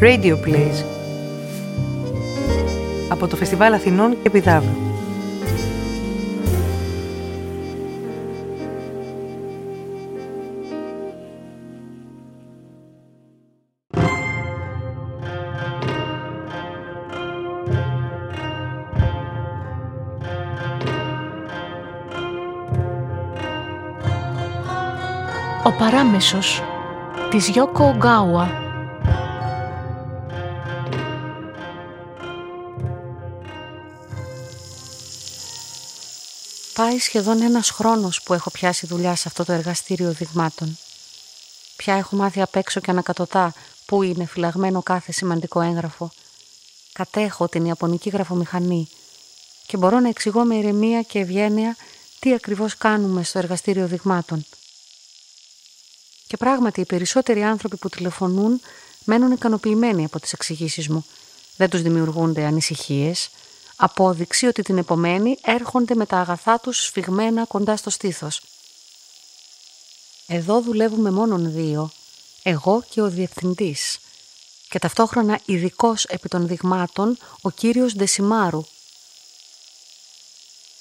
Radio 0.00 0.36
Plays 0.44 0.84
από 3.08 3.26
το 3.26 3.36
Φεστιβάλ 3.36 3.72
Αθηνών 3.72 4.16
και 4.22 4.30
Πιδάβου. 4.30 4.76
Ο 25.64 25.72
παράμεσος 25.78 26.62
της 27.30 27.48
Γιώκο 27.48 27.84
Ογκάουα 27.84 28.63
Πάει 36.74 36.98
σχεδόν 36.98 37.42
ένας 37.42 37.70
χρόνος 37.70 38.22
που 38.22 38.34
έχω 38.34 38.50
πιάσει 38.50 38.86
δουλειά 38.86 39.16
σε 39.16 39.28
αυτό 39.28 39.44
το 39.44 39.52
εργαστήριο 39.52 40.12
δειγμάτων. 40.12 40.78
Πια 41.76 41.94
έχω 41.94 42.16
μάθει 42.16 42.40
απ' 42.40 42.56
έξω 42.56 42.80
και 42.80 42.90
ανακατοτά 42.90 43.54
πού 43.86 44.02
είναι 44.02 44.24
φυλαγμένο 44.24 44.82
κάθε 44.82 45.12
σημαντικό 45.12 45.60
έγγραφο. 45.60 46.10
Κατέχω 46.92 47.48
την 47.48 47.64
Ιαπωνική 47.64 48.08
γραφομηχανή 48.08 48.88
και 49.66 49.76
μπορώ 49.76 50.00
να 50.00 50.08
εξηγώ 50.08 50.44
με 50.44 50.54
ηρεμία 50.54 51.02
και 51.02 51.18
ευγένεια 51.18 51.76
τι 52.18 52.34
ακριβώς 52.34 52.76
κάνουμε 52.76 53.24
στο 53.24 53.38
εργαστήριο 53.38 53.86
δειγμάτων. 53.86 54.46
Και 56.26 56.36
πράγματι 56.36 56.80
οι 56.80 56.84
περισσότεροι 56.84 57.42
άνθρωποι 57.42 57.76
που 57.76 57.88
τηλεφωνούν 57.88 58.60
μένουν 59.04 59.32
ικανοποιημένοι 59.32 60.04
από 60.04 60.20
τις 60.20 60.32
εξηγήσεις 60.32 60.88
μου. 60.88 61.04
Δεν 61.56 61.70
τους 61.70 61.82
δημιουργούνται 61.82 62.44
ανησυχίες, 62.44 63.30
απόδειξη 63.76 64.46
ότι 64.46 64.62
την 64.62 64.78
επομένη 64.78 65.38
έρχονται 65.42 65.94
με 65.94 66.06
τα 66.06 66.18
αγαθά 66.18 66.60
τους 66.60 66.84
σφιγμένα 66.84 67.44
κοντά 67.44 67.76
στο 67.76 67.90
στήθος. 67.90 68.40
Εδώ 70.26 70.60
δουλεύουμε 70.60 71.10
μόνον 71.10 71.52
δύο, 71.52 71.90
εγώ 72.42 72.84
και 72.88 73.00
ο 73.00 73.08
διευθυντής 73.08 73.98
και 74.68 74.78
ταυτόχρονα 74.78 75.40
ειδικός 75.44 76.04
επί 76.04 76.28
των 76.28 76.46
δειγμάτων 76.46 77.18
ο 77.40 77.50
κύριος 77.50 77.94
Ντεσιμάρου. 77.94 78.64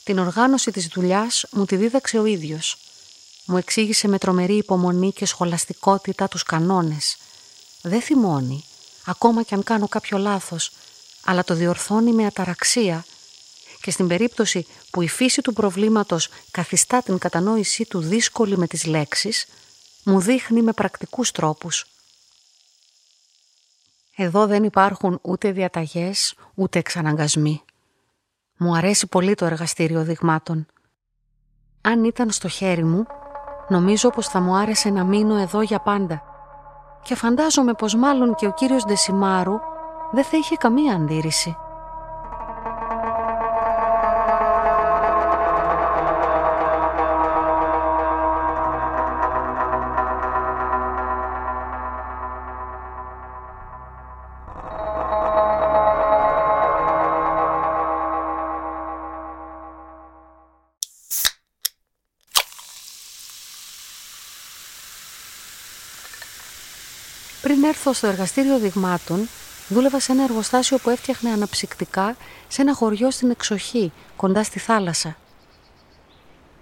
Την 0.04 0.20
οργάνωση 0.20 0.72
της 0.72 0.88
δουλειάς 0.88 1.46
μου 1.52 1.66
τη 1.66 1.76
δίδαξε 1.76 2.18
ο 2.18 2.26
ίδιος. 2.26 2.78
Μου 3.46 3.58
εξήγησε 3.58 4.08
με 4.08 4.18
τρομερή 4.18 4.58
υπομονή 4.58 5.12
και 5.12 5.26
σχολαστικότητα 5.26 6.28
τους 6.28 6.44
κανόνες. 6.44 7.18
Δεν 7.82 8.02
θυμώνει, 8.02 8.64
ακόμα 9.06 9.44
κι 9.44 9.54
αν 9.54 9.64
κάνω 9.64 9.88
κάποιο 9.88 10.18
λάθος, 10.18 10.72
αλλά 11.26 11.44
το 11.44 11.54
διορθώνει 11.54 12.12
με 12.12 12.26
αταραξία 12.26 13.06
και 13.82 13.92
στην 13.92 14.08
περίπτωση 14.08 14.68
που 14.92 15.02
η 15.02 15.08
φύση 15.08 15.42
του 15.42 15.54
προβλήματος 15.54 16.30
καθιστά 16.52 17.02
την 17.02 17.18
κατανόησή 17.18 17.86
του 17.86 18.00
δύσκολη 18.00 18.58
με 18.58 18.68
τις 18.68 18.86
λέξεις, 18.86 19.46
μου 20.04 20.20
δείχνει 20.20 20.62
με 20.62 20.72
πρακτικούς 20.72 21.32
τρόπους. 21.32 21.86
Εδώ 24.16 24.48
δεν 24.48 24.64
υπάρχουν 24.64 25.20
ούτε 25.22 25.52
διαταγές, 25.52 26.36
ούτε 26.54 26.80
εξαναγκασμοί. 26.80 27.62
Μου 28.58 28.76
αρέσει 28.76 29.08
πολύ 29.08 29.36
το 29.36 29.46
εργαστήριο 29.46 30.04
δειγμάτων. 30.04 30.66
Αν 31.82 32.04
ήταν 32.04 32.32
στο 32.32 32.48
χέρι 32.48 32.84
μου, 32.84 33.06
νομίζω 33.70 34.10
πως 34.10 34.28
θα 34.28 34.40
μου 34.40 34.56
άρεσε 34.56 34.90
να 34.90 35.04
μείνω 35.04 35.38
εδώ 35.38 35.62
για 35.62 35.80
πάντα. 35.80 36.24
Και 37.04 37.16
φαντάζομαι 37.16 37.74
πως 37.74 37.96
μάλλον 37.96 38.36
και 38.36 38.48
ο 38.48 38.54
κύριος 38.54 38.84
Ντεσιμάρου 38.86 39.60
δεν 40.14 40.24
θα 40.24 40.38
είχε 40.38 40.56
καμία 40.56 40.94
αντίρρηση. 40.94 41.58
Πριν 67.42 67.64
έρθω 67.64 67.94
στο 67.94 68.08
εργαστήριο 68.08 68.60
δειγμάτων, 68.60 69.30
δούλευα 69.68 70.00
σε 70.00 70.12
ένα 70.12 70.24
εργοστάσιο 70.24 70.78
που 70.78 70.90
έφτιαχνε 70.90 71.30
αναψυκτικά 71.30 72.16
σε 72.48 72.62
ένα 72.62 72.74
χωριό 72.74 73.12
στην 73.12 73.30
εξοχή, 73.30 73.92
κοντά 74.16 74.44
στη 74.44 74.60
θάλασσα. 74.60 75.16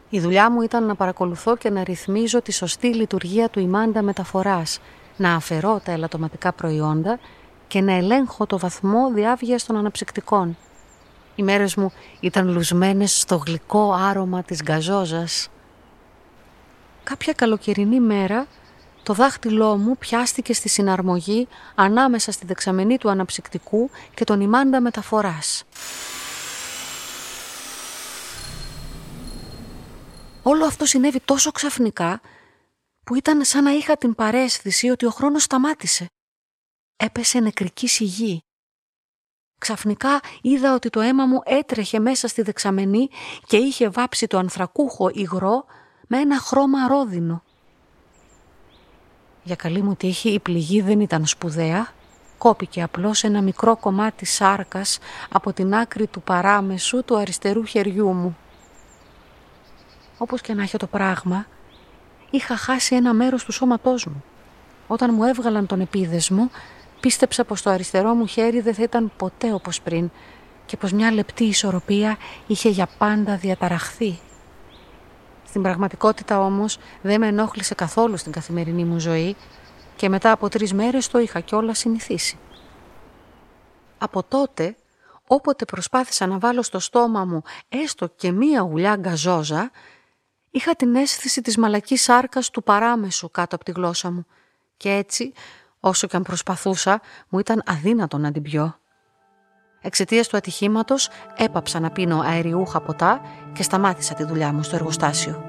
Η 0.09 0.19
δουλειά 0.19 0.51
μου 0.51 0.61
ήταν 0.61 0.85
να 0.85 0.95
παρακολουθώ 0.95 1.57
και 1.57 1.69
να 1.69 1.83
ρυθμίζω 1.83 2.41
τη 2.41 2.51
σωστή 2.51 2.87
λειτουργία 2.87 3.49
του 3.49 3.59
ημάντα 3.59 4.01
μεταφοράς, 4.01 4.79
να 5.17 5.35
αφαιρώ 5.35 5.81
τα 5.83 5.91
ελαττωματικά 5.91 6.51
προϊόντα 6.53 7.19
και 7.67 7.81
να 7.81 7.93
ελέγχω 7.93 8.45
το 8.45 8.59
βαθμό 8.59 9.11
διάβγειας 9.13 9.65
των 9.65 9.77
αναψυκτικών. 9.77 10.57
Οι 11.35 11.43
μέρες 11.43 11.75
μου 11.75 11.91
ήταν 12.19 12.49
λουσμένες 12.49 13.19
στο 13.19 13.35
γλυκό 13.35 13.93
άρωμα 13.93 14.43
της 14.43 14.61
γκαζόζας. 14.61 15.49
Κάποια 17.03 17.33
καλοκαιρινή 17.33 17.99
μέρα 17.99 18.47
το 19.03 19.13
δάχτυλό 19.13 19.77
μου 19.77 19.97
πιάστηκε 19.97 20.53
στη 20.53 20.69
συναρμογή 20.69 21.47
ανάμεσα 21.75 22.31
στη 22.31 22.45
δεξαμενή 22.45 22.97
του 22.97 23.09
αναψυκτικού 23.09 23.89
και 24.13 24.23
τον 24.23 24.41
ημάντα 24.41 24.81
μεταφοράς. 24.81 25.63
Όλο 30.43 30.65
αυτό 30.65 30.85
συνέβη 30.85 31.19
τόσο 31.19 31.51
ξαφνικά 31.51 32.21
που 33.03 33.15
ήταν 33.15 33.43
σαν 33.43 33.63
να 33.63 33.71
είχα 33.71 33.97
την 33.97 34.15
παρέσθηση 34.15 34.89
ότι 34.89 35.05
ο 35.05 35.09
χρόνος 35.09 35.43
σταμάτησε. 35.43 36.05
Έπεσε 36.95 37.39
νεκρική 37.39 37.87
σιγή. 37.87 38.39
Ξαφνικά 39.59 40.19
είδα 40.41 40.73
ότι 40.73 40.89
το 40.89 40.99
αίμα 40.99 41.25
μου 41.25 41.41
έτρεχε 41.45 41.99
μέσα 41.99 42.27
στη 42.27 42.41
δεξαμενή 42.41 43.09
και 43.45 43.57
είχε 43.57 43.89
βάψει 43.89 44.27
το 44.27 44.37
ανθρακούχο 44.37 45.09
υγρό 45.13 45.65
με 46.07 46.17
ένα 46.19 46.39
χρώμα 46.39 46.87
ρόδινο. 46.87 47.43
Για 49.43 49.55
καλή 49.55 49.81
μου 49.81 49.95
τύχη 49.95 50.29
η 50.29 50.39
πληγή 50.39 50.81
δεν 50.81 50.99
ήταν 50.99 51.25
σπουδαία. 51.25 51.93
Κόπηκε 52.37 52.81
απλώς 52.81 53.23
ένα 53.23 53.41
μικρό 53.41 53.75
κομμάτι 53.75 54.25
σάρκας 54.25 54.99
από 55.31 55.53
την 55.53 55.75
άκρη 55.75 56.07
του 56.07 56.21
παράμεσου 56.21 57.03
του 57.03 57.17
αριστερού 57.17 57.65
χεριού 57.65 58.13
μου. 58.13 58.37
Όπως 60.17 60.41
και 60.41 60.53
να 60.53 60.63
έχει 60.63 60.77
το 60.77 60.87
πράγμα, 60.87 61.45
είχα 62.29 62.57
χάσει 62.57 62.95
ένα 62.95 63.13
μέρος 63.13 63.43
του 63.43 63.51
σώματός 63.51 64.05
μου. 64.05 64.23
Όταν 64.87 65.13
μου 65.13 65.23
έβγαλαν 65.23 65.67
τον 65.67 65.81
επίδεσμο, 65.81 66.49
πίστεψα 66.99 67.43
πως 67.43 67.61
το 67.61 67.69
αριστερό 67.69 68.13
μου 68.13 68.25
χέρι 68.25 68.61
δεν 68.61 68.73
θα 68.73 68.83
ήταν 68.83 69.11
ποτέ 69.17 69.53
όπως 69.53 69.81
πριν 69.81 70.09
και 70.65 70.77
πως 70.77 70.91
μια 70.91 71.11
λεπτή 71.11 71.43
ισορροπία 71.43 72.17
είχε 72.47 72.69
για 72.69 72.87
πάντα 72.97 73.35
διαταραχθεί. 73.35 74.19
Στην 75.51 75.63
πραγματικότητα 75.63 76.39
όμως 76.39 76.77
δεν 77.01 77.19
με 77.19 77.27
ενόχλησε 77.27 77.75
καθόλου 77.75 78.17
στην 78.17 78.31
καθημερινή 78.31 78.83
μου 78.83 78.99
ζωή 78.99 79.35
και 79.95 80.09
μετά 80.09 80.31
από 80.31 80.49
τρεις 80.49 80.73
μέρες 80.73 81.07
το 81.07 81.19
είχα 81.19 81.39
κιόλας 81.39 81.77
συνηθίσει. 81.77 82.37
Από 83.97 84.23
τότε, 84.23 84.75
όποτε 85.27 85.65
προσπάθησα 85.65 86.27
να 86.27 86.39
βάλω 86.39 86.61
στο 86.61 86.79
στόμα 86.79 87.25
μου 87.25 87.41
έστω 87.69 88.07
και 88.07 88.31
μία 88.31 88.61
ουλιά 88.61 88.95
γκαζόζα, 88.95 89.71
είχα 90.51 90.75
την 90.75 90.95
αίσθηση 90.95 91.41
της 91.41 91.57
μαλακής 91.57 92.03
σάρκας 92.03 92.49
του 92.49 92.63
παράμεσου 92.63 93.31
κάτω 93.31 93.55
από 93.55 93.65
τη 93.65 93.71
γλώσσα 93.71 94.11
μου 94.11 94.25
και 94.77 94.89
έτσι, 94.89 95.33
όσο 95.79 96.07
και 96.07 96.15
αν 96.15 96.23
προσπαθούσα, 96.23 97.01
μου 97.29 97.39
ήταν 97.39 97.63
αδύνατο 97.65 98.17
να 98.17 98.31
την 98.31 98.41
πιω. 98.41 98.75
Εξαιτίας 99.83 100.27
του 100.27 100.37
ατυχήματος, 100.37 101.09
έπαψα 101.35 101.79
να 101.79 101.91
πίνω 101.91 102.19
αεριούχα 102.19 102.81
ποτά 102.81 103.21
και 103.53 103.63
σταμάτησα 103.63 104.13
τη 104.13 104.23
δουλειά 104.23 104.53
μου 104.53 104.63
στο 104.63 104.75
εργοστάσιο. 104.75 105.43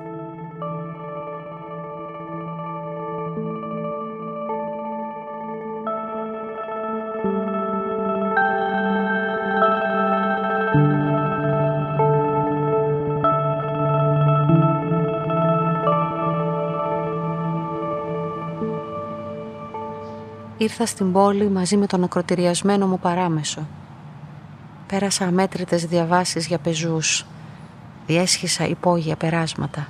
Ήρθα 20.62 20.86
στην 20.86 21.12
πόλη 21.12 21.50
μαζί 21.50 21.76
με 21.76 21.86
τον 21.86 22.04
ακροτηριασμένο 22.04 22.86
μου 22.86 22.98
παράμεσο. 22.98 23.66
Πέρασα 24.86 25.24
αμέτρητες 25.24 25.86
διαβάσεις 25.86 26.46
για 26.46 26.58
πεζούς. 26.58 27.26
Διέσχισα 28.06 28.66
υπόγεια 28.66 29.16
περάσματα. 29.16 29.88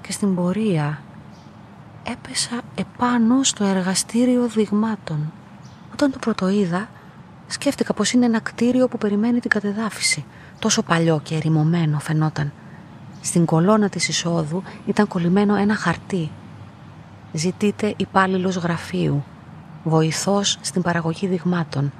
Και 0.00 0.12
στην 0.12 0.34
πορεία 0.34 1.00
έπεσα 2.02 2.60
επάνω 2.74 3.42
στο 3.42 3.64
εργαστήριο 3.64 4.46
δειγμάτων. 4.46 5.32
Όταν 5.92 6.10
το 6.10 6.18
πρωτοείδα, 6.18 6.88
σκέφτηκα 7.46 7.94
πως 7.94 8.12
είναι 8.12 8.24
ένα 8.24 8.40
κτίριο 8.40 8.88
που 8.88 8.98
περιμένει 8.98 9.40
την 9.40 9.50
κατεδάφιση. 9.50 10.24
Τόσο 10.58 10.82
παλιό 10.82 11.20
και 11.22 11.34
ερημωμένο 11.34 11.98
φαινόταν. 11.98 12.52
Στην 13.20 13.44
κολόνα 13.44 13.88
της 13.88 14.08
εισόδου 14.08 14.62
ήταν 14.86 15.08
κολλημένο 15.08 15.54
ένα 15.54 15.74
χαρτί. 15.74 16.30
Ζητείτε 17.32 17.94
υπάλληλος 17.96 18.56
γραφείου, 18.56 19.24
βοηθός 19.84 20.58
στην 20.60 20.82
παραγωγή 20.82 21.26
δειγμάτων, 21.26 21.92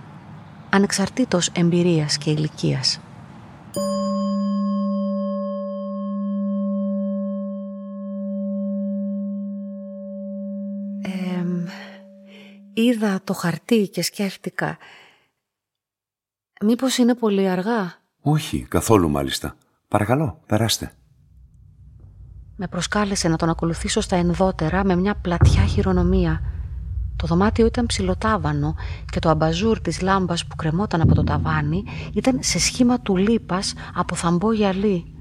ανεξαρτήτως 0.70 1.48
εμπειρίας 1.48 2.18
και 2.18 2.30
ηλικίας. 2.30 3.00
Είδα 12.76 13.20
το 13.24 13.32
χαρτί 13.32 13.88
και 13.88 14.02
σκέφτηκα 14.02 14.78
Μήπως 16.60 16.96
είναι 16.98 17.14
πολύ 17.14 17.48
αργά; 17.48 17.94
Όχι, 18.20 18.66
καθόλου 18.68 19.10
μάλιστα 19.10 19.56
Παρακαλώ, 19.88 20.42
περάστε 20.46 20.92
Με 22.56 22.68
προσκάλεσε 22.68 23.28
να 23.28 23.36
τον 23.36 23.48
ακολουθήσω 23.48 24.00
στα 24.00 24.16
ενδότερα 24.16 24.84
με 24.84 24.96
μια 24.96 25.14
πλατιά 25.14 25.64
χειρονομία 25.66 26.40
το 27.16 27.26
δωμάτιο 27.26 27.66
ήταν 27.66 27.86
ψιλοτάβανο 27.86 28.74
και 29.10 29.18
το 29.18 29.28
αμπαζούρ 29.28 29.80
της 29.80 30.00
λάμπας 30.00 30.46
που 30.46 30.56
κρεμόταν 30.56 31.00
από 31.00 31.14
το 31.14 31.24
ταβάνι 31.24 31.84
ήταν 32.14 32.38
σε 32.42 32.58
σχήμα 32.58 33.00
του 33.00 33.16
λίπας 33.16 33.74
από 33.94 34.14
θαμπό 34.14 34.52
γυαλί. 34.52 35.14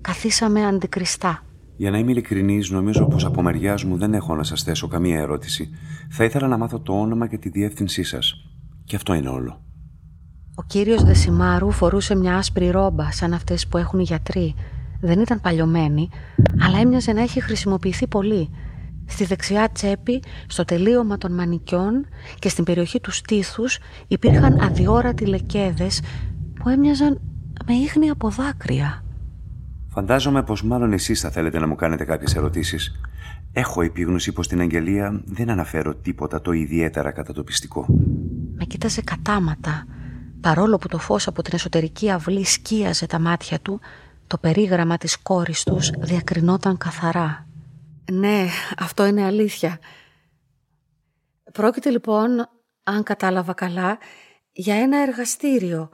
Καθίσαμε 0.00 0.66
αντικριστά. 0.66 1.42
Για 1.80 1.90
να 1.90 1.98
είμαι 1.98 2.10
ειλικρινής, 2.10 2.70
νομίζω 2.70 3.06
πως 3.06 3.24
από 3.24 3.42
μεριάς 3.42 3.84
μου 3.84 3.96
δεν 3.96 4.14
έχω 4.14 4.34
να 4.34 4.42
σας 4.42 4.62
θέσω 4.62 4.88
καμία 4.88 5.20
ερώτηση. 5.20 5.68
Θα 6.10 6.24
ήθελα 6.24 6.46
να 6.46 6.56
μάθω 6.56 6.80
το 6.80 7.00
όνομα 7.00 7.26
και 7.26 7.38
τη 7.38 7.48
διεύθυνσή 7.48 8.02
σας. 8.02 8.34
Και 8.84 8.96
αυτό 8.96 9.14
είναι 9.14 9.28
όλο. 9.28 9.60
Ο 10.54 10.62
κύριος 10.66 11.02
Δεσιμάρου 11.02 11.70
φορούσε 11.70 12.16
μια 12.16 12.36
άσπρη 12.36 12.70
ρόμπα, 12.70 13.12
σαν 13.12 13.32
αυτές 13.32 13.66
που 13.66 13.76
έχουν 13.76 13.98
οι 13.98 14.02
γιατροί. 14.02 14.54
Δεν 15.00 15.20
ήταν 15.20 15.40
παλιωμένη, 15.40 16.08
αλλά 16.58 16.78
έμοιαζε 16.78 17.12
να 17.12 17.22
έχει 17.22 17.42
χρησιμοποιηθεί 17.42 18.06
πολύ. 18.06 18.50
Στη 19.06 19.24
δεξιά 19.24 19.68
τσέπη, 19.72 20.22
στο 20.46 20.64
τελείωμα 20.64 21.18
των 21.18 21.34
μανικιών 21.34 22.06
και 22.38 22.48
στην 22.48 22.64
περιοχή 22.64 23.00
του 23.00 23.10
στήθους 23.10 23.78
υπήρχαν 24.08 24.60
αδιόρατοι 24.60 25.26
λεκέδες 25.26 26.02
που 26.54 26.68
έμοιαζαν 26.68 27.20
με 27.66 27.74
ίχνη 27.74 28.10
από 28.10 28.28
δάκρυα. 28.28 29.04
Φαντάζομαι 29.92 30.42
πως 30.42 30.62
μάλλον 30.62 30.92
εσείς 30.92 31.20
θα 31.20 31.30
θέλετε 31.30 31.58
να 31.58 31.66
μου 31.66 31.74
κάνετε 31.74 32.04
κάποιες 32.04 32.34
ερωτήσεις. 32.34 33.00
Έχω 33.52 33.82
επίγνωση 33.82 34.32
πως 34.32 34.46
στην 34.46 34.60
Αγγελία 34.60 35.22
δεν 35.24 35.50
αναφέρω 35.50 35.94
τίποτα 35.94 36.40
το 36.40 36.52
ιδιαίτερα 36.52 37.10
κατατοπιστικό. 37.10 37.86
Με 38.54 38.64
κοίταζε 38.64 39.02
κατάματα. 39.02 39.86
Παρόλο 40.40 40.76
που 40.76 40.88
το 40.88 40.98
φως 40.98 41.26
από 41.26 41.42
την 41.42 41.54
εσωτερική 41.54 42.10
αυλή 42.10 42.44
σκίαζε 42.44 43.06
τα 43.06 43.18
μάτια 43.18 43.60
του, 43.60 43.80
το 44.26 44.38
περίγραμμα 44.38 44.96
της 44.96 45.22
κόρης 45.22 45.62
τους 45.62 45.90
διακρινόταν 45.98 46.76
καθαρά. 46.76 47.46
Ναι, 48.12 48.46
αυτό 48.78 49.06
είναι 49.06 49.24
αλήθεια. 49.24 49.78
Πρόκειται 51.52 51.90
λοιπόν, 51.90 52.30
αν 52.82 53.02
κατάλαβα 53.02 53.52
καλά, 53.52 53.98
για 54.52 54.74
ένα 54.74 55.02
εργαστήριο 55.02 55.90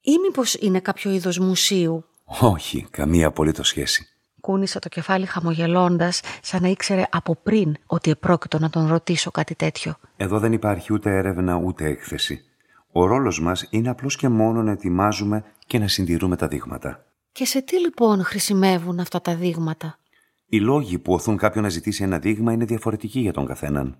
ή 0.00 0.18
μήπως 0.18 0.54
είναι 0.54 0.80
κάποιο 0.80 1.10
είδος 1.10 1.38
μουσείου; 1.38 2.04
Όχι, 2.40 2.86
καμία 2.90 3.26
απολύτως 3.26 3.68
σχέση. 3.68 4.06
Κούνησα 4.40 4.78
το 4.78 4.88
κεφάλι 4.88 5.26
χαμογελώντας, 5.26 6.20
σαν 6.42 6.62
να 6.62 6.68
ήξερε 6.68 7.04
από 7.10 7.36
πριν 7.42 7.76
ότι 7.86 8.10
επρόκειτο 8.10 8.58
να 8.58 8.70
τον 8.70 8.88
ρωτήσω 8.88 9.30
κάτι 9.30 9.54
τέτοιο. 9.54 9.94
Εδώ 10.16 10.38
δεν 10.38 10.52
υπάρχει 10.52 10.92
ούτε 10.92 11.16
έρευνα 11.16 11.56
ούτε 11.56 11.84
έκθεση. 11.84 12.44
Ο 12.92 13.06
ρόλος 13.06 13.40
μας 13.40 13.66
είναι 13.70 13.88
απλώς 13.88 14.16
και 14.16 14.28
μόνο 14.28 14.62
να 14.62 14.70
ετοιμάζουμε 14.70 15.44
και 15.66 15.78
να 15.78 15.88
συντηρούμε 15.88 16.36
τα 16.36 16.48
δείγματα. 16.48 17.04
Και 17.32 17.44
σε 17.44 17.62
τι 17.62 17.80
λοιπόν 17.80 18.24
χρησιμεύουν 18.24 19.00
αυτά 19.00 19.20
τα 19.20 19.34
δείγματα; 19.34 19.98
Οι 20.46 20.60
λόγοι 20.60 20.98
που 20.98 21.12
οθούν 21.12 21.36
κάποιον 21.36 21.64
να 21.64 21.70
ζητήσει 21.70 22.02
ένα 22.02 22.18
δείγμα 22.18 22.52
είναι 22.52 22.64
διαφορετικοί 22.64 23.20
για 23.20 23.32
τον 23.32 23.46
καθέναν. 23.46 23.98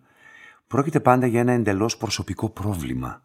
Πρόκειται 0.67 1.01
πάντα 1.01 1.27
για 1.27 1.41
ένα 1.41 1.53
εντελώς 1.53 1.97
προσωπικό 1.97 2.49
πρόβλημα. 2.49 3.23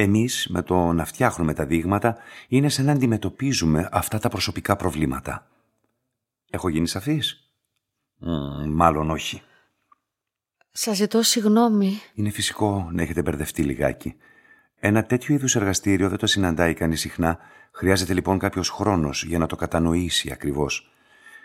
Εμείς, 0.00 0.46
με 0.50 0.62
το 0.62 0.92
να 0.92 1.04
φτιάχνουμε 1.04 1.54
τα 1.54 1.66
δείγματα, 1.66 2.16
είναι 2.48 2.68
σαν 2.68 2.84
να 2.84 2.92
αντιμετωπίζουμε 2.92 3.88
αυτά 3.92 4.18
τα 4.18 4.28
προσωπικά 4.28 4.76
προβλήματα. 4.76 5.46
Έχω 6.50 6.68
γίνει 6.68 6.88
σαφής; 6.88 7.52
μάλλον 8.68 9.10
όχι. 9.10 9.42
Σας 10.70 10.96
ζητώ 10.96 11.22
συγγνώμη. 11.22 11.92
Είναι 12.14 12.30
φυσικό 12.30 12.88
να 12.92 13.02
έχετε 13.02 13.22
μπερδευτεί 13.22 13.62
λιγάκι. 13.62 14.14
Ένα 14.74 15.04
τέτοιο 15.04 15.34
είδους 15.34 15.56
εργαστήριο 15.56 16.08
δεν 16.08 16.18
το 16.18 16.26
συναντάει 16.26 16.74
κανείς 16.74 17.00
συχνά. 17.00 17.38
Χρειάζεται 17.72 18.14
λοιπόν 18.14 18.38
κάποιος 18.38 18.70
χρόνος 18.70 19.24
για 19.24 19.38
να 19.38 19.46
το 19.46 19.56
κατανοήσει 19.56 20.30
ακριβώς. 20.32 20.90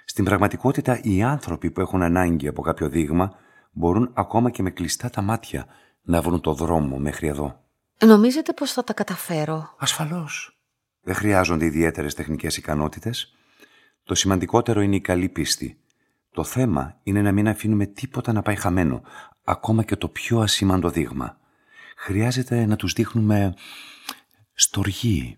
Στην 0.05 0.25
πραγματικότητα, 0.25 0.99
οι 1.03 1.23
άνθρωποι 1.23 1.71
που 1.71 1.81
έχουν 1.81 2.01
ανάγκη 2.01 2.47
από 2.47 2.61
κάποιο 2.61 2.89
δείγμα 2.89 3.35
μπορούν 3.71 4.11
ακόμα 4.13 4.49
και 4.49 4.63
με 4.63 4.69
κλειστά 4.69 5.09
τα 5.09 5.21
μάτια 5.21 5.65
να 6.01 6.21
βρουν 6.21 6.41
το 6.41 6.53
δρόμο 6.53 6.97
μέχρι 6.97 7.27
εδώ. 7.27 7.62
Νομίζετε 8.05 8.53
πως 8.53 8.71
θα 8.71 8.83
τα 8.83 8.93
καταφέρω; 8.93 9.75
Ασφαλώς. 9.77 10.57
Δεν 11.01 11.15
χρειάζονται 11.15 11.65
ιδιαίτερες 11.65 12.13
τεχνικές 12.13 12.57
ικανότητες. 12.57 13.33
Το 14.03 14.15
σημαντικότερο 14.15 14.81
είναι 14.81 14.95
η 14.95 15.01
καλή 15.01 15.29
πίστη. 15.29 15.77
Το 16.31 16.43
θέμα 16.43 16.99
είναι 17.03 17.21
να 17.21 17.31
μην 17.31 17.47
αφήνουμε 17.47 17.85
τίποτα 17.85 18.33
να 18.33 18.41
πάει 18.41 18.55
χαμένο, 18.55 19.01
ακόμα 19.43 19.83
και 19.83 19.95
το 19.95 20.07
πιο 20.07 20.39
ασήμαντο 20.39 20.89
δείγμα. 20.89 21.37
Χρειάζεται 21.97 22.65
να 22.65 22.75
τους 22.75 22.93
δείχνουμε 22.93 23.53
στοργή, 24.53 25.37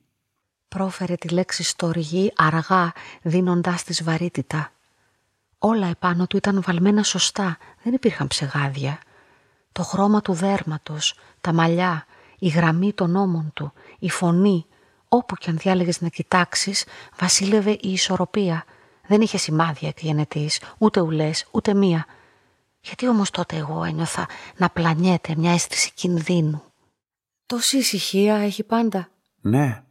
πρόφερε 0.67 1.15
τη 1.15 1.27
λέξη 1.27 1.63
στοργή 1.63 2.31
αργά 2.35 2.93
δίνοντάς 3.21 3.83
της 3.83 4.03
βαρύτητα. 4.03 4.71
Όλα 5.57 5.87
επάνω 5.87 6.27
του 6.27 6.37
ήταν 6.37 6.61
βαλμένα 6.61 7.03
σωστά, 7.03 7.57
δεν 7.83 7.93
υπήρχαν 7.93 8.27
ψεγάδια. 8.27 8.99
Το 9.71 9.83
χρώμα 9.83 10.21
του 10.21 10.33
δέρματος, 10.33 11.19
τα 11.41 11.53
μαλλιά, 11.53 12.05
η 12.39 12.47
γραμμή 12.47 12.93
των 12.93 13.15
ώμων 13.15 13.51
του, 13.53 13.73
η 13.99 14.09
φωνή, 14.09 14.65
όπου 15.07 15.35
κι 15.35 15.49
αν 15.49 15.57
διάλεγες 15.57 16.01
να 16.01 16.07
κοιτάξεις, 16.07 16.85
βασίλευε 17.19 17.71
η 17.71 17.91
ισορροπία. 17.91 18.65
Δεν 19.07 19.21
είχε 19.21 19.37
σημάδια 19.37 19.87
εκγενετής, 19.87 20.61
ούτε 20.77 21.01
ουλές, 21.01 21.47
ούτε 21.51 21.73
μία. 21.73 22.05
Γιατί 22.81 23.07
όμως 23.07 23.29
τότε 23.29 23.55
εγώ 23.55 23.83
ένιωθα 23.83 24.27
να 24.57 24.69
πλανιέται 24.69 25.35
μια 25.37 25.51
αίσθηση 25.51 25.91
κινδύνου. 25.93 26.63
Τόση 27.45 27.77
ησυχία 27.77 28.35
έχει 28.35 28.63
πάντα. 28.63 29.09
Ναι, 29.41 29.83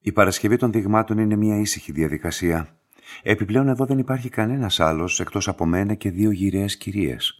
η 0.00 0.12
παρασκευή 0.12 0.56
των 0.56 0.72
δειγμάτων 0.72 1.18
είναι 1.18 1.36
μια 1.36 1.56
ήσυχη 1.56 1.92
διαδικασία. 1.92 2.76
Επιπλέον 3.22 3.68
εδώ 3.68 3.86
δεν 3.86 3.98
υπάρχει 3.98 4.28
κανένας 4.28 4.80
άλλος 4.80 5.20
εκτός 5.20 5.48
από 5.48 5.64
μένα 5.66 5.94
και 5.94 6.10
δύο 6.10 6.30
γυραιές 6.30 6.76
κυρίες. 6.76 7.38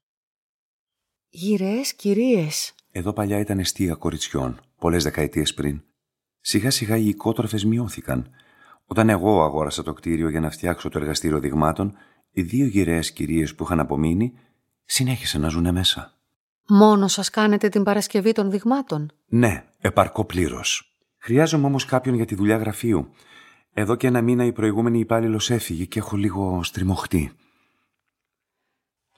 Γυραιές 1.28 1.94
κυρίες. 1.94 2.74
Εδώ 2.96 3.12
παλιά 3.12 3.38
ήταν 3.38 3.58
αιστεία 3.58 3.94
κοριτσιών, 3.94 4.60
πολλές 4.78 5.02
δεκαετίες 5.02 5.54
πριν. 5.54 5.82
Σιγά 6.40 6.70
σιγά 6.70 6.96
οι 6.96 7.08
οικότροφες 7.08 7.64
μειώθηκαν. 7.64 8.30
Όταν 8.86 9.08
εγώ 9.08 9.42
αγόρασα 9.42 9.82
το 9.82 9.92
κτίριο 9.92 10.28
για 10.28 10.40
να 10.40 10.50
φτιάξω 10.50 10.88
το 10.88 10.98
εργαστήριο 10.98 11.40
δειγμάτων, 11.40 11.96
οι 12.30 12.42
δύο 12.42 12.66
γυραιές 12.66 13.12
κυρίες 13.12 13.54
που 13.54 13.64
είχαν 13.64 13.80
απομείνει 13.80 14.32
συνέχισαν 14.84 15.40
να 15.40 15.48
ζουν 15.48 15.72
μέσα. 15.72 16.12
Μόνος 16.68 17.12
σας 17.12 17.30
κάνετε 17.30 17.68
την 17.68 17.82
Παρασκευή 17.82 18.32
των 18.32 18.50
δειγμάτων; 18.50 19.12
Ναι, 19.26 19.64
επαρκώ 19.80 20.24
πλήρως. 20.24 20.96
Χρειάζομαι 21.18 21.66
όμως 21.66 21.84
κάποιον 21.84 22.14
για 22.14 22.26
τη 22.26 22.34
δουλειά 22.34 22.56
γραφείου. 22.56 23.10
Εδώ 23.72 23.94
και 23.96 24.06
ένα 24.06 24.22
μήνα 24.22 24.44
η 24.44 24.52
προηγούμενη 24.52 24.98
υπάλληλος 24.98 25.50
έφυγε 25.50 25.84
και 25.84 25.98
έχω 25.98 26.16
λίγο 26.16 26.62
στριμωχτεί. 26.62 27.32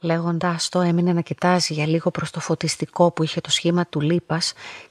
Λέγοντάς 0.01 0.69
το, 0.69 0.81
έμεινε 0.81 1.13
να 1.13 1.21
κοιτάζει 1.21 1.75
για 1.75 1.87
λίγο 1.87 2.11
προς 2.11 2.31
το 2.31 2.41
φωτιστικό 2.41 3.11
που 3.11 3.23
είχε 3.23 3.41
το 3.41 3.51
σχήμα 3.51 3.87
του 3.87 4.01
λίπα 4.01 4.41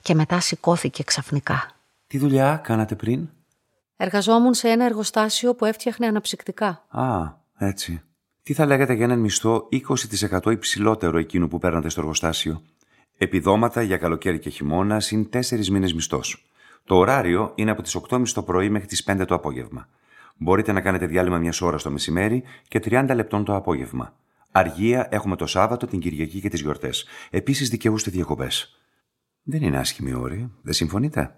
και 0.01 0.13
μετά 0.13 0.39
σηκώθηκε 0.39 1.03
ξαφνικά. 1.03 1.71
Τι 2.07 2.17
δουλειά 2.17 2.61
κάνατε 2.63 2.95
πριν; 2.95 3.29
Εργαζόμουν 3.97 4.53
σε 4.53 4.69
ένα 4.69 4.85
εργοστάσιο 4.85 5.55
που 5.55 5.65
έφτιαχνε 5.65 6.07
αναψυκτικά. 6.07 6.85
Α, 6.89 7.33
έτσι. 7.57 8.01
Τι 8.43 8.53
θα 8.53 8.65
λέγατε 8.65 8.93
για 8.93 9.05
έναν 9.05 9.19
μισθό 9.19 9.69
20% 10.41 10.51
υψηλότερο 10.51 11.17
εκείνου 11.17 11.47
που 11.47 11.57
παίρνατε 11.57 11.89
στο 11.89 12.01
εργοστάσιο; 12.01 12.61
Επιδόματα 13.17 13.81
για 13.81 13.97
καλοκαίρι 13.97 14.39
και 14.39 14.49
χειμώνα 14.49 14.99
συν 14.99 15.29
4 15.33 15.67
μήνες 15.67 15.93
μισθός. 15.93 16.45
Το 16.83 16.95
ωράριο 16.95 17.51
είναι 17.55 17.71
από 17.71 17.81
τις 17.81 17.97
8.30 18.09 18.27
το 18.33 18.43
πρωί 18.43 18.69
μέχρι 18.69 18.87
τις 18.87 19.03
5 19.07 19.25
το 19.27 19.35
απόγευμα. 19.35 19.87
Μπορείτε 20.37 20.71
να 20.71 20.81
κάνετε 20.81 21.05
διάλειμμα 21.05 21.37
μιας 21.37 21.61
ώρας 21.61 21.83
το 21.83 21.91
μεσημέρι 21.91 22.43
και 22.67 22.79
30 22.79 23.11
λεπτών 23.15 23.43
το 23.43 23.55
απόγευμα. 23.55 24.13
Αργία 24.57 25.07
έχουμε 25.11 25.35
το 25.35 25.45
Σάββατο, 25.45 25.87
την 25.87 25.99
Κυριακή 25.99 26.39
και 26.41 26.49
τις 26.49 26.61
γιορτές. 26.61 27.05
Επίσης 27.29 27.69
δικαιούστε 27.69 28.11
διακοπές. 28.11 28.77
Δεν 29.43 29.61
είναι 29.61 29.77
άσχημη 29.77 30.13
όρη, 30.13 30.51
δεν 30.61 30.73
συμφωνείτε; 30.73 31.35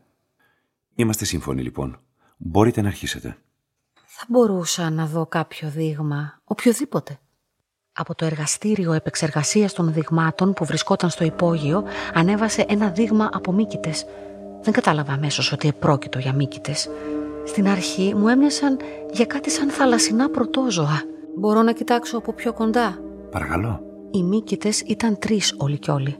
Είμαστε 0.95 1.25
σύμφωνοι 1.25 1.61
λοιπόν. 1.61 1.99
Μπορείτε 2.37 2.81
να 2.81 2.87
αρχίσετε. 2.87 3.37
Θα 4.05 4.25
μπορούσα 4.27 4.89
να 4.89 5.05
δω 5.05 5.25
κάποιο 5.25 5.69
δείγμα, 5.69 6.41
οποιοδήποτε. 6.43 7.19
Από 7.91 8.15
το 8.15 8.25
εργαστήριο 8.25 8.93
επεξεργασίας 8.93 9.73
των 9.73 9.93
δειγμάτων 9.93 10.53
που 10.53 10.65
βρισκόταν 10.65 11.09
στο 11.09 11.23
υπόγειο 11.23 11.83
ανέβασε 12.13 12.65
ένα 12.67 12.89
δείγμα 12.89 13.29
από 13.33 13.51
μύκητες. 13.51 14.05
Δεν 14.61 14.73
κατάλαβα 14.73 15.13
αμέσως 15.13 15.51
ότι 15.51 15.67
επρόκειτο 15.67 16.19
για 16.19 16.33
μύκητες. 16.33 16.89
Στην 17.45 17.67
αρχή 17.67 18.15
μου 18.15 18.27
έμοιασαν 18.27 18.77
για 19.11 19.25
κάτι 19.25 19.49
σαν 19.49 19.69
θαλασσινά 19.69 20.29
πρωτόζωα. 20.29 21.03
Μπορώ 21.37 21.61
να 21.61 21.73
κοιτάξω 21.73 22.17
από 22.17 22.33
πιο 22.33 22.53
κοντά. 22.53 23.08
Παρακαλώ. 23.31 23.81
Οι 24.11 24.23
μύκητες 24.23 24.81
ήταν 24.81 25.19
τρεις 25.19 25.55
όλοι 25.57 25.77
κι 25.79 25.91
όλοι. 25.91 26.15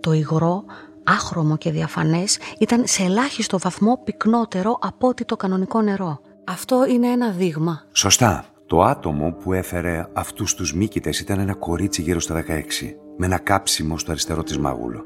Το 0.00 0.12
υγρό, 0.12 0.64
άχρωμο 1.04 1.56
και 1.56 1.70
διαφανές, 1.70 2.38
ήταν 2.58 2.82
σε 2.86 3.02
ελάχιστο 3.02 3.58
βαθμό 3.58 4.00
πυκνότερο 4.04 4.78
από 4.80 5.08
ότι 5.08 5.24
το 5.24 5.36
κανονικό 5.36 5.80
νερό. 5.80 6.20
Αυτό 6.44 6.86
είναι 6.86 7.06
ένα 7.06 7.30
δείγμα. 7.30 7.82
Σωστά. 7.92 8.44
Το 8.66 8.82
άτομο 8.82 9.32
που 9.32 9.52
έφερε 9.52 10.06
αυτούς 10.12 10.54
τους 10.54 10.74
μύκητες 10.74 11.20
ήταν 11.20 11.38
ένα 11.38 11.54
κορίτσι 11.54 12.02
γύρω 12.02 12.20
στα 12.20 12.34
16, 12.34 12.96
με 13.16 13.26
ένα 13.26 13.38
κάψιμο 13.38 13.98
στο 13.98 14.10
αριστερό 14.10 14.42
της 14.42 14.58
μάγουλο. 14.58 15.04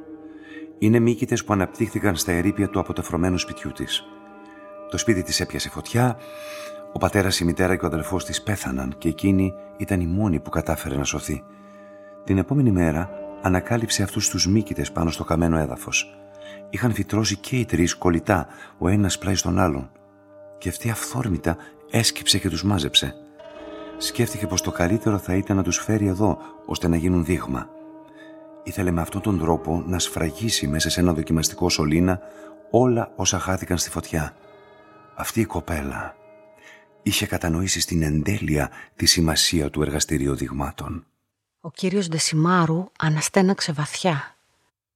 Είναι 0.79 0.99
μύκητες 0.99 1.45
που 1.45 1.53
αναπτύχθηκαν 1.53 2.17
στα 2.17 2.33
ερήπια 2.33 2.69
του 2.69 2.81
αποτεφρωμένου 2.81 3.39
σπιτιού 3.39 3.73
της. 3.73 4.05
Το 4.91 4.99
σπίτι 4.99 5.23
της 5.23 5.41
έπιασε 5.41 5.69
φωτιά, 5.69 6.17
ο 6.93 6.99
πατέρας, 6.99 7.41
η 7.41 7.45
μητέρα 7.45 7.77
και 7.77 7.85
ο 7.85 7.89
αδελφός 7.89 8.25
της 8.25 8.43
πέθαναν 8.43 8.95
και 8.99 9.09
εκείνη 9.09 9.55
ήταν 9.77 10.01
η 10.01 10.07
μόνη 10.07 10.41
που 10.41 10.51
κατάφερε 10.51 10.97
να 10.97 11.05
σωθεί. 11.05 11.43
Την 12.25 12.39
επόμενη 12.39 12.71
μέρα 12.71 13.11
ανακάλυψε 13.43 14.03
αυτούς 14.03 14.29
τους 14.29 14.47
μύκητες 14.47 14.93
πάνω 14.93 15.11
στο 15.11 15.25
καμένο 15.25 15.59
έδαφος. 15.59 16.19
Είχαν 16.71 16.93
φυτρώσει 16.93 17.37
και 17.37 17.57
οι 17.57 17.65
τρεις 17.65 17.95
κολλητά, 17.95 18.47
ο 18.79 18.89
ένας 18.89 19.19
πλάι 19.19 19.35
στον 19.35 19.59
άλλον. 19.59 19.91
Και 20.59 20.69
αυτή 20.69 20.91
αυθόρμητα 20.91 21.57
έσκυψε 21.91 22.39
και 22.39 22.49
τους 22.49 22.65
μάζεψε. 22.65 23.15
Σκέφτηκε 23.99 24.47
πως 24.47 24.63
το 24.63 24.71
καλύτερο 24.71 25.19
θα 25.19 25.35
ήταν 25.35 25.57
να 25.57 25.63
τους 25.63 25.79
φέρει 25.79 26.07
εδώ, 26.07 26.39
ώστε 26.67 26.89
να 26.89 26.97
γίνουν 26.97 27.25
δείγμα. 27.25 27.69
Ήθελε 28.63 28.91
με 28.91 29.01
αυτόν 29.01 29.21
τον 29.21 29.39
τρόπο 29.39 29.83
να 29.87 29.99
σφραγίσει 29.99 30.67
μέσα 30.67 30.91
σε 30.91 31.01
ένα 31.01 31.13
δοκιμαστικό 31.13 31.69
σωλήνα 31.69 32.21
όλα 32.71 33.13
όσα 33.17 33.39
χάθηκαν 33.39 33.79
στη 33.79 33.91
φωτιά. 33.91 34.33
Αυτή 35.17 35.41
η 35.41 35.45
κοπέλα 35.45 36.15
είχε 37.03 37.27
κατανοήσει 37.27 37.81
στην 37.81 38.03
εντέλεια 38.03 38.71
τη 38.97 39.07
σημασία 39.07 39.71
του 39.71 39.83
εργαστηρίου 39.83 40.35
δειγμάτων. 40.35 41.07
Ο 41.61 41.71
κύριος 41.71 42.09
Ντεσιμάρου 42.09 42.87
αναστέναξε 42.99 43.73
βαθιά. 43.73 44.37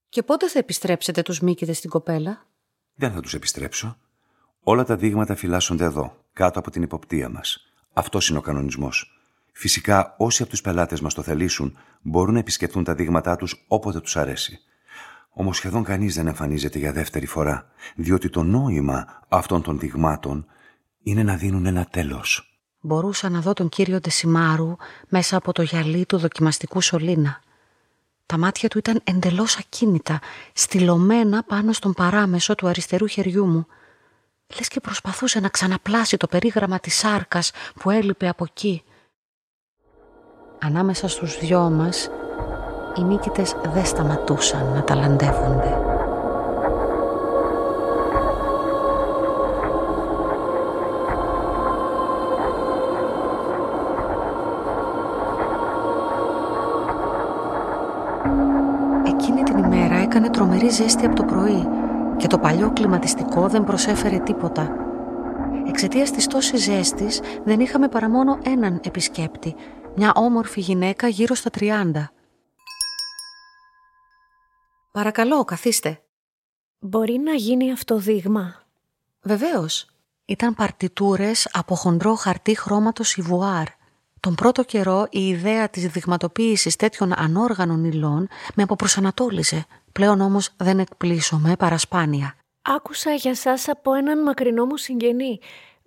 «Και 0.09 0.23
πότε 0.23 0.49
θα 0.49 0.59
επιστρέψετε 0.59 1.23
τους 1.23 1.41
μύκηδες 1.41 1.79
στην 1.79 1.91
κοπέλα» 1.91 2.47
«Δεν 2.95 3.13
θα 3.13 3.21
τους 3.21 3.35
επιστρέψω. 3.35 3.97
Όλα 4.63 4.85
τα 4.85 4.97
δείγματα 4.97 5.35
φυλάσσονται 5.35 5.85
εδώ, 5.85 6.17
κάτω 6.33 6.59
από 6.59 6.71
την 6.71 6.83
υποπτία 6.83 7.29
μας. 7.29 7.73
Αυτός 7.93 8.29
είναι 8.29 8.39
ο 8.39 8.41
κανονισμός. 8.41 9.19
Φυσικά, 9.53 10.15
όσοι 10.19 10.43
από 10.43 10.51
τους 10.51 10.61
πελάτες 10.61 11.01
μας 11.01 11.15
το 11.15 11.23
θελήσουν, 11.23 11.79
μπορούν 12.03 12.33
να 12.33 12.39
επισκεφτούν 12.39 12.85
τα 12.85 12.95
δείγματά 12.95 13.37
τους 13.37 13.65
όποτε 13.69 14.01
τους 14.01 14.17
αρέσει. 14.17 14.59
Όμως 15.31 15.57
σχεδόν 15.57 15.85
κανείς 15.85 16.15
δεν 16.15 16.27
εμφανίζεται 16.27 16.79
για 16.79 16.93
δεύτερη 16.93 17.27
φορά, 17.27 17.71
διότι 17.95 18.31
το 18.31 18.43
νόημα 18.43 19.23
αυτών 19.29 19.63
των 19.63 19.79
δειγμάτων 19.79 20.47
είναι 21.05 21.23
να 21.23 21.37
δίνουν 21.37 21.67
ένα 21.67 21.85
τέλος. 21.85 22.59
Μπορούσα 22.81 23.29
να 23.29 23.41
δω 23.41 23.53
τον 23.53 23.69
κύριο 23.69 23.99
Ντεσιμάρου 24.01 24.77
μέσα 25.09 25.37
από 25.37 25.53
το 25.53 25.63
γυαλί 25.63 26.07
του 26.07 26.19
δοκιμαστικού 26.19 26.81
σωλήνα. 26.81 27.41
Τα 28.27 28.39
μάτια 28.39 28.69
του 28.69 28.79
ήταν 28.79 29.01
εντελώς 29.05 29.57
ακίνητα, 29.57 30.21
στυλωμένα 30.53 31.43
πάνω 31.43 31.73
στον 31.73 31.93
παράμεσο 31.93 32.55
του 32.55 32.67
αριστερού 32.67 33.07
χεριού 33.07 33.47
μου. 33.47 33.67
Λες 34.57 34.69
και 34.69 34.81
προσπαθούσε 34.81 35.41
να 35.41 35.49
ξαναπλάσει 35.49 36.17
το 36.17 36.27
περίγραμμα 36.27 36.79
της 36.79 36.95
σάρκας 36.95 37.51
που 37.81 37.91
έλειπε 37.91 38.29
από 38.29 38.45
εκεί. 38.45 38.83
Ανάμεσα 40.61 41.09
στους 41.09 41.39
δυο 41.39 41.71
μας, 41.71 42.09
οι 42.99 43.05
μύκητες 43.05 43.57
δεν 43.65 43.87
σταματούσαν 43.87 44.73
να 44.73 44.85
ταλαντεύονται. 44.85 45.94
Τρομερή 60.65 60.83
ζέστη 60.83 61.07
από 61.07 61.17
το 61.17 61.25
πρωί 61.25 61.67
και 62.17 62.27
το 62.27 62.39
παλιό 62.39 62.73
κλιματιστικό 62.73 63.49
δεν 63.49 63.65
προσέφερε 63.65 64.19
τίποτα. 64.19 64.77
Εξαιτίας 65.69 66.11
της 66.11 66.27
τόσης 66.27 66.63
ζέστης 66.63 67.21
δεν 67.45 67.61
είχαμε 67.61 67.89
παρά 67.89 68.09
μόνο 68.09 68.39
έναν 68.43 68.81
επισκέπτη, 68.85 69.55
μια 69.97 70.13
όμορφη 70.15 70.61
γυναίκα 70.61 71.09
γύρω 71.09 71.35
στα 71.35 71.51
30. 71.51 72.11
«Παρακαλώ, 74.93 75.45
καθίστε». 75.45 76.03
«Μπορεί 76.79 77.19
να 77.19 77.33
γίνει 77.33 77.73
αυτό 77.73 77.99
δείγμα» 77.99 78.55
«Βεβαίως». 79.23 79.87
Ήταν 80.27 80.55
παρτιτούρες 80.55 81.49
από 81.53 81.75
χοντρό 81.75 82.15
χαρτί 82.15 82.57
χρώματος 82.59 83.17
ιβουάρ. 83.17 83.67
Τον 84.21 84.35
πρώτο 84.35 84.65
καιρό 84.65 85.07
η 85.11 85.29
ιδέα 85.29 85.69
της 85.69 85.87
δειγματοποίησης 85.87 86.77
τέτοιων 86.77 87.13
ανόργανων 87.17 87.85
υλών 87.85 88.29
με 88.55 88.63
αποπροσανατόλιζε. 88.63 89.67
Πλέον 89.95 90.21
όμως 90.21 90.51
δεν 90.57 90.79
εκπλήσωμαι 90.79 91.57
παρασπάνια. 91.59 92.37
Άκουσα 92.63 93.13
για 93.13 93.35
σας 93.35 93.69
από 93.69 93.95
έναν 93.95 94.23
μακρινό 94.23 94.65
μου 94.65 94.77
συγγενή. 94.77 95.39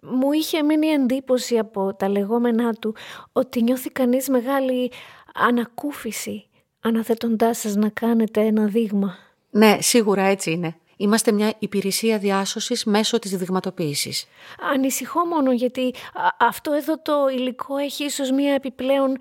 Μου 0.01 0.31
είχε 0.31 0.63
μείνει 0.63 0.87
εντύπωση 0.87 1.57
από 1.57 1.93
τα 1.95 2.09
λεγόμενά 2.09 2.73
του 2.73 2.95
ότι 3.31 3.61
νιώθει 3.63 3.89
κανείς 3.89 4.29
μεγάλη 4.29 4.91
ανακούφιση 5.33 6.47
αναθέτοντάς 6.79 7.57
σας 7.57 7.75
να 7.75 7.89
κάνετε 7.89 8.41
ένα 8.41 8.65
δείγμα. 8.65 9.17
Ναι, 9.49 9.77
σίγουρα 9.81 10.21
έτσι 10.21 10.51
είναι. 10.51 10.75
Είμαστε 10.97 11.31
μια 11.31 11.53
υπηρεσία 11.59 12.17
διάσωσης 12.17 12.83
μέσω 12.83 13.19
της 13.19 13.37
δειγματοποίησης. 13.37 14.25
Ανησυχώ 14.73 15.25
μόνο 15.25 15.51
γιατί 15.51 15.93
αυτό 16.39 16.71
εδώ 16.71 17.01
το 17.01 17.13
υλικό 17.31 17.77
έχει 17.77 18.03
ίσως 18.03 18.31
μια 18.31 18.53
επιπλέον 18.53 19.17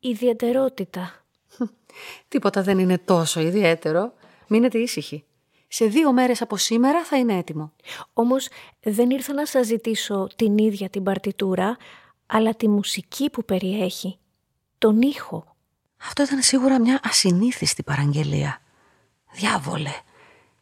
ιδιαιτερότητα. 0.00 1.25
Τίποτα 2.28 2.62
δεν 2.62 2.78
είναι 2.78 2.98
τόσο 2.98 3.40
ιδιαίτερο. 3.40 4.12
Μείνετε 4.46 4.78
ήσυχοι. 4.78 5.24
Σε 5.68 5.86
δύο 5.86 6.12
μέρες 6.12 6.42
από 6.42 6.56
σήμερα 6.56 7.04
θα 7.04 7.16
είναι 7.16 7.36
έτοιμο. 7.36 7.72
Όμως 8.12 8.48
δεν 8.82 9.10
ήρθα 9.10 9.32
να 9.32 9.46
σας 9.46 9.66
ζητήσω 9.66 10.28
την 10.36 10.58
ίδια 10.58 10.88
την 10.88 11.02
παρτιτούρα, 11.02 11.76
αλλά 12.26 12.54
τη 12.54 12.68
μουσική 12.68 13.30
που 13.30 13.44
περιέχει. 13.44 14.18
Τον 14.78 15.02
ήχο. 15.02 15.56
Αυτό 16.08 16.22
ήταν 16.22 16.42
σίγουρα 16.42 16.80
μια 16.80 17.00
ασυνήθιστη 17.02 17.82
παραγγελία. 17.82 18.60
Διάβολε. 19.32 19.92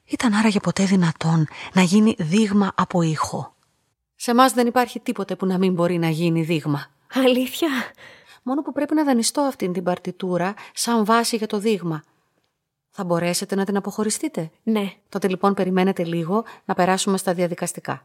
Ήταν 0.05 0.35
άραγε 0.35 0.61
ποτέ 0.61 0.85
δυνατόν 0.85 1.47
να 1.73 1.83
γίνει 1.83 2.15
δείγμα 2.19 2.73
από 2.75 3.03
ήχο. 3.03 3.55
Σε 4.17 4.31
εμάς 4.31 4.53
δεν 4.53 4.67
υπάρχει 4.67 5.01
τίποτε 5.01 5.37
που 5.37 5.47
να 5.47 5.59
μην 5.59 5.73
μπορεί 5.73 5.99
να 5.99 6.09
γίνει 6.09 6.43
δείγμα. 6.43 6.87
Αλήθεια; 7.15 7.69
Μόνο 8.47 8.63
που 8.63 8.73
πρέπει 8.73 8.95
να 8.95 9.05
δανειστώ 9.05 9.41
αυτήν 9.41 9.73
την 9.73 9.83
παρτιτούρα 9.83 10.55
σαν 10.75 11.05
βάση 11.05 11.37
για 11.37 11.47
το 11.47 11.59
δείγμα. 11.59 12.03
Θα 12.91 13.05
μπορέσετε 13.05 13.55
να 13.55 13.65
την 13.65 13.77
αποχωριστείτε; 13.77 14.51
Ναι. 14.63 14.93
Τότε 15.09 15.29
λοιπόν 15.29 15.55
περιμένετε 15.55 16.05
λίγο 16.05 16.45
να 16.65 16.75
περάσουμε 16.75 17.17
στα 17.17 17.35
διαδικαστικά. 17.35 18.03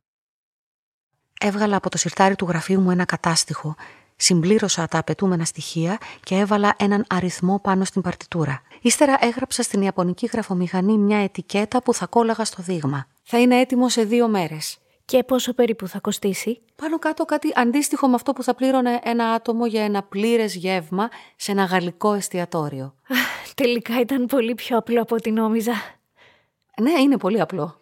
Έβγαλα 1.39 1.75
από 1.75 1.89
το 1.89 1.97
σιρτάρι 1.97 2.35
του 2.35 2.45
γραφείου 2.45 2.81
μου 2.81 2.91
ένα 2.91 3.05
κατάστοιχο, 3.05 3.75
συμπλήρωσα 4.15 4.87
τα 4.87 4.97
απαιτούμενα 4.97 5.45
στοιχεία 5.45 5.97
και 6.23 6.35
έβαλα 6.35 6.75
έναν 6.77 7.05
αριθμό 7.09 7.59
πάνω 7.59 7.83
στην 7.83 8.01
παρτιτούρα. 8.01 8.61
Ύστερα 8.81 9.17
έγραψα 9.19 9.63
στην 9.63 9.81
Ιαπωνική 9.81 10.25
γραφομηχανή 10.25 10.97
μια 10.97 11.17
ετικέτα 11.17 11.81
που 11.83 11.93
θα 11.93 12.05
κόλλαγα 12.05 12.45
στο 12.45 12.63
δείγμα. 12.63 13.07
Θα 13.23 13.39
είναι 13.39 13.59
έτοιμο 13.59 13.89
σε 13.89 14.03
δύο 14.03 14.27
μέρες. 14.27 14.77
Και 15.09 15.23
πόσο 15.23 15.53
περίπου 15.53 15.87
θα 15.87 15.99
κοστίσει; 15.99 16.61
Πάνω 16.75 16.99
κάτω 16.99 17.25
κάτι 17.25 17.51
αντίστοιχο 17.55 18.07
με 18.07 18.15
αυτό 18.15 18.33
που 18.33 18.43
θα 18.43 18.55
πλήρωνε 18.55 18.99
ένα 19.03 19.31
άτομο 19.31 19.65
για 19.65 19.83
ένα 19.83 20.03
πλήρες 20.03 20.55
γεύμα 20.55 21.09
σε 21.35 21.51
ένα 21.51 21.63
γαλλικό 21.63 22.13
εστιατόριο. 22.13 22.95
Τελικά 23.55 23.99
ήταν 23.99 24.25
πολύ 24.25 24.55
πιο 24.55 24.77
απλό 24.77 25.01
από 25.01 25.15
ό,τι 25.15 25.31
νόμιζα. 25.31 25.73
Ναι, 26.81 26.91
είναι 26.91 27.17
πολύ 27.17 27.41
απλό. 27.41 27.79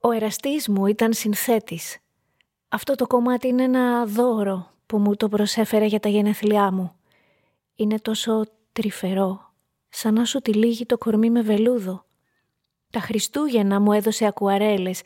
Ο 0.00 0.10
εραστής 0.10 0.68
μου 0.68 0.86
ήταν 0.86 1.12
συνθέτης. 1.12 1.98
Αυτό 2.68 2.94
το 2.94 3.06
κομμάτι 3.06 3.48
είναι 3.48 3.62
ένα 3.62 4.06
δώρο 4.06 4.70
που 4.86 4.98
μου 4.98 5.16
το 5.16 5.28
προσέφερε 5.28 5.84
για 5.84 6.00
τα 6.00 6.08
γενέθλιά 6.08 6.72
μου. 6.72 6.94
Είναι 7.76 7.98
τόσο 7.98 8.44
τρυφερό, 8.72 9.52
σαν 9.88 10.14
να 10.14 10.24
σου 10.24 10.40
τυλίγει 10.40 10.86
το 10.86 10.98
κορμί 10.98 11.30
με 11.30 11.42
βελούδο. 11.42 12.04
Τα 12.90 13.00
Χριστούγεννα 13.00 13.80
μου 13.80 13.92
έδωσε 13.92 14.26
ακουαρέλες 14.26 15.02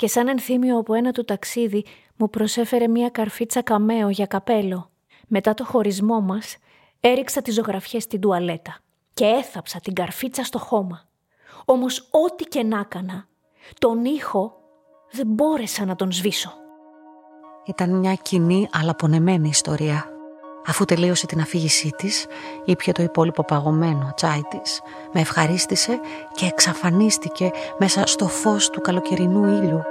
και 0.00 0.08
σαν 0.08 0.28
ενθύμιο 0.28 0.78
από 0.78 0.94
ένα 0.94 1.12
του 1.12 1.24
ταξίδι 1.24 1.84
μου 2.16 2.30
προσέφερε 2.30 2.88
μία 2.88 3.08
καρφίτσα 3.08 3.62
καμέο 3.62 4.08
για 4.08 4.26
καπέλο. 4.26 4.90
Μετά 5.26 5.54
το 5.54 5.64
χωρισμό 5.64 6.20
μας 6.20 6.56
έριξα 7.00 7.42
τις 7.42 7.54
ζωγραφιές 7.54 8.02
στην 8.02 8.20
τουαλέτα 8.20 8.78
και 9.14 9.24
έθαψα 9.24 9.80
την 9.80 9.94
καρφίτσα 9.94 10.44
στο 10.44 10.58
χώμα. 10.58 11.08
Όμως 11.64 12.08
ό,τι 12.10 12.44
και 12.44 12.62
να 12.62 12.78
έκανα, 12.78 13.28
τον 13.78 14.04
ήχο 14.04 14.56
δεν 15.10 15.26
μπόρεσα 15.26 15.84
να 15.84 15.96
τον 15.96 16.12
σβήσω. 16.12 16.52
Ήταν 17.64 17.98
μια 17.98 18.14
κοινή 18.14 18.68
αλλά 18.72 18.94
πονεμένη 18.94 19.48
ιστορία. 19.48 20.19
Αφού 20.70 20.84
τελείωσε 20.84 21.26
την 21.26 21.40
αφήγησή 21.40 21.90
της, 21.96 22.26
ήπια 22.64 22.92
το 22.92 23.02
υπόλοιπο 23.02 23.44
παγωμένο 23.44 24.12
τσάι 24.16 24.40
της, 24.48 24.80
με 25.12 25.20
ευχαρίστησε 25.20 26.00
και 26.34 26.46
εξαφανίστηκε 26.46 27.50
μέσα 27.78 28.06
στο 28.06 28.28
φως 28.28 28.70
του 28.70 28.80
καλοκαιρινού 28.80 29.44
ήλιου. 29.44 29.82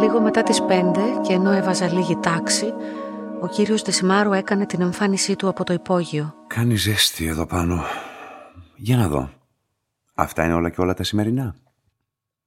Λίγο 0.00 0.20
μετά 0.20 0.42
τις 0.42 0.62
πέντε 0.62 1.00
και 1.22 1.32
ενώ 1.32 1.50
έβαζα 1.52 1.92
λίγη 1.92 2.16
τάξη, 2.16 2.74
ο 3.42 3.48
κύριος 3.48 3.82
Δεσιμάρου 3.82 4.32
έκανε 4.32 4.66
την 4.66 4.80
εμφάνισή 4.80 5.36
του 5.36 5.48
από 5.48 5.64
το 5.64 5.72
υπόγειο. 5.72 6.34
Κάνει 6.46 6.76
ζέστη 6.76 7.26
εδώ 7.26 7.46
πάνω. 7.46 7.82
Για 8.76 8.96
να 8.96 9.08
δω. 9.08 9.30
Αυτά 10.14 10.44
είναι 10.44 10.54
όλα 10.54 10.70
και 10.70 10.80
όλα 10.80 10.94
τα 10.94 11.04
σημερινά. 11.04 11.54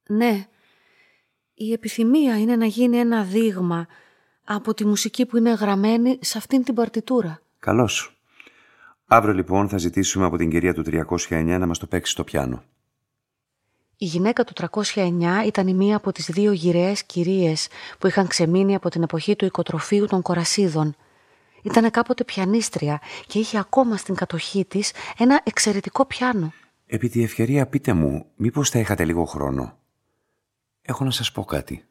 Ναι. 0.08 0.48
Η 1.54 1.72
επιθυμία 1.72 2.40
είναι 2.40 2.56
να 2.56 2.66
γίνει 2.66 2.98
ένα 2.98 3.24
δείγμα 3.24 3.88
από 4.44 4.74
τη 4.74 4.86
μουσική 4.86 5.26
που 5.26 5.38
είναι 5.38 5.54
γραμμένη 5.54 6.18
σε 6.22 6.38
αυτήν 6.38 6.64
την 6.64 6.74
παρτιτούρα. 6.74 7.40
Καλώς. 7.60 8.20
Αύριο 9.06 9.34
λοιπόν 9.34 9.70
θα 9.70 9.78
ζητήσουμε 9.78 10.26
από 10.26 10.38
την 10.38 10.50
κυρία 10.50 10.74
του 10.74 10.84
309 10.86 11.58
να 11.60 11.66
μας 11.66 11.80
το 11.80 11.88
παίξει 11.88 12.12
στο 12.12 12.24
πιάνο. 12.24 12.64
Η 13.98 14.06
γυναίκα 14.06 14.44
του 14.44 14.54
309 14.72 15.44
ήταν 15.46 15.68
η 15.68 15.74
μία 15.74 15.96
από 15.96 16.12
τις 16.12 16.26
δύο 16.26 16.52
γυραιές 16.52 17.04
κυρίες 17.04 17.68
που 18.00 18.08
είχαν 18.08 18.28
ξεμείνει 18.28 18.76
από 18.76 18.90
την 18.90 19.04
εποχή 19.04 19.36
του 19.36 19.46
οικοτροφείου 19.46 20.06
των 20.06 20.22
Κορασίδων. 20.22 20.96
Ήταν 21.62 21.92
κάποτε 21.92 22.24
πιανίστρια 22.24 23.02
και 23.28 23.40
είχε 23.40 23.58
ακόμα 23.60 23.98
στην 23.98 24.16
κατοχή 24.16 24.66
της 24.66 24.92
ένα 25.18 25.42
εξαιρετικό 25.44 26.06
πιάνο. 26.06 26.54
Επί 26.86 27.10
τη 27.10 27.24
ευκαιρία 27.24 27.68
πείτε 27.68 27.94
μου, 27.94 28.26
μήπως 28.36 28.70
θα 28.70 28.80
είχατε 28.80 29.06
λίγο 29.06 29.26
χρόνο; 29.26 29.78
Έχω 30.82 31.04
να 31.04 31.12
σας 31.12 31.32
πω 31.32 31.44
κάτι. 31.46 31.86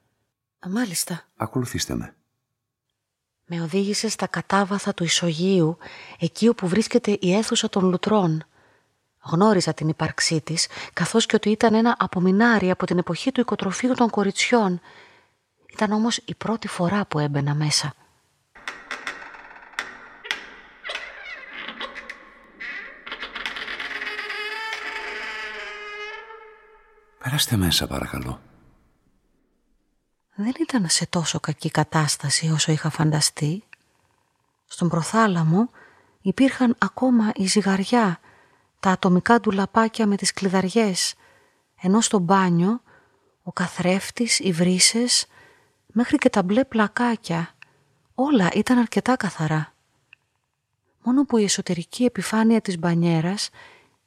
μάλιστα. 0.68 1.24
Ακολουθήστε 1.36 1.94
με. 1.94 2.16
Με 3.46 3.60
οδήγησε 3.60 4.08
στα 4.08 4.26
κατάβαθα 4.26 4.94
του 4.94 5.04
Ισογείου, 5.04 5.76
εκεί 6.18 6.48
όπου 6.48 6.68
βρίσκεται 6.68 7.16
η 7.20 7.34
αίθουσα 7.34 7.68
των 7.68 7.84
λουτρών. 7.88 8.44
Γνώριζα 9.24 9.74
την 9.74 9.88
ύπαρξή 9.88 10.40
της, 10.40 10.68
καθώς 10.92 11.26
και 11.26 11.36
ότι 11.36 11.50
ήταν 11.50 11.74
ένα 11.74 11.96
απομεινάρι 11.98 12.70
από 12.70 12.86
την 12.86 12.98
εποχή 12.98 13.32
του 13.32 13.40
οικοτροφείου 13.40 13.94
των 13.94 14.10
κοριτσιών. 14.10 14.80
Ήταν 15.72 15.92
όμως 15.92 16.16
η 16.16 16.34
πρώτη 16.34 16.68
φορά 16.68 17.04
που 17.06 17.18
έμπαινα 17.18 17.54
μέσα. 17.54 17.94
Περάστε 27.22 27.56
μέσα 27.56 27.86
παρακαλώ. 27.86 28.40
Δεν 30.34 30.52
ήταν 30.60 30.88
σε 30.88 31.06
τόσο 31.06 31.40
κακή 31.40 31.70
κατάσταση 31.70 32.50
όσο 32.50 32.72
είχα 32.72 32.90
φανταστεί. 32.90 33.64
Στον 34.66 34.88
προθάλαμο 34.88 35.70
υπήρχαν 36.20 36.76
ακόμα 36.78 37.32
η 37.34 37.46
ζυγαριά 37.46 38.20
τα 38.84 38.90
ατομικά 38.90 39.40
ντουλαπάκια 39.40 40.06
με 40.06 40.16
τις 40.16 40.32
κλειδαριές, 40.32 41.14
ενώ 41.80 42.00
στο 42.00 42.18
μπάνιο 42.18 42.82
ο 43.42 43.52
καθρέφτης, 43.52 44.38
οι 44.38 44.52
βρύσες, 44.52 45.26
μέχρι 45.86 46.16
και 46.16 46.30
τα 46.30 46.42
μπλε 46.42 46.64
πλακάκια, 46.64 47.54
όλα 48.14 48.48
ήταν 48.54 48.78
αρκετά 48.78 49.16
καθαρά. 49.16 49.72
Μόνο 51.02 51.24
που 51.24 51.36
η 51.36 51.44
εσωτερική 51.44 52.04
επιφάνεια 52.04 52.60
της 52.60 52.78
μπανιέρας 52.78 53.50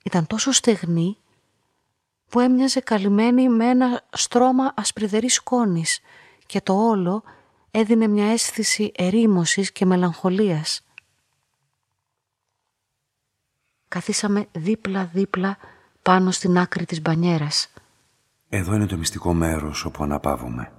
ήταν 0.03 0.27
τόσο 0.27 0.51
στεγνή 0.51 1.17
που 2.29 2.39
έμοιαζε 2.39 2.79
καλυμμένη 2.79 3.49
με 3.49 3.65
ένα 3.69 4.05
στρώμα 4.09 4.73
ασπριδερής 4.75 5.33
σκόνης 5.33 5.99
και 6.45 6.61
το 6.61 6.73
όλο 6.73 7.23
έδινε 7.71 8.07
μια 8.07 8.31
αίσθηση 8.31 8.91
ερήμωσης 8.95 9.71
και 9.71 9.85
μελαγχολίας. 9.85 10.86
Καθίσαμε 13.87 14.47
δίπλα-δίπλα 14.51 15.57
πάνω 16.01 16.31
στην 16.31 16.57
άκρη 16.57 16.85
της 16.85 17.01
μπανιέρας. 17.01 17.73
Εδώ 18.49 18.75
είναι 18.75 18.85
το 18.85 18.97
μυστικό 18.97 19.33
μέρος 19.33 19.85
όπου 19.85 20.03
αναπαύουμε. 20.03 20.71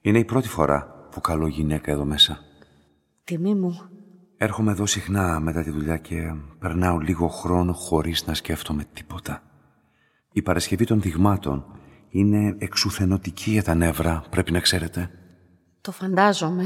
Είναι 0.00 0.18
η 0.18 0.24
πρώτη 0.24 0.48
φορά 0.48 1.08
που 1.10 1.20
καλώ 1.20 1.46
γυναίκα 1.46 1.90
εδώ 1.90 2.04
μέσα. 2.04 2.38
Τιμή 3.24 3.54
μου. 3.54 3.80
Έρχομαι 4.36 4.70
εδώ 4.70 4.86
συχνά 4.86 5.40
μετά 5.40 5.62
τη 5.62 5.70
δουλειά 5.70 5.96
και 5.96 6.34
περνάω 6.58 6.98
λίγο 6.98 7.28
χρόνο 7.28 7.72
χωρίς 7.72 8.26
να 8.26 8.34
σκέφτομαι 8.34 8.84
τίποτα. 8.92 9.42
Η 10.32 10.42
Παρασκευή 10.42 10.84
των 10.84 11.00
δειγμάτων 11.00 11.64
είναι 12.08 12.56
εξουθενωτική 12.58 13.50
για 13.50 13.62
τα 13.62 13.74
νεύρα, 13.74 14.24
πρέπει 14.30 14.52
να 14.52 14.60
ξέρετε. 14.60 15.10
Το 15.80 15.92
φαντάζομαι. 15.92 16.64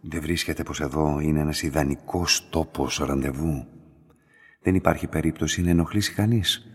Δεν 0.00 0.20
βρίσκεται 0.20 0.62
πως 0.62 0.80
εδώ 0.80 1.20
είναι 1.20 1.40
ένας 1.40 1.62
ιδανικός 1.62 2.48
τόπος 2.50 2.98
ραντεβού. 2.98 3.66
Δεν 4.64 4.74
υπάρχει 4.74 5.06
περίπτωση 5.06 5.62
να 5.62 5.70
ενοχλήσει 5.70 6.12
κανείς. 6.12 6.66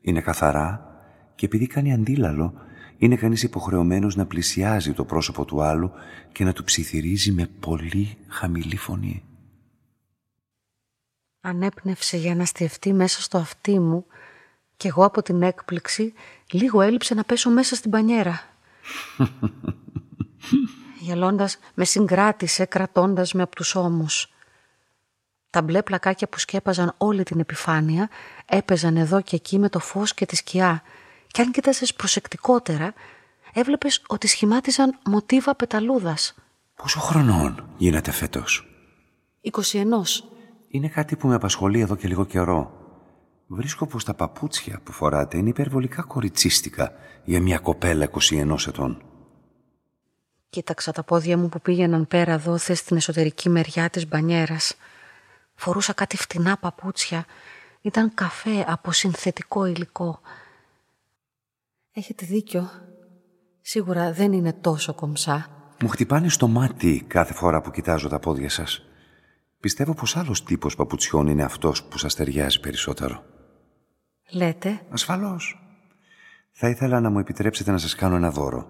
Είναι 0.00 0.20
καθαρά 0.20 0.96
και 1.34 1.46
επειδή 1.46 1.66
κάνει 1.66 1.92
αντίλαλο, 1.92 2.54
είναι 2.96 3.16
κανείς 3.16 3.42
υποχρεωμένος 3.42 4.16
να 4.16 4.26
πλησιάζει 4.26 4.92
το 4.92 5.04
πρόσωπο 5.04 5.44
του 5.44 5.62
άλλου 5.62 5.90
και 6.32 6.44
να 6.44 6.52
του 6.52 6.64
ψιθυρίζει 6.64 7.32
με 7.32 7.50
πολύ 7.60 8.16
χαμηλή 8.28 8.76
φωνή. 8.76 9.22
Ανέπνευσε 11.40 12.16
για 12.16 12.34
να 12.34 12.44
στιευτεί 12.44 12.92
μέσα 12.92 13.22
στο 13.22 13.38
αυτί 13.38 13.78
μου 13.78 14.06
και 14.76 14.88
εγώ 14.88 15.04
από 15.04 15.22
την 15.22 15.42
έκπληξη 15.42 16.12
λίγο 16.50 16.80
έλειψε 16.80 17.14
να 17.14 17.24
πέσω 17.24 17.50
μέσα 17.50 17.74
στην 17.74 17.90
πανιέρα. 17.90 18.40
Γελώντας 21.00 21.58
με 21.74 21.84
συγκράτησε 21.84 22.64
κρατώντας 22.64 23.32
με 23.32 23.42
από 23.42 23.56
τους 23.56 23.74
ώμους. 23.74 24.32
Τα 25.50 25.62
μπλε 25.62 25.82
πλακάκια 25.82 26.28
που 26.28 26.38
σκέπαζαν 26.38 26.94
όλη 26.98 27.22
την 27.22 27.40
επιφάνεια 27.40 28.08
έπαιζαν 28.46 28.96
εδώ 28.96 29.20
και 29.20 29.36
εκεί 29.36 29.58
με 29.58 29.68
το 29.68 29.78
φως 29.78 30.14
και 30.14 30.26
τη 30.26 30.36
σκιά 30.36 30.82
και 31.26 31.42
αν 31.42 31.50
κοίταζες 31.50 31.94
προσεκτικότερα 31.94 32.94
έβλεπες 33.52 34.02
ότι 34.06 34.26
σχημάτιζαν 34.26 34.98
μοτίβα 35.04 35.54
πεταλούδας. 35.54 36.34
Πόσο 36.74 37.00
χρονών 37.00 37.68
γίνεται 37.76 38.10
φέτος; 38.10 38.66
21. 39.40 40.24
Είναι 40.68 40.88
κάτι 40.88 41.16
που 41.16 41.28
με 41.28 41.34
απασχολεί 41.34 41.80
εδώ 41.80 41.96
και 41.96 42.08
λίγο 42.08 42.24
καιρό. 42.24 42.72
Βρίσκω 43.46 43.86
πως 43.86 44.04
τα 44.04 44.14
παπούτσια 44.14 44.80
που 44.84 44.92
φοράτε 44.92 45.36
είναι 45.36 45.48
υπερβολικά 45.48 46.02
κοριτσίστικα 46.02 46.92
για 47.24 47.40
μια 47.40 47.58
κοπέλα 47.58 48.10
21 48.30 48.56
ετών. 48.66 49.02
Κοίταξα 50.50 50.92
τα 50.92 51.02
πόδια 51.02 51.36
μου 51.36 51.48
που 51.48 51.60
πήγαιναν 51.60 52.06
πέρα 52.06 52.38
δόθε 52.38 52.74
στην 52.74 52.96
εσωτερική 52.96 53.48
μεριά 53.48 53.90
της 53.90 54.08
μπανιέρας. 54.08 54.76
Φορούσα 55.60 55.92
κάτι 55.92 56.16
φτηνά 56.16 56.56
παπούτσια. 56.56 57.24
Ήταν 57.80 58.14
καφέ 58.14 58.64
από 58.68 58.92
συνθετικό 58.92 59.64
υλικό. 59.64 60.20
Έχετε 61.92 62.26
δίκιο. 62.26 62.70
Σίγουρα 63.60 64.12
δεν 64.12 64.32
είναι 64.32 64.52
τόσο 64.52 64.94
κομψά. 64.94 65.46
Μου 65.80 65.88
χτυπάνε 65.88 66.28
στο 66.28 66.48
μάτι 66.48 67.04
κάθε 67.06 67.32
φορά 67.32 67.60
που 67.60 67.70
κοιτάζω 67.70 68.08
τα 68.08 68.18
πόδια 68.18 68.50
σας. 68.50 68.82
Πιστεύω 69.60 69.94
πως 69.94 70.16
άλλος 70.16 70.44
τύπος 70.44 70.76
παπουτσιών 70.76 71.26
είναι 71.26 71.42
αυτός 71.42 71.84
που 71.84 71.98
σας 71.98 72.14
ταιριάζει 72.14 72.60
περισσότερο. 72.60 73.24
Λέτε. 74.30 74.80
Ασφαλώς. 74.90 75.58
Θα 76.50 76.68
ήθελα 76.68 77.00
να 77.00 77.10
μου 77.10 77.18
επιτρέψετε 77.18 77.70
να 77.70 77.78
σας 77.78 77.94
κάνω 77.94 78.16
ένα 78.16 78.30
δώρο. 78.30 78.66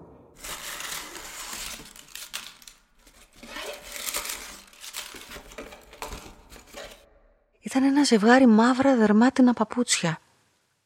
Ήταν 7.59 7.83
ένα 7.83 8.03
ζευγάρι 8.03 8.47
μαύρα 8.47 8.95
δερμάτινα 8.95 9.53
παπούτσια. 9.53 10.19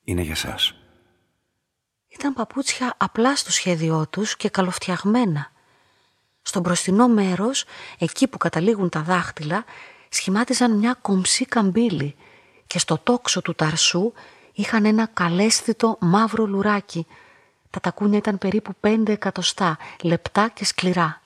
Είναι 0.03 0.21
για 0.21 0.35
σας. 0.35 0.75
Ήταν 2.07 2.33
παπούτσια 2.33 2.93
απλά 2.97 3.35
στο 3.35 3.51
σχέδιό 3.51 4.07
τους 4.09 4.37
και 4.37 4.49
καλοφτιαγμένα. 4.49 5.51
Στο 6.41 6.59
μπροστινό 6.59 7.07
μέρος, 7.07 7.65
εκεί 7.97 8.27
που 8.27 8.37
καταλήγουν 8.37 8.89
τα 8.89 9.01
δάχτυλα, 9.01 9.65
σχημάτιζαν 10.09 10.77
μια 10.77 10.93
κομψή 11.01 11.45
καμπύλη 11.45 12.15
και 12.67 12.79
στο 12.79 12.97
τόξο 12.97 13.41
του 13.41 13.55
ταρσού 13.55 14.13
είχαν 14.53 14.85
ένα 14.85 15.05
καλέσθητο 15.05 15.97
μαύρο 15.99 16.45
λουράκι. 16.45 17.07
Τα 17.69 17.79
τακούνια 17.79 18.17
ήταν 18.17 18.37
περίπου 18.37 18.73
πέντε 18.79 19.11
εκατοστά, 19.11 19.77
λεπτά 20.01 20.49
και 20.49 20.65
σκληρά. 20.65 21.22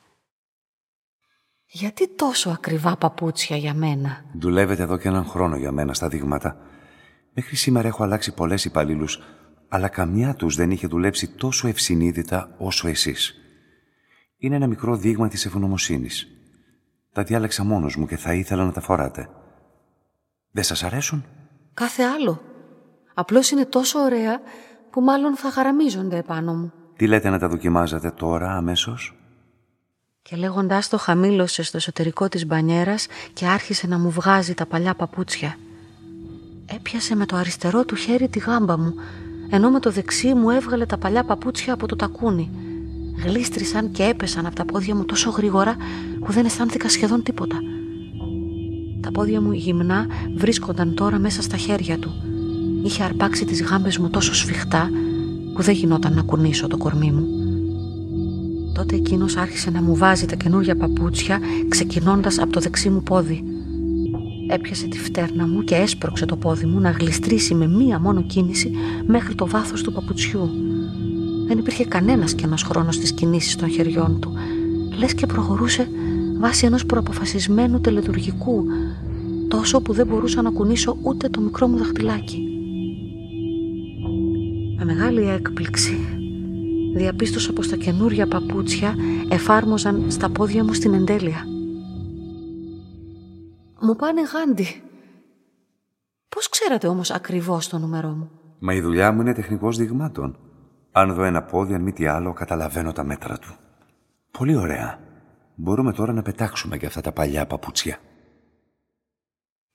Γιατί 1.69 2.08
τόσο 2.15 2.49
ακριβά 2.49 2.97
παπούτσια 2.97 3.58
για 3.58 3.73
μένα; 3.73 4.25
Δουλεύετε 4.34 4.84
εδώ 4.84 4.97
και 4.97 5.08
έναν 5.08 5.25
χρόνο 5.25 5.56
για 5.56 5.71
μένα 5.71 5.93
στα 5.93 6.08
δείγματα. 6.08 6.58
Μέχρι 7.34 7.56
σήμερα 7.56 7.88
έχω 7.88 8.03
αλλάξει 8.03 8.34
πολλές 8.34 8.65
υπαλλήλους, 8.65 9.19
αλλά 9.67 9.88
καμιά 9.88 10.36
τους 10.36 10.56
δεν 10.56 10.71
είχε 10.71 10.88
δουλέψει 10.88 11.27
τόσο 11.27 11.67
ευσυνείδητα 11.67 12.56
όσο 12.58 12.88
εσείς. 12.88 13.36
Είναι 14.38 14.56
ένα 14.56 14.67
μικρό 14.67 14.95
δείγμα 14.95 15.27
της 15.27 15.45
ευγνωμοσύνης. 15.45 16.27
Τα 17.13 17.23
διάλεξα 17.23 17.63
μόνος 17.63 17.95
μου 17.95 18.06
και 18.06 18.17
θα 18.17 18.34
ήθελα 18.34 18.65
να 18.65 18.71
τα 18.71 18.82
φοράτε. 18.82 19.30
Δεν 20.51 20.63
σας 20.63 20.84
αρέσουν; 20.84 21.25
Κάθε 21.73 22.03
άλλο. 22.03 22.41
Απλώς 23.13 23.51
είναι 23.51 23.65
τόσο 23.65 23.99
ωραία 23.99 24.41
που 24.89 25.01
μάλλον 25.01 25.36
θα 25.36 25.51
χαραμίζονται 25.51 26.17
επάνω 26.17 26.53
μου. 26.53 26.73
Τι 26.95 27.08
λέτε 27.08 27.30
να 27.30 27.39
τα 27.39 27.47
δοκιμάζετε 27.47 28.12
τώρα 28.12 28.51
αμέσως; 28.51 29.15
Και 30.30 30.36
λέγοντάς 30.36 30.90
το 30.90 30.98
χαμήλωσε 30.98 31.63
στο 31.63 31.78
εσωτερικό 31.78 32.28
της 32.28 32.46
μπανιέρας 32.46 33.08
και 33.34 33.46
άρχισε 33.46 33.88
να 33.88 34.00
μου 34.00 34.10
βγάζει 34.10 34.54
τα 34.54 34.66
παλιά 34.66 34.94
παπούτσια. 34.94 35.56
Έπιασε 36.66 37.16
με 37.16 37.26
το 37.26 37.36
αριστερό 37.36 37.86
του 37.86 37.96
χέρι 37.96 38.28
τη 38.28 38.40
γάμπα 38.40 38.78
μου, 38.78 38.94
ενώ 39.50 39.70
με 39.70 39.80
το 39.80 39.92
δεξί 39.92 40.34
μου 40.34 40.50
έβγαλε 40.50 40.86
τα 40.86 40.98
παλιά 40.98 41.24
παπούτσια 41.24 41.74
από 41.74 41.88
το 41.88 41.96
τακούνι. 41.96 42.52
Γλίστρησαν 43.24 43.92
και 43.92 44.04
έπεσαν 44.04 44.46
από 44.46 44.56
τα 44.56 44.66
πόδια 44.66 44.96
μου 44.96 45.06
τόσο 45.06 45.30
γρήγορα 45.30 45.76
που 46.20 46.32
δεν 46.32 46.46
αισθάνθηκα 46.46 46.90
σχεδόν 46.90 47.24
τίποτα. 47.24 47.58
Τα 49.02 49.12
πόδια 49.12 49.42
μου 49.42 49.52
γυμνά 49.52 50.06
βρίσκονταν 50.36 50.96
τώρα 50.96 51.20
μέσα 51.20 51.42
στα 51.42 51.58
χέρια 51.58 52.00
του. 52.00 52.12
Είχε 52.84 53.04
αρπάξει 53.04 53.46
τις 53.46 53.63
γάμπες 53.63 53.98
μου 53.98 54.10
τόσο 54.10 54.34
σφιχτά 54.34 54.90
που 55.54 55.62
δεν 55.62 55.74
γινόταν 55.74 56.13
να 56.13 56.22
κουνήσω 56.22 56.68
το 56.68 56.78
κορμί 56.78 57.12
μου. 57.12 57.46
Τότε 58.78 58.96
εκείνος 58.96 59.38
άρχισε 59.38 59.70
να 59.70 59.82
μου 59.82 59.96
βάζει 59.96 60.26
τα 60.26 60.36
καινούργια 60.36 60.76
παπούτσια 60.76 61.40
ξεκινώντας 61.68 62.40
από 62.40 62.52
το 62.52 62.60
δεξί 62.60 62.90
μου 62.90 63.04
πόδι. 63.04 63.44
Έπιασε 64.50 64.88
τη 64.88 65.00
φτέρνα 65.00 65.48
μου 65.48 65.63
και 65.63 65.76
έσπρωξε 65.76 66.26
το 66.26 66.36
πόδι 66.36 66.66
μου 66.66 66.80
να 66.80 66.90
γλιστρήσει 66.90 67.54
με 67.54 67.68
μία 67.68 68.00
μόνο 68.00 68.22
κίνηση 68.22 68.72
μέχρι 69.06 69.36
το 69.36 69.48
βάθος 69.48 69.82
του 69.82 69.92
παπουτσιού. 69.92 70.50
Δεν 71.48 71.58
υπήρχε 71.58 71.86
κανένας 71.86 72.34
κενός 72.34 72.63
χρόνος 72.63 72.96
στις 72.96 73.12
κινήσεις 73.12 73.56
των 73.56 73.70
χεριών 73.70 74.20
του. 74.20 74.34
Λες 74.98 75.13
και 75.13 75.26
προχωρούσε 75.26 75.88
βάσει 76.40 76.66
ενός 76.66 76.86
προαποφασισμένου 76.86 77.82
τελετουργικού, 77.82 78.63
τόσο 79.48 79.82
που 79.82 79.94
δεν 79.94 80.08
μπορούσα 80.08 80.42
να 80.42 80.50
κουνήσω 80.50 80.98
ούτε 81.02 81.30
το 81.30 81.42
μικρό 81.42 81.68
μου 81.68 81.78
δαχτυλάκι. 81.78 82.42
Με 84.78 84.86
μεγάλη 84.86 85.30
έκπληξη 85.30 86.16
διαπίστωσα 86.97 87.53
πως 87.53 87.67
τα 87.69 87.75
καινούρια 87.75 88.27
παπούτσια 88.27 88.95
εφάρμοζαν 89.29 90.12
στα 90.12 90.29
πόδια 90.29 90.63
μου 90.63 90.73
στην 90.73 90.93
εντέλεια. 90.93 91.45
Μου 93.79 93.95
πάνε 93.95 94.21
γάντι. 94.21 94.81
Πώς 96.29 96.49
ξέρατε 96.49 96.88
όμως 96.88 97.12
ακριβώς 97.12 97.67
το 97.67 97.77
νούμερό 97.77 98.10
μου; 98.10 98.29
Μα 98.60 98.73
η 98.73 98.81
δουλειά 98.81 99.12
μου 99.12 99.21
είναι 99.21 99.33
τεχνικός 99.33 99.77
δειγμάτων. 99.77 100.38
Αν 100.91 101.13
δω 101.13 101.23
ένα 101.23 101.43
πόδι, 101.43 101.73
αν 101.73 101.81
μη 101.81 101.91
τι 101.91 102.07
άλλο, 102.07 102.33
καταλαβαίνω 102.33 102.91
τα 102.91 103.03
μέτρα 103.03 103.38
του. 103.38 103.55
Πολύ 104.31 104.55
ωραία. 104.55 104.99
Μπορούμε 105.55 105.93
τώρα 105.93 106.13
να 106.13 106.21
πετάξουμε 106.21 106.77
και 106.77 106.86
αυτά 106.86 107.01
τα 107.01 107.12
παλιά 107.12 107.45
παπούτσια. 107.45 107.97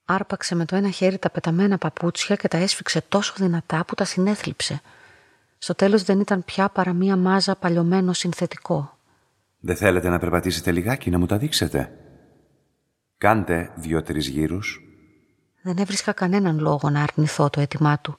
Άρπαξε 0.05 0.55
με 0.55 0.65
το 0.65 0.75
ένα 0.75 0.89
χέρι 0.89 1.17
τα 1.17 1.29
πεταμένα 1.29 1.77
παπούτσια 1.77 2.35
και 2.35 2.47
τα 2.47 2.57
έσφιξε 2.57 3.01
τόσο 3.09 3.33
δυνατά 3.37 3.85
που 3.85 3.95
τα 3.95 4.05
συνέθλιψε. 4.05 4.81
Στο 5.63 5.75
τέλος 5.75 6.03
δεν 6.03 6.19
ήταν 6.19 6.43
πια 6.43 6.69
παρά 6.69 6.93
μία 6.93 7.15
μάζα 7.15 7.55
παλιωμένο 7.55 8.13
συνθετικό. 8.13 8.97
Δεν 9.59 9.75
θέλετε 9.75 10.09
να 10.09 10.19
περπατήσετε 10.19 10.71
λιγάκι 10.71 11.09
να 11.09 11.19
μου 11.19 11.25
τα 11.25 11.37
δείξετε; 11.37 11.91
Κάντε 13.17 13.71
δύο-τρεις 13.75 14.27
γύρους. 14.27 14.81
Δεν 15.61 15.77
έβρισκα 15.77 16.11
κανέναν 16.11 16.59
λόγο 16.59 16.89
να 16.89 17.03
αρνηθώ 17.03 17.49
το 17.49 17.59
αίτημά 17.59 17.99
του. 17.99 18.17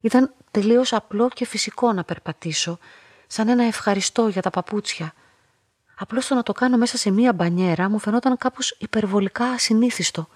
Ήταν 0.00 0.34
τελείως 0.50 0.92
απλό 0.92 1.28
και 1.28 1.46
φυσικό 1.46 1.92
να 1.92 2.04
περπατήσω, 2.04 2.78
σαν 3.26 3.48
ένα 3.48 3.64
ευχαριστώ 3.64 4.28
για 4.28 4.42
τα 4.42 4.50
παπούτσια. 4.50 5.12
Απλώς 5.98 6.26
το 6.26 6.34
να 6.34 6.42
το 6.42 6.52
κάνω 6.52 6.76
μέσα 6.76 6.96
σε 6.96 7.10
μία 7.10 7.32
μπανιέρα 7.32 7.88
μου 7.88 7.98
φαινόταν 7.98 8.36
κάπως 8.36 8.76
υπερβολικά 8.78 9.44
ασυνήθιστο. 9.44 10.28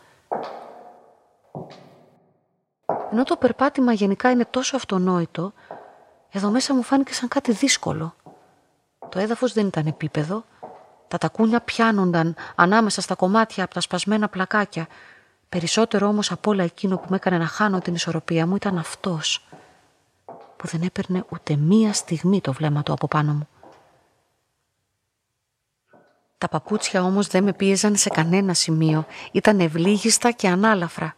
Ενώ 3.12 3.22
το 3.22 3.36
περπάτημα 3.36 3.92
γενικά 3.92 4.30
είναι 4.30 4.44
τόσο 4.44 4.76
αυτονόητο, 4.76 5.52
εδώ 6.32 6.50
μέσα 6.50 6.74
μου 6.74 6.82
φάνηκε 6.82 7.14
σαν 7.14 7.28
κάτι 7.28 7.52
δύσκολο. 7.52 8.14
Το 9.08 9.18
έδαφος 9.18 9.52
δεν 9.52 9.66
ήταν 9.66 9.86
επίπεδο. 9.86 10.44
Τα 11.08 11.18
τακούνια 11.18 11.60
πιάνονταν 11.60 12.34
ανάμεσα 12.54 13.00
στα 13.00 13.14
κομμάτια 13.14 13.64
από 13.64 13.74
τα 13.74 13.80
σπασμένα 13.80 14.28
πλακάκια. 14.28 14.86
Περισσότερο 15.48 16.06
όμως 16.06 16.30
από 16.30 16.50
όλα 16.50 16.64
εκείνο 16.64 16.96
που 16.96 17.06
με 17.08 17.16
έκανε 17.16 17.38
να 17.38 17.46
χάνω 17.46 17.80
την 17.80 17.94
ισορροπία 17.94 18.46
μου 18.46 18.56
ήταν 18.56 18.78
αυτός 18.78 19.46
που 20.56 20.66
δεν 20.68 20.82
έπαιρνε 20.82 21.24
ούτε 21.28 21.56
μία 21.56 21.92
στιγμή 21.92 22.40
το 22.40 22.52
βλέμμα 22.52 22.82
του 22.82 22.92
από 22.92 23.08
πάνω 23.08 23.32
μου. 23.32 23.48
Τα 26.38 26.48
παπούτσια 26.48 27.02
όμως 27.02 27.26
δεν 27.26 27.44
με 27.44 27.52
πίεζαν 27.52 27.96
σε 27.96 28.08
κανένα 28.08 28.54
σημείο. 28.54 29.06
Ήταν 29.32 29.60
ευλίγιστα 29.60 30.30
και 30.30 30.48
ανάλαφρα. 30.48 31.14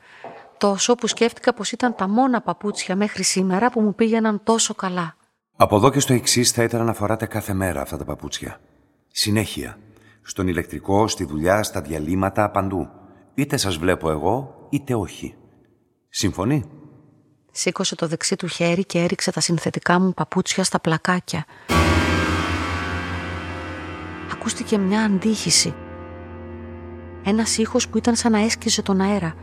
Τόσο 0.58 0.94
που 0.94 1.06
σκέφτηκα 1.06 1.54
πως 1.54 1.72
ήταν 1.72 1.94
τα 1.94 2.08
μόνα 2.08 2.40
παπούτσια 2.40 2.96
μέχρι 2.96 3.22
σήμερα 3.22 3.70
που 3.70 3.80
μου 3.80 3.94
πήγαιναν 3.94 4.40
τόσο 4.44 4.74
καλά. 4.74 5.16
Από 5.56 5.76
εδώ 5.76 5.90
και 5.90 6.00
στο 6.00 6.12
εξής 6.12 6.50
θα 6.50 6.62
ήθελα 6.62 6.84
να 6.84 6.92
φοράτε 6.92 7.26
κάθε 7.26 7.52
μέρα 7.52 7.80
αυτά 7.80 7.96
τα 7.96 8.04
παπούτσια. 8.04 8.60
Συνέχεια. 9.08 9.78
Στον 10.22 10.48
ηλεκτρικό, 10.48 11.08
στη 11.08 11.24
δουλειά, 11.24 11.62
στα 11.62 11.80
διαλύματα, 11.80 12.50
παντού. 12.50 12.88
Είτε 13.34 13.56
σας 13.56 13.76
βλέπω 13.76 14.10
εγώ, 14.10 14.66
είτε 14.70 14.94
όχι. 14.94 15.34
Συμφωνεί; 16.08 16.64
Σήκωσε 17.50 17.94
το 17.94 18.06
δεξί 18.06 18.36
του 18.36 18.46
χέρι 18.46 18.84
και 18.84 18.98
έριξε 18.98 19.32
τα 19.32 19.40
συνθετικά 19.40 20.00
μου 20.00 20.12
παπούτσια 20.14 20.64
στα 20.64 20.80
πλακάκια. 20.80 21.44
Ακούστηκε 24.32 24.78
μια 24.78 25.00
αντίχηση. 25.00 25.74
Ένας 27.24 27.58
ήχος 27.58 27.88
που 27.88 27.98
ήταν 27.98 28.16
σαν 28.16 28.32
να 28.32 28.38
έσκυζε 28.38 28.82
τον 28.82 29.00
αέρα. 29.00 29.34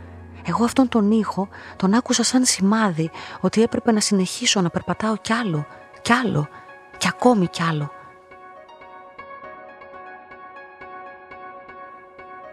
Εγώ 0.46 0.64
αυτόν 0.64 0.90
τον 0.90 1.12
ήχο 1.12 1.48
τον 1.76 1.94
άκουσα 1.94 2.24
σαν 2.24 2.46
σημάδι 2.46 3.12
ότι 3.40 3.62
έπρεπε 3.62 3.92
να 3.92 4.00
συνεχίσω 4.00 4.62
να 4.62 4.70
περπατάω 4.70 5.18
κι 5.18 5.34
άλλο, 5.34 5.66
κι 6.02 6.14
άλλο, 6.14 6.48
κι 6.98 7.08
ακόμη 7.08 7.48
κι 7.48 7.64
άλλο. 7.64 7.92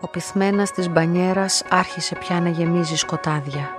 Ο 0.01 0.09
πυθμένας 0.09 0.70
της 0.72 0.88
μπανιέρας 0.88 1.62
άρχισε 1.68 2.14
πια 2.14 2.40
να 2.40 2.48
γεμίζει 2.48 2.96
σκοτάδια. 2.96 3.78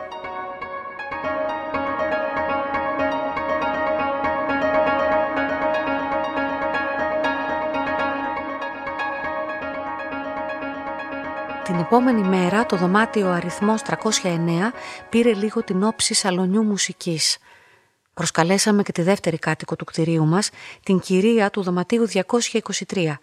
Επόμενη 11.92 12.22
μέρα 12.22 12.66
το 12.66 12.76
δωμάτιο 12.76 13.30
αριθμός 13.30 13.82
309 13.86 14.72
πήρε 15.10 15.34
λίγο 15.34 15.64
την 15.64 15.84
όψη 15.84 16.14
σαλονιού 16.14 16.64
μουσικής. 16.64 17.38
Προσκαλέσαμε 18.14 18.84
και 18.84 18.92
τη 18.92 19.02
δεύτερη 19.02 19.38
κάτοικο 19.38 19.76
του 19.76 19.86
κτηρίου 19.86 20.26
μας, 20.26 20.50
την 20.84 21.00
κυρία 21.00 21.50
του 21.50 21.62
δωματίου 21.62 22.08
223. 22.10 23.14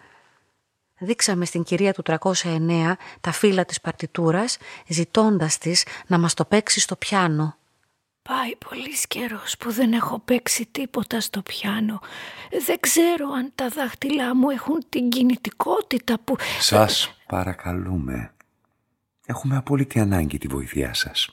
Δείξαμε 0.99 1.45
στην 1.45 1.63
κυρία 1.63 1.93
του 1.93 2.03
309 2.05 2.93
τα 3.21 3.31
φύλλα 3.31 3.65
της 3.65 3.81
παρτιτούρας, 3.81 4.57
ζητώντας 4.87 5.57
της 5.57 5.85
να 6.07 6.17
μας 6.17 6.33
το 6.33 6.45
παίξει 6.45 6.79
στο 6.79 6.95
πιάνο. 6.95 7.55
Πάει 8.21 8.55
πολύ 8.69 8.93
καιρός 9.07 9.57
που 9.57 9.71
δεν 9.71 9.93
έχω 9.93 10.19
παίξει 10.19 10.67
τίποτα 10.71 11.21
στο 11.21 11.41
πιάνο. 11.41 11.99
Δεν 12.65 12.79
ξέρω 12.79 13.29
αν 13.37 13.51
τα 13.55 13.67
δάχτυλά 13.67 14.35
μου 14.35 14.49
έχουν 14.49 14.85
την 14.89 15.09
κινητικότητα 15.09 16.19
που... 16.23 16.35
Σας 16.59 17.13
παρακαλούμε. 17.27 18.31
Έχουμε 19.29 19.57
απόλυτη 19.57 19.99
ανάγκη 19.99 20.37
τη 20.37 20.47
βοήθειά 20.47 20.93
σας. 20.93 21.29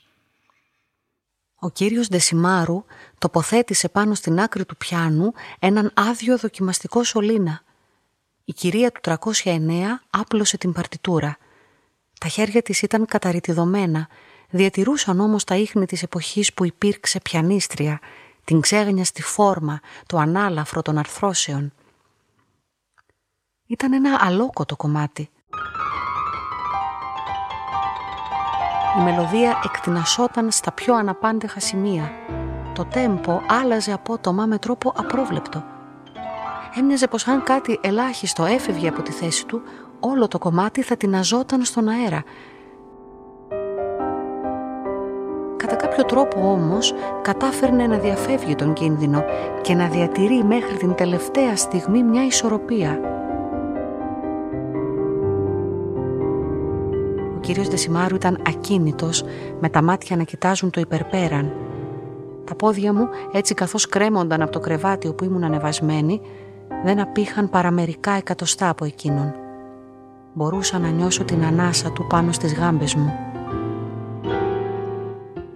Ο 1.55 1.69
κύριος 1.69 2.07
Ντεσιμάρου 2.07 2.83
τοποθέτησε 3.17 3.89
πάνω 3.89 4.13
στην 4.13 4.39
άκρη 4.39 4.65
του 4.65 4.77
πιάνου 4.77 5.33
έναν 5.59 5.91
άδειο 5.93 6.37
δοκιμαστικό 6.37 7.03
σωλήνα. 7.03 7.61
Η 8.45 8.53
κυρία 8.53 8.91
του 8.91 8.99
309 9.03 10.01
άπλωσε 10.09 10.57
την 10.57 10.71
παρτιτούρα. 10.71 11.37
Τα 12.19 12.27
χέρια 12.27 12.61
της 12.61 12.81
ήταν 12.81 13.05
καταρριτιδωμένα, 13.05 14.07
διατηρούσαν 14.49 15.19
όμως 15.19 15.43
τα 15.43 15.55
ίχνη 15.55 15.85
της 15.85 16.03
εποχής 16.03 16.53
που 16.53 16.65
υπήρξε 16.65 17.19
πιανίστρια, 17.19 17.99
την 18.43 18.59
ξέγνια 18.59 19.05
στη 19.05 19.21
φόρμα, 19.21 19.79
το 20.05 20.17
ανάλαφρο 20.17 20.81
των 20.81 20.97
αρθρώσεων. 20.97 21.73
Ήταν 23.65 23.93
ένα 23.93 24.17
αλόκοτο 24.21 24.75
κομμάτι. 24.75 25.29
Η 28.99 29.01
μελωδία 29.03 29.61
εκτινασόταν 29.63 30.51
στα 30.51 30.71
πιο 30.71 30.95
αναπάντεχα 30.95 31.59
σημεία. 31.59 32.11
Το 32.73 32.85
τέμπο 32.85 33.41
άλλαζε 33.47 33.91
απότομα 33.91 34.45
με 34.45 34.57
τρόπο 34.57 34.93
απρόβλεπτο. 34.95 35.63
Έμοιαζε 36.77 37.07
πως 37.07 37.27
αν 37.27 37.43
κάτι 37.43 37.79
ελάχιστο 37.81 38.45
έφευγε 38.45 38.87
από 38.87 39.01
τη 39.01 39.11
θέση 39.11 39.45
του, 39.45 39.61
όλο 39.99 40.27
το 40.27 40.37
κομμάτι 40.37 40.81
θα 40.81 40.97
τειναζόταν 40.97 41.63
στον 41.63 41.87
αέρα. 41.87 42.23
Κατά 45.57 45.75
κάποιο 45.75 46.05
τρόπο 46.05 46.51
όμως 46.51 46.93
κατάφερνε 47.21 47.87
να 47.87 47.97
διαφεύγει 47.97 48.55
τον 48.55 48.73
κίνδυνο 48.73 49.23
και 49.61 49.73
να 49.73 49.87
διατηρεί 49.87 50.43
μέχρι 50.43 50.77
την 50.77 50.95
τελευταία 50.95 51.55
στιγμή 51.55 52.03
μια 52.03 52.25
ισορροπία 52.25 53.14
κύριος 57.45 57.67
Δεσιμάρου 57.67 58.15
ήταν 58.15 58.41
ακίνητος, 58.47 59.23
με 59.59 59.69
τα 59.69 59.81
μάτια 59.81 60.15
να 60.15 60.23
κοιτάζουν 60.23 60.69
το 60.69 60.79
υπερπέραν. 60.79 61.51
Τα 62.43 62.55
πόδια 62.55 62.93
μου, 62.93 63.07
έτσι 63.31 63.53
καθώς 63.53 63.87
κρέμονταν 63.87 64.41
από 64.41 64.51
το 64.51 64.59
κρεβάτι 64.59 65.07
όπου 65.07 65.23
ήμουν 65.23 65.43
ανεβασμένη, 65.43 66.21
δεν 66.83 66.99
απήχαν 66.99 67.49
παραμερικά 67.49 68.11
εκατοστά 68.11 68.69
από 68.69 68.85
εκείνον. 68.85 69.33
Μπορούσα 70.33 70.79
να 70.79 70.89
νιώσω 70.89 71.23
την 71.23 71.45
ανάσα 71.45 71.91
του 71.91 72.07
πάνω 72.07 72.31
στις 72.31 72.53
γάμπες 72.53 72.95
μου. 72.95 73.13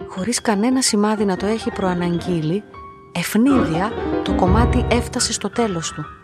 Χωρίς 0.08 0.40
κανένα 0.40 0.82
σημάδι 0.82 1.24
να 1.24 1.36
το 1.36 1.46
έχει 1.46 1.70
προαναγγείλει, 1.70 2.62
ευνίδια 3.12 3.92
το 4.24 4.34
κομμάτι 4.34 4.86
έφτασε 4.90 5.32
στο 5.32 5.50
τέλος 5.50 5.92
του. 5.92 6.19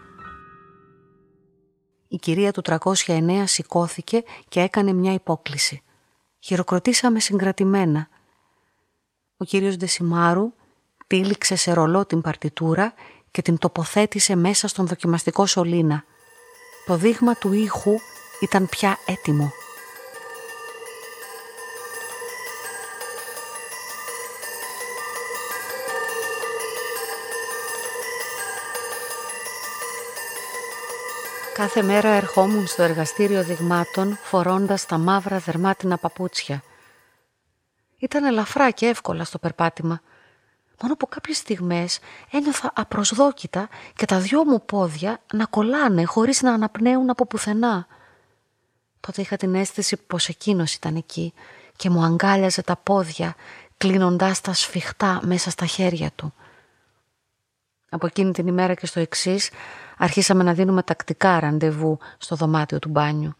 Η 2.08 2.16
κυρία 2.16 2.52
του 2.52 2.62
309 2.64 3.42
σηκώθηκε 3.44 4.22
και 4.48 4.60
έκανε 4.60 4.92
μια 4.92 5.12
υπόκληση. 5.12 5.82
Χειροκροτήσαμε 6.38 7.20
συγκρατημένα. 7.20 8.08
Ο 9.36 9.44
κύριος 9.44 9.76
Ντεσιμάρου 9.76 10.52
τύλιξε 11.06 11.56
σε 11.56 11.72
ρολό 11.72 12.06
την 12.06 12.20
παρτιτούρα 12.20 12.94
και 13.30 13.42
την 13.42 13.58
τοποθέτησε 13.58 14.36
μέσα 14.36 14.68
στον 14.68 14.86
δοκιμαστικό 14.86 15.46
σωλήνα. 15.46 16.04
Το 16.86 16.96
δείγμα 16.96 17.34
του 17.34 17.52
ήχου 17.52 17.94
ήταν 18.40 18.68
πια 18.68 18.98
έτοιμο. 19.06 19.52
Κάθε 31.56 31.82
μέρα 31.82 32.08
ερχόμουν 32.08 32.66
στο 32.66 32.82
εργαστήριο 32.82 33.42
δειγμάτων 33.44 34.18
φορώντας 34.22 34.86
τα 34.86 34.98
μαύρα 34.98 35.38
δερμάτινα 35.38 35.96
παπούτσια. 35.96 36.62
Ήταν 37.98 38.24
ελαφρά 38.24 38.70
και 38.70 38.86
εύκολα 38.86 39.24
στο 39.24 39.38
περπάτημα. 39.38 40.00
Μόνο 40.82 40.96
που 40.96 41.08
κάποιες 41.08 41.36
στιγμές 41.36 41.98
ένιωθα 42.30 42.72
απροσδόκητα 42.74 43.68
και 43.94 44.04
τα 44.04 44.18
δυο 44.18 44.44
μου 44.44 44.64
πόδια 44.64 45.20
να 45.32 45.44
κολλάνε 45.44 46.04
χωρίς 46.04 46.42
να 46.42 46.52
αναπνέουν 46.52 47.10
από 47.10 47.26
πουθενά. 47.26 47.86
Τότε 49.00 49.20
είχα 49.20 49.36
την 49.36 49.54
αίσθηση 49.54 49.96
πως 49.96 50.28
εκείνος 50.28 50.74
ήταν 50.74 50.96
εκεί 50.96 51.32
και 51.76 51.90
μου 51.90 52.04
αγκάλιαζε 52.04 52.62
τα 52.62 52.76
πόδια 52.76 53.34
κλείνοντάς 53.76 54.40
τα 54.40 54.52
σφιχτά 54.52 55.20
μέσα 55.22 55.50
στα 55.50 55.66
χέρια 55.66 56.10
του. 56.14 56.34
Από 57.88 58.06
εκείνη 58.06 58.32
την 58.32 58.46
ημέρα 58.46 58.74
και 58.74 58.86
στο 58.86 59.00
εξής 59.00 59.50
αρχίσαμε 59.98 60.42
να 60.42 60.52
δίνουμε 60.52 60.82
τακτικά 60.82 61.40
ραντεβού 61.40 61.98
στο 62.18 62.36
δωμάτιο 62.36 62.78
του 62.78 62.88
μπάνιου. 62.88 63.34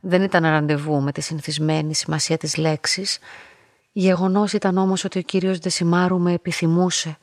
Δεν 0.00 0.22
ήταν 0.22 0.42
ραντεβού 0.42 1.00
με 1.00 1.12
τη 1.12 1.20
συνηθισμένη 1.20 1.94
σημασία 1.94 2.36
της 2.36 2.56
λέξης. 2.56 3.18
Γεγονός 3.92 4.52
ήταν 4.52 4.76
όμως 4.76 5.04
ότι 5.04 5.18
ο 5.18 5.22
κύριος 5.22 5.58
Δεσιμάρου 5.58 6.18
με 6.18 6.32
επιθυμούσε 6.32 7.16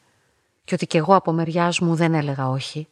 και 0.63 0.73
ότι 0.73 0.87
κι 0.87 0.97
εγώ 0.97 1.15
από 1.15 1.31
μεριάς 1.31 1.79
μου 1.79 1.95
δεν 1.95 2.13
έλεγα 2.13 2.49
όχι. 2.49 2.87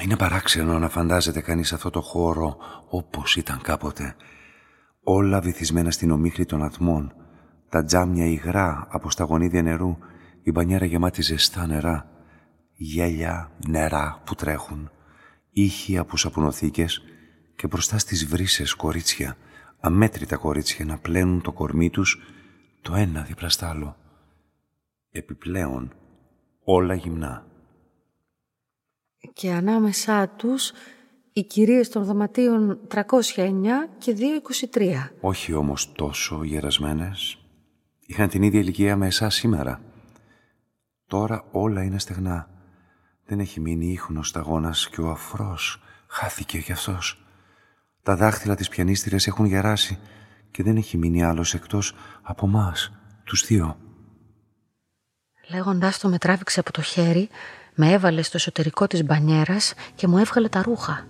Είναι 0.00 0.16
παράξενο 0.16 0.78
να 0.78 0.88
φαντάζεται 0.88 1.40
κανείς 1.40 1.72
αυτό 1.72 1.90
το 1.90 2.00
χώρο 2.00 2.56
όπως 2.88 3.36
ήταν 3.36 3.60
κάποτε. 3.62 4.16
Όλα 5.02 5.40
βυθισμένα 5.40 5.90
στην 5.90 6.10
ομίχλη 6.10 6.46
των 6.46 6.62
ατμών, 6.62 7.14
τα 7.74 7.84
τζάμια 7.84 8.26
υγρά 8.26 8.86
από 8.90 9.10
στα 9.10 9.24
γονίδια 9.24 9.62
νερού, 9.62 9.98
η 10.42 10.50
μπανιέρα 10.50 10.84
γεμάτη 10.84 11.22
ζεστά 11.22 11.66
νερά, 11.66 12.10
γέλια, 12.74 13.52
νερά 13.68 14.22
που 14.24 14.34
τρέχουν, 14.34 14.90
ήχοι 15.50 15.98
από 15.98 16.16
σαπονοθήκες 16.16 17.02
και 17.56 17.66
μπροστά 17.66 17.98
στις 17.98 18.26
βρύσες 18.26 18.74
κορίτσια, 18.74 19.36
αμέτρητα 19.80 20.36
κορίτσια 20.36 20.84
να 20.84 20.98
πλένουν 20.98 21.42
το 21.42 21.52
κορμί 21.52 21.90
τους 21.90 22.18
το 22.82 22.94
ένα 22.94 23.22
δίπλα 23.22 23.48
στ' 23.48 23.62
άλλο. 23.62 23.96
Επιπλέον 25.10 25.92
όλα 26.64 26.94
γυμνά. 26.94 27.46
Και 29.32 29.52
ανάμεσά 29.52 30.28
τους 30.28 30.72
οι 31.32 31.42
κυρίες 31.44 31.88
των 31.88 32.04
δωματίων 32.04 32.80
309 32.88 33.88
και 33.98 34.16
223. 34.72 35.10
Όχι 35.20 35.52
όμως 35.52 35.92
τόσο 35.92 36.44
γερασμένες. 36.44 37.38
Είχαν 38.06 38.28
την 38.28 38.42
ίδια 38.42 38.60
ηλικία 38.60 38.96
με 38.96 39.06
εσάς 39.06 39.34
σήμερα. 39.34 39.80
Τώρα 41.06 41.44
όλα 41.50 41.82
είναι 41.82 41.98
στεγνά. 41.98 42.48
Δεν 43.26 43.40
έχει 43.40 43.60
μείνει 43.60 43.86
ίχνος 43.86 44.28
σταγόνας 44.28 44.88
και 44.88 45.00
ο 45.00 45.10
αφρός 45.10 45.82
χάθηκε 46.06 46.58
κι 46.58 46.72
αυτός. 46.72 47.24
Τα 48.02 48.16
δάχτυλα 48.16 48.54
της 48.54 48.68
πιανίστριας 48.68 49.26
έχουν 49.26 49.44
γεράσει 49.44 49.98
και 50.50 50.62
δεν 50.62 50.76
έχει 50.76 50.98
μείνει 50.98 51.24
άλλος 51.24 51.54
εκτός 51.54 51.94
από 52.22 52.46
μας, 52.46 52.92
τους 53.24 53.46
δύο. 53.46 53.76
Λέγοντάς 55.50 55.98
το 55.98 56.08
με 56.08 56.18
τράβηξε 56.18 56.60
από 56.60 56.72
το 56.72 56.82
χέρι, 56.82 57.28
με 57.74 57.92
έβαλε 57.92 58.22
στο 58.22 58.36
εσωτερικό 58.36 58.86
της 58.86 59.04
μπανιέρας 59.04 59.74
και 59.94 60.06
μου 60.06 60.18
έβγαλε 60.18 60.48
τα 60.48 60.62
ρούχα. 60.62 61.06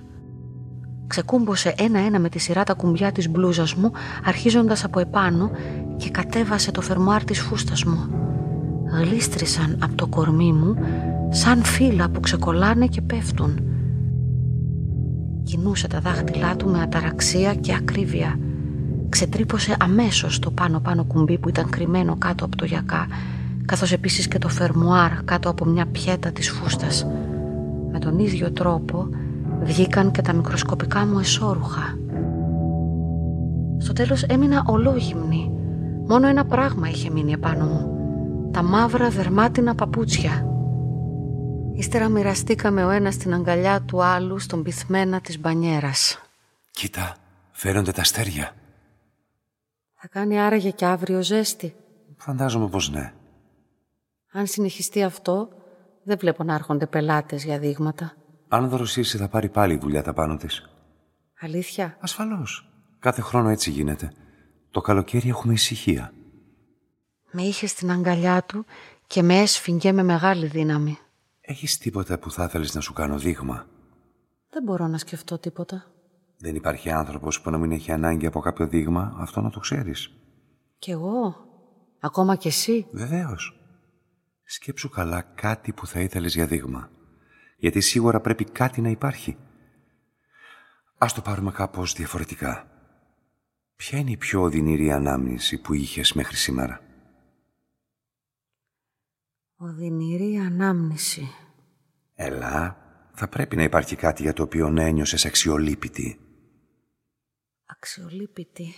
Ξεκούμπωσε 1.07 1.75
ένα-ένα 1.79 2.19
με 2.19 2.29
τη 2.29 2.39
σειρά 2.39 2.65
τα 2.65 2.75
κουμπιά 2.75 3.13
της 3.13 3.31
μπλούζας 3.31 3.75
μου, 3.75 3.91
αρχίζοντας 4.25 4.85
από 4.85 5.01
επάνω 5.01 5.51
και 5.97 6.11
κατέβασε 6.11 6.71
το 6.71 6.81
φερμουάρ 6.81 7.25
της 7.25 7.41
φούστας 7.41 7.85
μου. 7.85 8.09
Γλίστρησαν 8.85 9.79
από 9.83 9.95
το 9.95 10.07
κορμί 10.07 10.53
μου 10.53 10.77
σαν 11.31 11.63
φύλλα 11.63 12.09
που 12.09 12.21
ξεκολλάνε 12.21 12.87
και 12.87 13.01
πέφτουν. 13.01 13.59
Κινούσε 15.43 15.89
τα 15.89 16.01
δάχτυλά 16.01 16.57
του 16.57 16.69
με 16.69 16.81
αταραξία 16.81 17.55
και 17.55 17.75
ακρίβεια. 17.75 18.39
Ξετρύπωσε 19.09 19.77
αμέσως 19.81 20.39
το 20.39 20.51
πάνω-πάνω 20.51 21.05
κουμπί 21.05 21.39
που 21.39 21.49
ήταν 21.49 21.71
κρυμμένο 21.71 22.17
κάτω 22.19 22.45
από 22.45 22.57
το 22.57 22.65
γιακά, 22.65 23.07
καθώς 23.65 23.93
επίσης 23.93 24.29
και 24.29 24.39
το 24.39 24.49
φερμουάρ 24.49 25.25
κάτω 25.25 25.49
από 25.51 25.65
μια 25.65 25.87
πιέτα 25.87 26.31
της 26.31 26.51
φούστας. 26.51 27.07
Με 27.93 27.99
τον 27.99 28.19
ίδιο 28.19 28.53
τρόπο 28.53 29.09
βγήκαν 29.65 30.11
και 30.11 30.23
τα 30.23 30.33
μικροσκοπικά 30.33 31.07
μου 31.07 31.19
εσώρουχα. 31.19 31.99
Στο 33.79 33.93
τέλος 33.93 34.23
έμεινα 34.23 34.65
ολόγυμνη. 34.67 35.51
Μόνο 36.07 36.27
ένα 36.27 36.45
πράγμα 36.45 36.89
είχε 36.89 37.11
μείνει 37.11 37.33
επάνω 37.33 37.65
μου. 37.67 37.93
Τα 38.53 38.63
μαύρα 38.63 39.09
δερμάτινα 39.11 39.75
παπούτσια. 39.75 40.47
Ύστερα 41.75 42.09
μοιραστήκαμε 42.09 42.85
ο 42.85 42.91
ένας 42.91 43.17
την 43.17 43.35
αγκαλιά 43.35 43.83
του 43.83 44.03
άλλου 44.03 44.39
στον 44.39 44.63
πυθμένα 44.63 45.21
της 45.21 45.41
μπανιέρας. 45.41 46.21
Κοίτα, 46.71 47.17
φέρονται 47.51 47.93
τα 47.93 48.01
αστέρια. 48.01 48.53
Θα 49.95 50.09
κάνει 50.09 50.41
άραγε 50.41 50.71
και 50.71 50.85
αύριο 50.85 51.23
ζέστη. 51.23 51.75
Φαντάζομαι 52.17 52.69
πως 52.69 52.91
ναι. 52.91 53.13
Αν 54.33 54.47
συνεχιστεί 54.47 55.03
αυτό, 55.03 55.49
δεν 56.03 56.19
βλέπω 56.19 56.43
να 56.45 56.55
έρχονται 56.55 56.87
πελάτες 56.87 57.45
για 57.45 57.59
δείγματα. 57.59 58.13
Αν 58.55 58.69
δροσίσει 58.69 59.17
θα 59.17 59.29
πάρει 59.29 59.49
πάλι 59.49 59.77
δουλειά 59.77 60.03
τα 60.03 60.13
πάνω 60.13 60.37
της. 60.37 60.69
Αλήθεια; 61.41 61.97
Ασφαλώς. 62.01 62.69
Κάθε 62.99 63.21
χρόνο 63.21 63.49
έτσι 63.49 63.71
γίνεται. 63.71 64.13
Το 64.71 64.81
καλοκαίρι 64.81 65.29
έχουμε 65.29 65.53
ησυχία. 65.53 66.13
Με 67.31 67.43
είχε 67.43 67.67
στην 67.67 67.91
αγκαλιά 67.91 68.43
του 68.43 68.65
και 69.07 69.23
με 69.23 69.39
έσφυγγε 69.41 69.93
με 69.93 70.03
μεγάλη 70.03 70.47
δύναμη. 70.47 70.99
Έχεις 71.41 71.79
τίποτα 71.79 72.19
που 72.19 72.31
θα 72.31 72.45
ήθελες 72.45 72.75
να 72.75 72.81
σου 72.81 72.93
κάνω 72.93 73.19
δείγμα; 73.19 73.67
Δεν 74.51 74.63
μπορώ 74.63 74.87
να 74.87 74.99
σκεφτώ 74.99 75.39
τίποτα. 75.39 75.87
Δεν 76.39 76.55
υπάρχει 76.55 76.91
άνθρωπος 76.91 77.41
που 77.41 77.51
να 77.51 77.59
μην 77.59 77.73
έχει 77.73 77.93
ανάγκη 77.93 78.27
από 78.27 78.41
κάποιο 78.41 78.67
δείγμα, 78.67 79.15
αυτό 79.19 79.41
να 79.41 79.51
το 79.51 79.61
ξέρεις. 79.61 80.11
Κι 80.79 80.91
εγώ. 80.91 81.37
Ακόμα 82.01 82.37
κι 82.37 82.49
εσύ. 82.49 82.87
Βεβαίως. 82.91 83.61
Σκέψου 84.45 84.89
καλά 84.89 85.23
κάτι 85.23 85.73
που 85.73 85.87
θα 85.87 86.01
ήθελες 86.01 86.35
για 86.35 86.47
δείγμα. 86.47 86.91
Γιατί 87.65 87.81
σίγουρα 87.81 88.21
πρέπει 88.21 88.45
κάτι 88.45 88.81
να 88.81 88.89
υπάρχει. 88.89 89.37
Ας 90.99 91.13
το 91.15 91.21
πάρουμε 91.21 91.51
κάπως 91.51 91.93
διαφορετικά. 91.93 92.67
Ποια 93.77 93.99
είναι 93.99 94.11
η 94.11 94.17
πιο 94.17 94.43
οδυνηρή 94.43 94.93
ανάμνηση 94.93 95.61
που 95.61 95.75
είχες 95.75 96.13
μέχρι 96.13 96.37
σήμερα; 96.37 96.81
Οδυνηρή 99.57 100.37
ανάμνηση. 100.37 101.29
Έλα, 102.15 102.77
θα 103.13 103.29
πρέπει 103.29 103.57
να 103.57 103.63
υπάρχει 103.63 103.97
κάτι 103.97 104.23
για 104.23 104.33
το 104.33 104.43
οποίο 104.43 104.71
να 104.71 104.83
ένιωσες 104.83 105.25
αξιολύπητη. 105.25 106.21
Αξιολύπητη. 107.67 108.75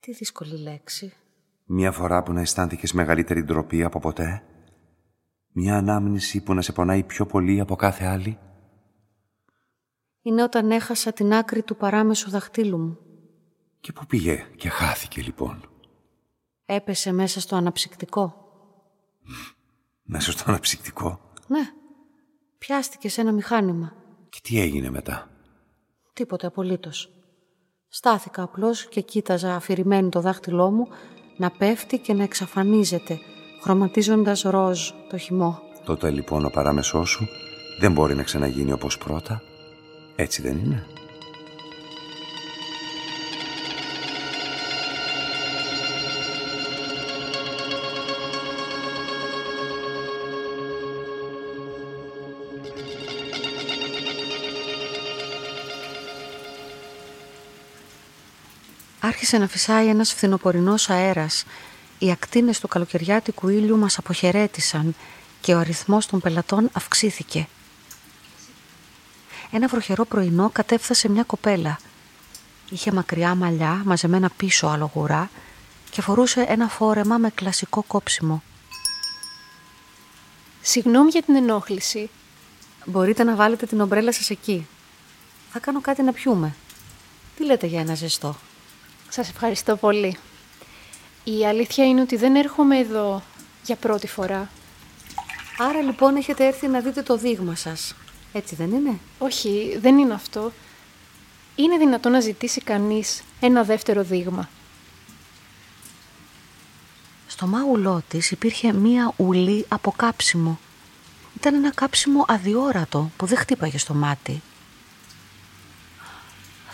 Τι 0.00 0.12
δύσκολη 0.12 0.58
λέξη. 0.58 1.12
Μια 1.64 1.92
φορά 1.92 2.22
που 2.22 2.32
να 2.32 2.40
αισθάνθηκες 2.40 2.92
μεγαλύτερη 2.92 3.42
ντροπή 3.42 3.82
από 3.82 3.98
ποτέ; 3.98 4.42
Μια 5.56 5.76
ανάμνηση 5.76 6.42
που 6.42 6.54
να 6.54 6.62
σε 6.62 6.72
πονάει 6.72 7.02
πιο 7.02 7.26
πολύ 7.26 7.60
από 7.60 7.76
κάθε 7.76 8.04
άλλη; 8.04 8.38
Είναι 10.22 10.42
όταν 10.42 10.70
έχασα 10.70 11.12
την 11.12 11.32
άκρη 11.34 11.62
του 11.62 11.76
παράμεσου 11.76 12.30
δαχτύλου 12.30 12.78
μου. 12.78 12.98
Και 13.80 13.92
πού 13.92 14.06
πήγε 14.06 14.46
και 14.56 14.68
χάθηκε 14.68 15.22
λοιπόν; 15.22 15.68
Έπεσε 16.64 17.12
μέσα 17.12 17.40
στο 17.40 17.56
αναψυκτικό. 17.56 18.34
Μέσα 20.02 20.32
στο 20.32 20.44
αναψυκτικό; 20.46 21.20
Ναι. 21.46 21.70
Πιάστηκε 22.58 23.08
σε 23.08 23.20
ένα 23.20 23.32
μηχάνημα. 23.32 23.92
Και 24.28 24.38
τι 24.42 24.60
έγινε 24.60 24.90
μετά; 24.90 25.30
Τίποτε 26.12 26.46
απολύτως. 26.46 27.10
Στάθηκα 27.88 28.42
απλώς 28.42 28.88
και 28.88 29.00
κοίταζα 29.00 29.54
αφηρημένη 29.54 30.08
το 30.08 30.20
δάχτυλό 30.20 30.70
μου 30.70 30.88
να 31.36 31.50
πέφτει 31.50 31.98
και 31.98 32.14
να 32.14 32.22
εξαφανίζεται, 32.22 33.18
χρωματίζοντας 33.64 34.42
ροζ 34.42 34.90
το 35.10 35.18
χυμό. 35.18 35.62
Τότε 35.84 36.10
λοιπόν 36.10 36.44
ο 36.44 36.50
παράμεσός 36.50 37.10
σου 37.10 37.28
δεν 37.80 37.92
μπορεί 37.92 38.14
να 38.14 38.22
ξαναγίνει 38.22 38.72
όπως 38.72 38.98
πρώτα. 38.98 39.42
Έτσι 40.16 40.42
δεν 40.42 40.58
είναι; 40.58 40.86
Άρχισε 59.00 59.38
να 59.38 59.48
φυσάει 59.48 59.88
ένας 59.88 60.12
φθινοπορεινός 60.12 60.90
αέρας. 60.90 61.44
Οι 62.04 62.10
ακτίνες 62.10 62.60
του 62.60 62.68
καλοκαιριάτικου 62.68 63.48
ήλιου 63.48 63.76
μας 63.76 63.98
αποχαιρέτησαν 63.98 64.94
και 65.40 65.54
ο 65.54 65.58
αριθμός 65.58 66.06
των 66.06 66.20
πελατών 66.20 66.70
αυξήθηκε. 66.72 67.48
Ένα 69.50 69.68
βροχερό 69.68 70.04
πρωινό 70.04 70.50
κατέφθασε 70.50 71.08
μια 71.08 71.22
κοπέλα. 71.22 71.78
Είχε 72.70 72.92
μακριά 72.92 73.34
μαλλιά 73.34 73.82
μαζεμένα 73.84 74.30
πίσω 74.36 74.66
αλογουρά 74.66 75.30
και 75.90 76.02
φορούσε 76.02 76.40
ένα 76.48 76.68
φόρεμα 76.68 77.18
με 77.18 77.30
κλασικό 77.30 77.82
κόψιμο. 77.82 78.42
Συγγνώμη 80.60 81.10
για 81.10 81.22
την 81.22 81.36
ενόχληση. 81.36 82.10
Μπορείτε 82.84 83.24
να 83.24 83.34
βάλετε 83.34 83.66
την 83.66 83.80
ομπρέλα 83.80 84.12
σας 84.12 84.30
εκεί. 84.30 84.66
Θα 85.52 85.58
κάνω 85.58 85.80
κάτι 85.80 86.02
να 86.02 86.12
πιούμε. 86.12 86.54
Τι 87.36 87.44
λέτε 87.44 87.66
για 87.66 87.80
ένα 87.80 87.94
ζεστό; 87.94 88.36
Σας 89.08 89.28
ευχαριστώ 89.28 89.76
πολύ. 89.76 90.18
Η 91.24 91.46
αλήθεια 91.46 91.84
είναι 91.84 92.00
ότι 92.00 92.16
δεν 92.16 92.36
έρχομαι 92.36 92.78
εδώ 92.78 93.22
για 93.64 93.76
πρώτη 93.76 94.06
φορά. 94.06 94.50
Άρα 95.58 95.80
λοιπόν 95.80 96.16
έχετε 96.16 96.46
έρθει 96.46 96.66
να 96.68 96.80
δείτε 96.80 97.02
το 97.02 97.16
δείγμα 97.16 97.54
σας. 97.54 97.94
Έτσι 98.32 98.54
δεν 98.54 98.70
είναι; 98.72 98.98
Όχι, 99.18 99.78
δεν 99.80 99.98
είναι 99.98 100.14
αυτό. 100.14 100.52
Είναι 101.56 101.76
δυνατό 101.76 102.08
να 102.08 102.20
ζητήσει 102.20 102.60
κανείς 102.60 103.22
ένα 103.40 103.62
δεύτερο 103.62 104.02
δείγμα. 104.02 104.48
Στο 107.26 107.46
μάγουλό 107.46 108.02
της 108.08 108.30
υπήρχε 108.30 108.72
μία 108.72 109.12
ουλή 109.16 109.64
από 109.68 109.92
κάψιμο. 109.96 110.58
Ήταν 111.36 111.54
ένα 111.54 111.72
κάψιμο 111.74 112.24
αδιόρατο 112.28 113.10
που 113.16 113.26
δεν 113.26 113.38
χτύπαγε 113.38 113.78
στο 113.78 113.94
μάτι. 113.94 114.42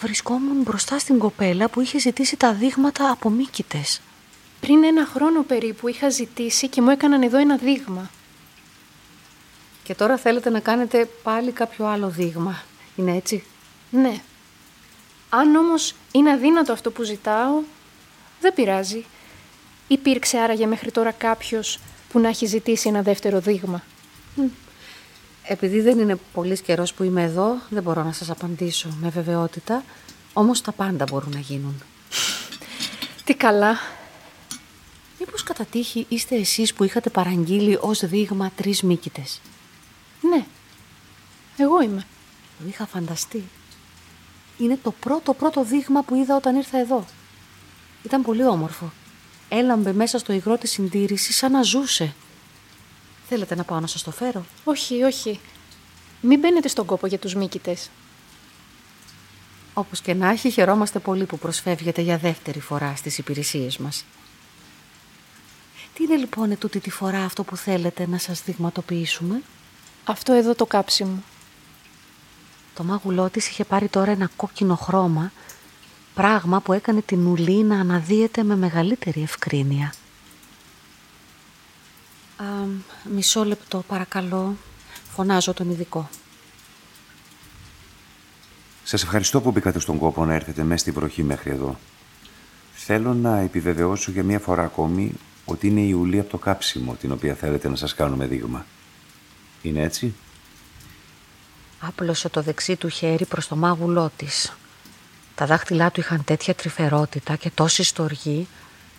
Βρισκόμουν 0.00 0.62
μπροστά 0.62 0.98
στην 0.98 1.18
κοπέλα 1.18 1.68
που 1.68 1.80
είχε 1.80 1.98
ζητήσει 1.98 2.36
τα 2.36 2.54
δείγματα 2.54 3.10
από 3.10 3.30
μύκητες. 3.30 4.00
Πριν 4.60 4.84
ένα 4.84 5.06
χρόνο 5.06 5.42
περίπου 5.42 5.88
είχα 5.88 6.08
ζητήσει 6.08 6.68
και 6.68 6.80
μου 6.82 6.90
έκαναν 6.90 7.22
εδώ 7.22 7.38
ένα 7.38 7.56
δείγμα. 7.56 8.10
Και 9.82 9.94
τώρα 9.94 10.16
θέλετε 10.16 10.50
να 10.50 10.60
κάνετε 10.60 11.08
πάλι 11.22 11.50
κάποιο 11.52 11.86
άλλο 11.86 12.08
δείγμα. 12.08 12.62
Είναι 12.96 13.16
έτσι; 13.16 13.44
Ναι. 13.90 14.20
Αν 15.28 15.54
όμως 15.54 15.94
είναι 16.12 16.30
αδύνατο 16.30 16.72
αυτό 16.72 16.90
που 16.90 17.02
ζητάω, 17.02 17.62
δεν 18.40 18.54
πειράζει. 18.54 19.04
Υπήρξε 19.88 20.38
άραγε 20.38 20.66
μέχρι 20.66 20.90
τώρα 20.90 21.10
κάποιος 21.10 21.78
που 22.08 22.18
να 22.18 22.28
έχει 22.28 22.46
ζητήσει 22.46 22.88
ένα 22.88 23.02
δεύτερο 23.02 23.40
δείγμα. 23.40 23.82
Επειδή 25.42 25.80
δεν 25.80 25.98
είναι 25.98 26.18
πολύς 26.32 26.60
καιρός 26.60 26.94
που 26.94 27.02
είμαι 27.02 27.22
εδώ, 27.22 27.56
δεν 27.68 27.82
μπορώ 27.82 28.02
να 28.02 28.12
σας 28.12 28.30
απαντήσω 28.30 28.88
με 29.00 29.08
βεβαιότητα, 29.08 29.84
όμως 30.32 30.60
τα 30.60 30.72
πάντα 30.72 31.04
μπορούν 31.10 31.30
να 31.32 31.38
γίνουν. 31.38 31.82
Τι 33.24 33.34
καλά. 33.34 33.78
Μήπως 35.20 35.42
κατά 35.42 35.64
τύχη 35.64 36.06
είστε 36.08 36.36
εσείς 36.36 36.74
που 36.74 36.84
είχατε 36.84 37.10
παραγγείλει 37.10 37.78
ως 37.80 38.06
δείγμα 38.06 38.50
τρεις 38.56 38.82
μύκητες; 38.82 39.40
Ναι, 40.20 40.46
εγώ 41.56 41.82
είμαι. 41.82 42.06
Το 42.58 42.64
είχα 42.68 42.86
φανταστεί. 42.86 43.44
Είναι 44.58 44.78
το 44.82 44.92
πρώτο 44.92 45.34
πρώτο 45.34 45.64
δείγμα 45.64 46.02
που 46.02 46.14
είδα 46.14 46.36
όταν 46.36 46.56
ήρθα 46.56 46.78
εδώ. 46.78 47.04
Ήταν 48.02 48.22
πολύ 48.22 48.44
όμορφο. 48.44 48.92
Έλαμπε 49.48 49.92
μέσα 49.92 50.18
στο 50.18 50.32
υγρό 50.32 50.58
της 50.58 50.70
συντήρησης 50.70 51.36
σαν 51.36 51.52
να 51.52 51.62
ζούσε. 51.62 52.14
Θέλετε 53.28 53.54
να 53.54 53.64
πάω 53.64 53.80
να 53.80 53.86
σας 53.86 54.02
το 54.02 54.10
φέρω; 54.10 54.44
Όχι, 54.64 55.02
όχι. 55.02 55.40
Μην 56.20 56.38
μπαίνετε 56.38 56.68
στον 56.68 56.86
κόπο 56.86 57.06
για 57.06 57.18
τους 57.18 57.34
μύκητες. 57.34 57.90
Όπως 59.74 60.00
και 60.00 60.14
να 60.14 60.30
έχει, 60.30 60.50
χαιρόμαστε 60.50 60.98
πολύ 60.98 61.24
που 61.24 61.38
προσφεύγετε 61.38 62.02
για 62.02 62.18
δεύτερη 62.18 62.60
φορά 62.60 62.96
στις 62.96 63.18
υπηρεσίες 63.18 63.78
μας. 63.78 64.04
Τι 66.00 66.06
είναι 66.06 66.16
λοιπόν 66.16 66.50
ετούτη 66.50 66.80
τη 66.80 66.90
φορά 66.90 67.24
αυτό 67.24 67.44
που 67.44 67.56
θέλετε 67.56 68.06
να 68.06 68.18
σας 68.18 68.42
δειγματοποιήσουμε; 68.42 69.42
Αυτό 70.04 70.32
εδώ 70.32 70.54
το 70.54 70.66
κάψιμο. 70.66 71.22
Το 72.74 72.84
μάγουλό 72.84 73.30
της 73.30 73.48
είχε 73.48 73.64
πάρει 73.64 73.88
τώρα 73.88 74.10
ένα 74.10 74.30
κόκκινο 74.36 74.74
χρώμα, 74.76 75.32
πράγμα 76.14 76.60
που 76.60 76.72
έκανε 76.72 77.02
την 77.02 77.26
ουλή 77.26 77.64
να 77.64 77.80
αναδύεται 77.80 78.42
με 78.42 78.56
μεγαλύτερη 78.56 79.22
ευκρίνεια. 79.22 79.94
Α, 82.36 82.44
μισό 83.14 83.44
λεπτό 83.44 83.84
παρακαλώ, 83.88 84.56
φωνάζω 85.10 85.52
τον 85.52 85.70
ειδικό. 85.70 86.08
Σας 88.84 89.02
ευχαριστώ 89.02 89.40
που 89.40 89.50
μπήκατε 89.50 89.78
στον 89.80 89.98
κόπο 89.98 90.24
να 90.24 90.34
έρθετε 90.34 90.62
μέσα 90.62 90.80
στη 90.80 90.90
βροχή 90.90 91.22
μέχρι 91.22 91.50
εδώ. 91.50 91.78
Θέλω 92.74 93.14
να 93.14 93.38
επιβεβαιώσω 93.38 94.10
για 94.10 94.22
μία 94.22 94.38
φορά 94.38 94.62
ακόμη 94.62 95.14
ότι 95.50 95.66
είναι 95.66 95.80
η 95.80 95.92
ουλή 95.92 96.18
από 96.18 96.30
το 96.30 96.38
κάψιμο 96.38 96.94
την 96.94 97.12
οποία 97.12 97.34
θέλετε 97.34 97.68
να 97.68 97.76
σας 97.76 97.94
κάνουμε 97.94 98.26
δείγμα. 98.26 98.66
Είναι 99.62 99.82
έτσι; 99.82 100.14
Άπλωσε 101.80 102.28
το 102.28 102.42
δεξί 102.42 102.76
του 102.76 102.88
χέρι 102.88 103.24
προς 103.24 103.48
το 103.48 103.56
μάγουλό 103.56 104.10
της. 104.16 104.56
Τα 105.34 105.46
δάχτυλά 105.46 105.90
του 105.90 106.00
είχαν 106.00 106.24
τέτοια 106.24 106.54
τρυφερότητα 106.54 107.36
και 107.36 107.50
τόση 107.50 107.82
στοργή 107.82 108.46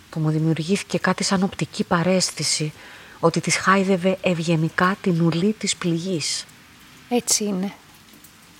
που 0.09 0.19
μου 0.19 0.29
δημιουργήθηκε 0.29 0.97
κάτι 0.97 1.23
σαν 1.23 1.43
οπτική 1.43 1.83
παρέστηση 1.83 2.73
ότι 3.19 3.39
της 3.39 3.55
χάιδευε 3.55 4.17
ευγενικά 4.21 4.95
την 5.01 5.21
ουλή 5.21 5.55
της 5.57 5.75
πληγής. 5.75 6.45
Έτσι 7.09 7.43
είναι. 7.43 7.73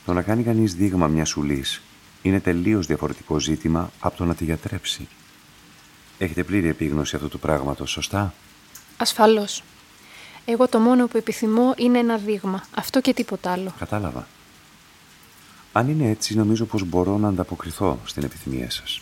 Το 0.06 0.14
να 0.14 0.22
κάνει 0.22 0.44
κανείς 0.44 0.74
δείγμα 0.76 1.08
μιας 1.08 1.36
ουλής 1.36 1.82
είναι 2.22 2.40
τελείως 2.40 2.86
διαφορετικό 2.86 3.40
ζήτημα 3.40 3.92
από 4.00 4.18
το 4.18 4.26
να 4.26 4.36
τη 4.36 4.44
γιατρέψει. 4.44 5.08
Έχετε 6.22 6.44
πλήρη 6.44 6.68
επίγνωση 6.68 7.16
αυτού 7.16 7.30
του 7.30 7.40
πράγματος, 7.40 7.92
σωστά; 7.92 8.34
Ασφαλώς. 8.98 9.64
Εγώ 10.46 10.68
το 10.68 10.80
μόνο 10.80 11.08
που 11.08 11.18
επιθυμώ 11.18 11.74
είναι 11.78 12.00
ένα 12.00 12.18
δείγμα. 12.18 12.64
Αυτό 12.76 13.02
και 13.02 13.14
τίποτα 13.14 13.52
άλλο. 13.52 13.74
Κατάλαβα. 13.80 14.28
Αν 15.72 15.90
είναι 15.90 16.10
έτσι, 16.10 16.36
νομίζω 16.36 16.66
πως 16.66 16.84
μπορώ 16.84 17.18
να 17.18 17.28
ανταποκριθώ 17.28 18.00
στην 18.06 18.24
επιθυμία 18.24 18.70
σας. 18.70 19.02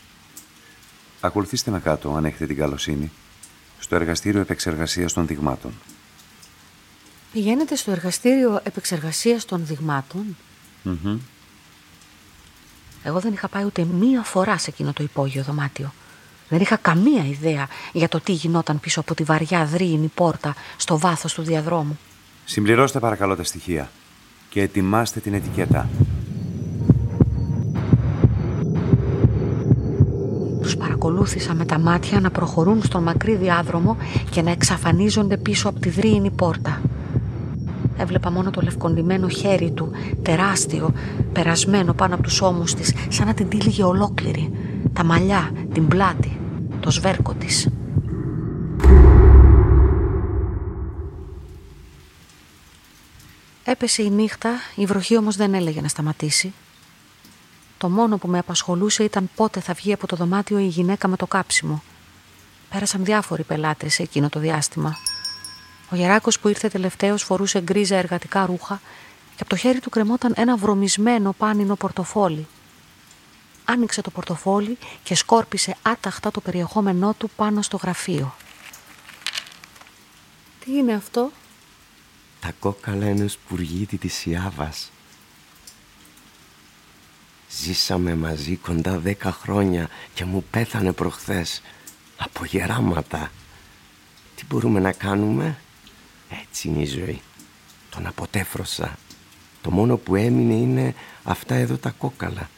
Ακολουθήστε 1.21 1.71
με 1.71 1.79
κάτω, 1.79 2.13
αν 2.13 2.25
έχετε 2.25 2.45
την 2.45 2.57
καλοσύνη, 2.57 3.11
στο 3.79 3.95
εργαστήριο 3.95 4.41
επεξεργασίας 4.41 5.13
των 5.13 5.27
δειγμάτων. 5.27 5.73
Πηγαίνετε 7.31 7.75
στο 7.75 7.91
εργαστήριο 7.91 8.59
επεξεργασίας 8.63 9.45
των 9.45 9.65
δειγμάτων; 9.65 10.37
Μμμ. 10.83 11.19
Εγώ 13.03 13.19
δεν 13.19 13.33
είχα 13.33 13.47
πάει 13.47 13.63
ούτε 13.63 13.83
μία 13.83 14.23
φορά 14.23 14.57
σε 14.57 14.69
εκείνο 14.69 14.93
το 14.93 15.03
υπόγειο 15.03 15.43
δωμάτιο. 15.43 15.93
Δεν 16.49 16.61
είχα 16.61 16.75
καμία 16.75 17.25
ιδέα 17.25 17.67
για 17.93 18.07
το 18.07 18.19
τι 18.19 18.31
γινόταν 18.31 18.79
πίσω 18.79 18.99
από 18.99 19.15
τη 19.15 19.23
βαριά 19.23 19.65
δρύινη 19.65 20.11
πόρτα 20.13 20.55
στο 20.77 20.97
βάθος 20.97 21.33
του 21.33 21.41
διαδρόμου. 21.41 21.99
Συμπληρώστε 22.45 22.99
παρακαλώ 22.99 23.35
τα 23.35 23.43
στοιχεία 23.43 23.89
και 24.49 24.61
ετοιμάστε 24.61 25.19
την 25.19 25.33
ετικέτα. 25.33 25.89
Τους 30.61 30.77
παρακολούθησα 30.77 31.53
με 31.53 31.65
τα 31.65 31.79
μάτια 31.79 32.19
να 32.19 32.31
προχωρούν 32.31 32.83
στον 32.83 33.03
μακρύ 33.03 33.35
διάδρομο 33.35 33.97
και 34.29 34.41
να 34.41 34.51
εξαφανίζονται 34.51 35.37
πίσω 35.37 35.69
από 35.69 35.79
τη 35.79 35.89
δρύινη 35.89 36.31
πόρτα. 36.31 36.81
Έβλεπα 37.97 38.31
μόνο 38.31 38.49
το 38.49 38.61
λευκοντημένο 38.61 39.27
χέρι 39.27 39.71
του, 39.71 39.91
τεράστιο, 40.21 40.93
περασμένο 41.33 41.93
πάνω 41.93 42.13
από 42.13 42.23
τους 42.23 42.41
ώμους 42.41 42.73
της, 42.73 42.93
σαν 43.09 43.27
να 43.27 43.33
την 43.33 43.49
τύλιγε 43.49 43.83
ολόκληρη. 43.83 44.51
Τα 44.93 45.03
μαλλιά, 45.03 45.51
την 45.73 45.87
πλάτη, 45.87 46.38
το 46.79 46.91
σβέρκο 46.91 47.33
της. 47.33 47.67
Έπεσε 53.63 54.03
η 54.03 54.09
νύχτα, 54.09 54.49
η 54.75 54.85
βροχή 54.85 55.17
όμως 55.17 55.35
δεν 55.35 55.53
έλεγε 55.53 55.81
να 55.81 55.87
σταματήσει. 55.87 56.53
Το 57.77 57.89
μόνο 57.89 58.17
που 58.17 58.27
με 58.27 58.37
απασχολούσε 58.37 59.03
ήταν 59.03 59.29
πότε 59.35 59.59
θα 59.59 59.73
βγει 59.73 59.93
από 59.93 60.07
το 60.07 60.15
δωμάτιο 60.15 60.59
η 60.59 60.65
γυναίκα 60.65 61.07
με 61.07 61.15
το 61.15 61.27
κάψιμο. 61.27 61.83
Πέρασαν 62.69 63.03
διάφοροι 63.03 63.43
πελάτες 63.43 63.93
σε 63.93 64.03
εκείνο 64.03 64.29
το 64.29 64.39
διάστημα. 64.39 64.95
Ο 65.91 65.95
Γεράκος 65.95 66.39
που 66.39 66.47
ήρθε 66.47 66.67
τελευταίος 66.67 67.23
φορούσε 67.23 67.61
γκρίζα 67.61 67.95
εργατικά 67.95 68.45
ρούχα 68.45 68.81
και 69.35 69.41
από 69.41 69.49
το 69.49 69.55
χέρι 69.55 69.79
του 69.79 69.89
κρεμόταν 69.89 70.33
ένα 70.35 70.57
βρωμισμένο 70.57 71.33
πάνινο 71.37 71.75
πορτοφόλι. 71.75 72.47
Άνοιξε 73.69 74.01
το 74.01 74.09
πορτοφόλι 74.09 74.77
και 75.03 75.15
σκόρπισε 75.15 75.77
άταχτα 75.81 76.31
το 76.31 76.41
περιεχόμενό 76.41 77.13
του 77.17 77.29
πάνω 77.35 77.61
στο 77.61 77.77
γραφείο. 77.77 78.35
Τι 80.59 80.77
είναι 80.77 80.93
αυτό; 80.93 81.31
Τα 82.39 82.51
κόκαλα 82.59 83.05
ενός 83.05 83.37
πουργίτη 83.47 83.97
της 83.97 84.25
Ιάβας. 84.25 84.91
Ζήσαμε 87.49 88.15
μαζί 88.15 88.55
κοντά 88.55 88.99
δέκα 88.99 89.31
χρόνια 89.31 89.89
και 90.13 90.25
μου 90.25 90.45
πέθανε 90.51 90.91
προχθές 90.93 91.61
από 92.17 92.45
γεράματα. 92.45 93.31
Τι 94.35 94.45
μπορούμε 94.45 94.79
να 94.79 94.91
κάνουμε; 94.91 95.57
Έτσι 96.41 96.67
είναι 96.67 96.81
η 96.81 96.85
ζωή. 96.85 97.21
Τον 97.89 98.07
αποτέφρωσα. 98.07 98.97
Το 99.61 99.71
μόνο 99.71 99.97
που 99.97 100.15
έμεινε 100.15 100.53
είναι 100.53 100.95
αυτά 101.23 101.55
εδώ 101.55 101.77
τα 101.77 101.89
κόκαλα. 101.89 102.49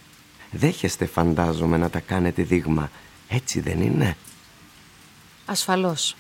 Δέχεστε 0.52 1.06
φαντάζομαι 1.06 1.78
να 1.78 1.90
τα 1.90 2.00
κάνετε 2.00 2.44
δείγμα. 2.44 2.92
Έτσι 3.28 3.60
δεν 3.60 3.82
είναι; 3.82 4.18
Ασφαλώς. 5.46 6.16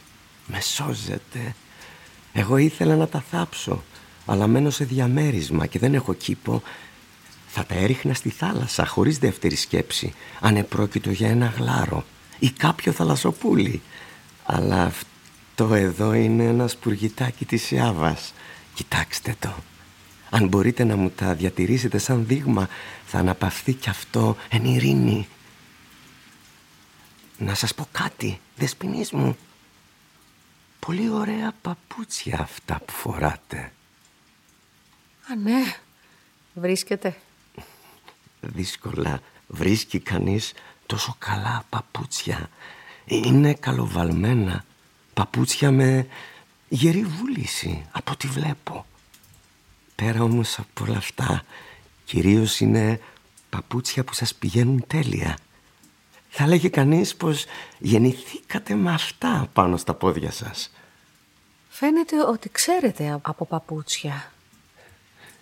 Με 0.48 0.62
σώζετε. 0.62 1.56
Εγώ 2.34 2.58
ήθελα 2.58 2.96
να 2.96 3.08
τα 3.08 3.24
θάψω, 3.32 3.84
αλλά 4.26 4.48
μένω 4.48 4.70
σε 4.70 4.84
διαμέρισμα 4.84 5.66
και 5.66 5.80
δεν 5.80 5.94
έχω 5.94 6.14
κήπο. 6.14 6.62
Θα 7.48 7.66
τα 7.66 7.76
έριχνα 7.76 8.14
στη 8.14 8.30
θάλασσα 8.30 8.86
χωρίς 8.86 9.18
δεύτερη 9.18 9.56
σκέψη, 9.56 10.14
αν 10.40 10.56
επρόκειτο 10.56 11.12
για 11.12 11.30
ένα 11.30 11.46
γλάρο 11.46 12.06
ή 12.40 12.52
κάποιο 12.52 12.92
θαλασσοπούλι. 12.92 13.82
Αλλά 14.46 14.84
αυτό 14.84 15.74
εδώ 15.74 16.14
είναι 16.14 16.44
ένας 16.44 16.72
σπουργητάκι 16.72 17.46
της 17.46 17.72
Ιάβας. 17.72 18.34
Κοιτάξτε 18.74 19.36
το. 19.40 19.54
Αν 20.34 20.48
μπορείτε 20.48 20.84
να 20.84 20.96
μου 20.96 21.10
τα 21.10 21.34
διατηρήσετε 21.34 21.98
σαν 21.98 22.26
δείγμα, 22.26 22.70
θα 23.06 23.18
αναπαυθεί 23.20 23.74
κι 23.74 23.90
αυτό 23.90 24.38
εν 24.50 24.66
ειρήνη. 24.66 25.28
Να 27.38 27.54
σας 27.54 27.74
πω 27.76 27.88
κάτι, 27.92 28.40
δεσποινής 28.56 29.12
μου. 29.12 29.38
Πολύ 30.80 31.10
ωραία 31.10 31.54
παπούτσια 31.62 32.40
αυτά 32.40 32.82
που 32.86 32.94
φοράτε. 32.94 33.72
Α, 35.32 35.36
ναι. 35.36 35.76
Βρίσκεται. 36.54 37.18
Δύσκολα 38.42 39.20
βρίσκει 39.48 40.00
κανείς 40.00 40.54
τόσο 40.86 41.16
καλά 41.20 41.64
παπούτσια. 41.70 42.50
Είναι 43.06 43.54
καλοβαλμένα. 43.54 44.66
Παπούτσια 45.14 45.72
με 45.72 46.08
γερή 46.70 47.04
βούληση, 47.04 47.86
από 47.92 48.12
ό,τι 48.12 48.28
βλέπω. 48.28 48.86
Πέρα 50.06 50.24
όμως 50.24 50.60
από 50.60 50.84
όλα 50.84 50.98
αυτά, 50.98 51.44
κυρίως 52.06 52.60
είναι 52.60 53.00
παπούτσια 53.50 54.04
που 54.04 54.14
σας 54.14 54.36
πηγαίνουν 54.36 54.84
τέλεια. 54.88 55.38
Θα 56.30 56.48
λέγε 56.48 56.70
κανείς 56.70 57.16
πως 57.16 57.46
γεννηθήκατε 57.80 58.76
με 58.76 58.94
αυτά 58.94 59.50
πάνω 59.54 59.78
στα 59.78 59.94
πόδια 59.94 60.32
σας. 60.32 60.72
Φαίνεται 61.70 62.24
ότι 62.24 62.50
ξέρετε 62.50 63.20
από 63.22 63.46
παπούτσια. 63.46 64.32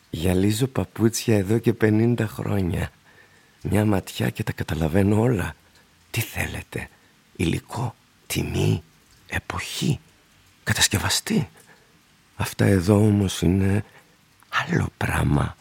Γυαλίζω 0.10 0.68
παπούτσια 0.68 1.38
εδώ 1.38 1.58
και 1.58 1.74
50 1.82 2.16
χρόνια. 2.28 2.92
Μια 3.62 3.86
ματιά 3.86 4.30
και 4.30 4.44
τα 4.44 4.52
καταλαβαίνω 4.52 5.20
όλα. 5.20 5.56
Τι 6.12 6.22
θέλετε, 6.22 6.90
υλικό, 7.36 7.96
τιμή, 8.28 8.84
εποχή, 9.28 10.00
κατασκευαστή. 10.64 11.50
Αυτά 12.36 12.66
εδώ 12.66 12.96
όμως 12.96 13.42
είναι 13.42 13.84
άλλο 14.50 14.90
πράγμα. 14.98 15.56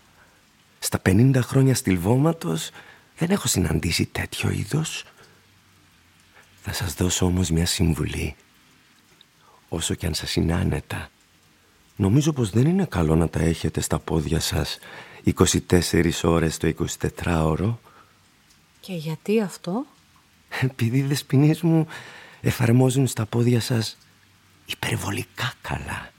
Στα 0.78 1.01
50 1.05 1.41
χρόνια 1.43 1.74
στυλβώματος 1.74 2.70
δεν 3.16 3.30
έχω 3.30 3.49
συναντήσει 3.49 4.07
τέτοιο 4.07 4.51
είδος. 4.51 5.05
Θα 6.62 6.72
σας 6.72 6.95
δώσω 6.95 7.26
όμως 7.26 7.51
μια 7.51 7.66
συμβουλή. 7.66 8.36
Όσο 9.68 9.95
κι 9.95 10.07
αν 10.07 10.14
σας 10.14 10.36
είναι 10.36 10.55
άνετα. 10.55 11.09
Νομίζω 11.97 12.32
πως 12.32 12.51
δεν 12.51 12.66
είναι 12.66 12.84
καλό 12.84 13.16
να 13.16 13.28
τα 13.28 13.41
έχετε 13.41 13.80
στα 13.80 13.99
πόδια 13.99 14.41
σας 14.41 14.78
24 15.24 16.11
ώρες 16.22 16.57
το 16.57 16.74
24ωρο. 17.22 17.74
Και 18.80 18.93
γιατί 18.93 19.41
αυτό; 19.41 19.86
Επειδή 20.61 20.99
οι 20.99 21.03
δεσποινείς 21.03 21.61
μου 21.61 21.86
εφαρμόζουν 22.41 23.07
στα 23.07 23.26
πόδια 23.26 23.61
σας 23.61 23.97
υπερβολικά 24.66 25.53
καλά. 25.61 26.11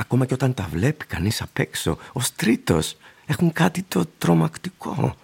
Ακόμα 0.00 0.26
και 0.26 0.34
όταν 0.34 0.54
τα 0.54 0.68
βλέπει 0.70 1.04
κανείς 1.04 1.42
απ' 1.42 1.58
έξω, 1.58 1.96
ως 2.12 2.34
τρίτος, 2.34 2.96
έχουν 3.26 3.52
κάτι 3.52 3.82
το 3.82 4.04
τρομακτικό. 4.18 5.14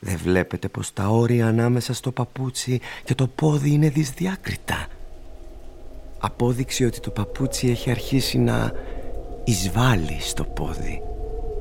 Δεν 0.00 0.16
βλέπετε 0.16 0.68
πως 0.68 0.92
τα 0.92 1.08
όρια 1.08 1.46
ανάμεσα 1.46 1.94
στο 1.94 2.12
παπούτσι 2.12 2.80
και 3.04 3.14
το 3.14 3.26
πόδι 3.26 3.70
είναι 3.70 3.88
δυσδιάκριτα. 3.88 4.86
Απόδειξη 6.18 6.84
ότι 6.84 7.00
το 7.00 7.10
παπούτσι 7.10 7.68
έχει 7.68 7.90
αρχίσει 7.90 8.38
να 8.38 8.72
εισβάλλει 9.44 10.18
στο 10.20 10.44
πόδι. 10.44 11.02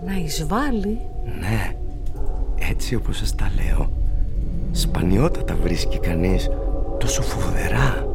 Να 0.05 0.13
εισβάλλει; 0.13 0.99
Ναι, 1.39 1.75
έτσι 2.59 2.95
όπως 2.95 3.17
σας 3.17 3.35
τα 3.35 3.51
λέω. 3.55 3.91
Σπανιότατα 4.71 5.55
βρίσκει 5.55 5.99
κανείς 5.99 6.49
τόσο 6.99 7.21
φοβερά 7.21 8.05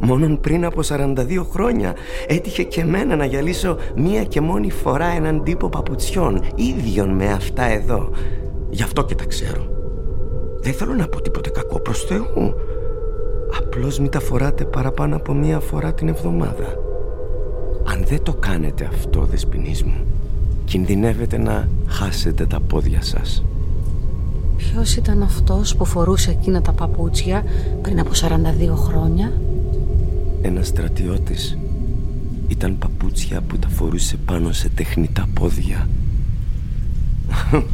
Μόνον 0.00 0.40
πριν 0.40 0.64
από 0.64 0.80
42 0.84 1.46
χρόνια 1.50 1.94
έτυχε 2.26 2.62
και 2.62 2.80
εμένα 2.80 3.16
να 3.16 3.24
γυαλίσω 3.24 3.76
μία 3.96 4.24
και 4.24 4.40
μόνη 4.40 4.70
φορά 4.70 5.06
έναν 5.06 5.42
τύπο 5.42 5.68
παπουτσιών 5.68 6.42
ίδιων 6.54 7.08
με 7.08 7.32
αυτά 7.32 7.64
εδώ. 7.64 8.10
Γι' 8.70 8.82
αυτό 8.82 9.04
και 9.04 9.14
τα 9.14 9.24
ξέρω. 9.24 9.78
Δεν 10.60 10.72
θέλω 10.72 10.94
να 10.94 11.08
πω 11.08 11.20
τίποτε 11.20 11.50
κακό 11.50 11.80
προς 11.80 12.04
Θεού. 12.04 12.54
Απλώς 13.58 13.98
μην 13.98 14.10
τα 14.10 14.20
φοράτε 14.20 14.64
παραπάνω 14.64 15.16
από 15.16 15.32
μία 15.32 15.60
φορά 15.60 15.92
την 15.92 16.08
εβδομάδα. 16.08 16.78
Αν 17.84 18.04
δεν 18.06 18.22
το 18.22 18.34
κάνετε 18.34 18.84
αυτό, 18.84 19.26
δεσποινής 19.30 19.82
μου, 19.84 20.04
κινδυνεύετε 20.64 21.38
να 21.38 21.68
χάσετε 21.86 22.46
τα 22.46 22.60
πόδια 22.60 23.02
σας. 23.02 23.44
Ποιος 24.56 24.96
ήταν 24.96 25.22
αυτός 25.22 25.76
που 25.76 25.84
φορούσε 25.84 26.30
εκείνα 26.30 26.62
τα 26.62 26.72
παπούτσια 26.72 27.44
πριν 27.82 28.00
από 28.00 28.10
42 28.14 28.74
χρόνια; 28.74 29.32
Ένας 30.42 30.66
στρατιώτης. 30.66 31.58
Ήταν 32.48 32.78
παπούτσια 32.78 33.40
που 33.40 33.58
τα 33.58 33.68
φορούσε 33.68 34.16
πάνω 34.16 34.52
σε 34.52 34.68
τεχνητά 34.68 35.28
πόδια. 35.34 35.88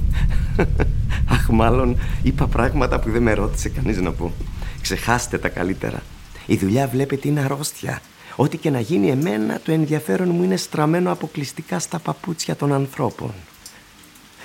Αχ, 1.28 1.48
μάλλον 1.48 1.96
είπα 2.22 2.46
πράγματα 2.46 3.00
που 3.00 3.10
δεν 3.10 3.22
με 3.22 3.32
ρώτησε 3.32 3.68
κανείς 3.68 4.00
να 4.00 4.12
πω. 4.12 4.32
Ξεχάστε 4.80 5.38
τα 5.38 5.48
καλύτερα. 5.48 6.02
Η 6.46 6.56
δουλειά 6.56 6.86
βλέπετε 6.86 7.28
είναι 7.28 7.40
αρρώστια. 7.40 8.00
Ό,τι 8.36 8.56
και 8.56 8.70
να 8.70 8.80
γίνει 8.80 9.10
εμένα 9.10 9.60
το 9.64 9.72
ενδιαφέρον 9.72 10.28
μου 10.28 10.42
είναι 10.42 10.56
στραμμένο 10.56 11.12
αποκλειστικά 11.12 11.78
στα 11.78 11.98
παπούτσια 11.98 12.56
των 12.56 12.72
ανθρώπων. 12.72 13.32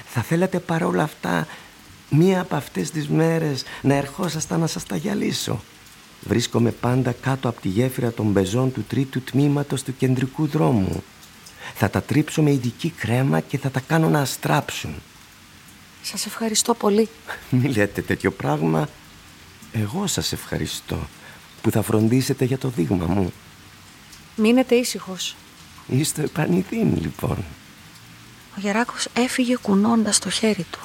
Θα 0.06 0.22
θέλατε 0.22 0.60
παρόλα 0.60 1.04
αυτά 1.04 1.48
μία 2.10 2.42
από 2.42 2.56
αυτές 2.56 2.92
τις 2.92 3.08
μέρες 3.10 3.64
να 3.82 3.94
ερχόσασταν 3.94 4.60
να 4.60 4.68
σας 4.68 4.84
τα 4.84 4.96
γυαλίσω; 4.96 5.60
Βρίσκομαι 6.22 6.72
πάντα 6.72 7.12
κάτω 7.12 7.50
από 7.50 7.62
τη 7.62 7.68
γέφυρα 7.68 8.12
των 8.12 8.34
πεζών 8.34 8.72
του 8.72 8.84
τρίτου 8.84 9.22
τμήματος 9.22 9.84
του 9.84 9.98
κεντρικού 9.98 10.48
δρόμου. 10.48 11.04
Θα 11.76 11.90
τα 11.90 12.02
τρίψω 12.02 12.42
με 12.42 12.52
ειδική 12.52 12.90
κρέμα 12.90 13.40
και 13.40 13.58
θα 13.58 13.70
τα 13.70 13.80
κάνω 13.80 14.10
να 14.10 14.20
αστράψουν. 14.20 14.94
Σας 16.02 16.26
ευχαριστώ 16.26 16.74
πολύ. 16.74 17.10
Μη 17.50 17.68
λέτε 17.68 18.02
τέτοιο 18.02 18.32
πράγμα. 18.32 18.90
Εγώ 19.72 20.08
σας 20.08 20.32
ευχαριστώ 20.32 21.08
που 21.62 21.72
θα 21.72 21.82
φροντίσετε 21.82 22.46
για 22.46 22.58
το 22.58 22.70
δείγμα 22.70 23.06
μου. 23.06 23.34
Μείνετε 24.36 24.76
ήσυχος. 24.76 25.36
Είστε 25.88 26.24
επανειδήν 26.24 26.98
λοιπόν. 27.02 27.38
Ο 28.58 28.60
Γεράκος 28.60 29.08
έφυγε 29.14 29.56
κουνώντας 29.56 30.20
το 30.20 30.30
χέρι 30.30 30.66
του. 30.72 30.80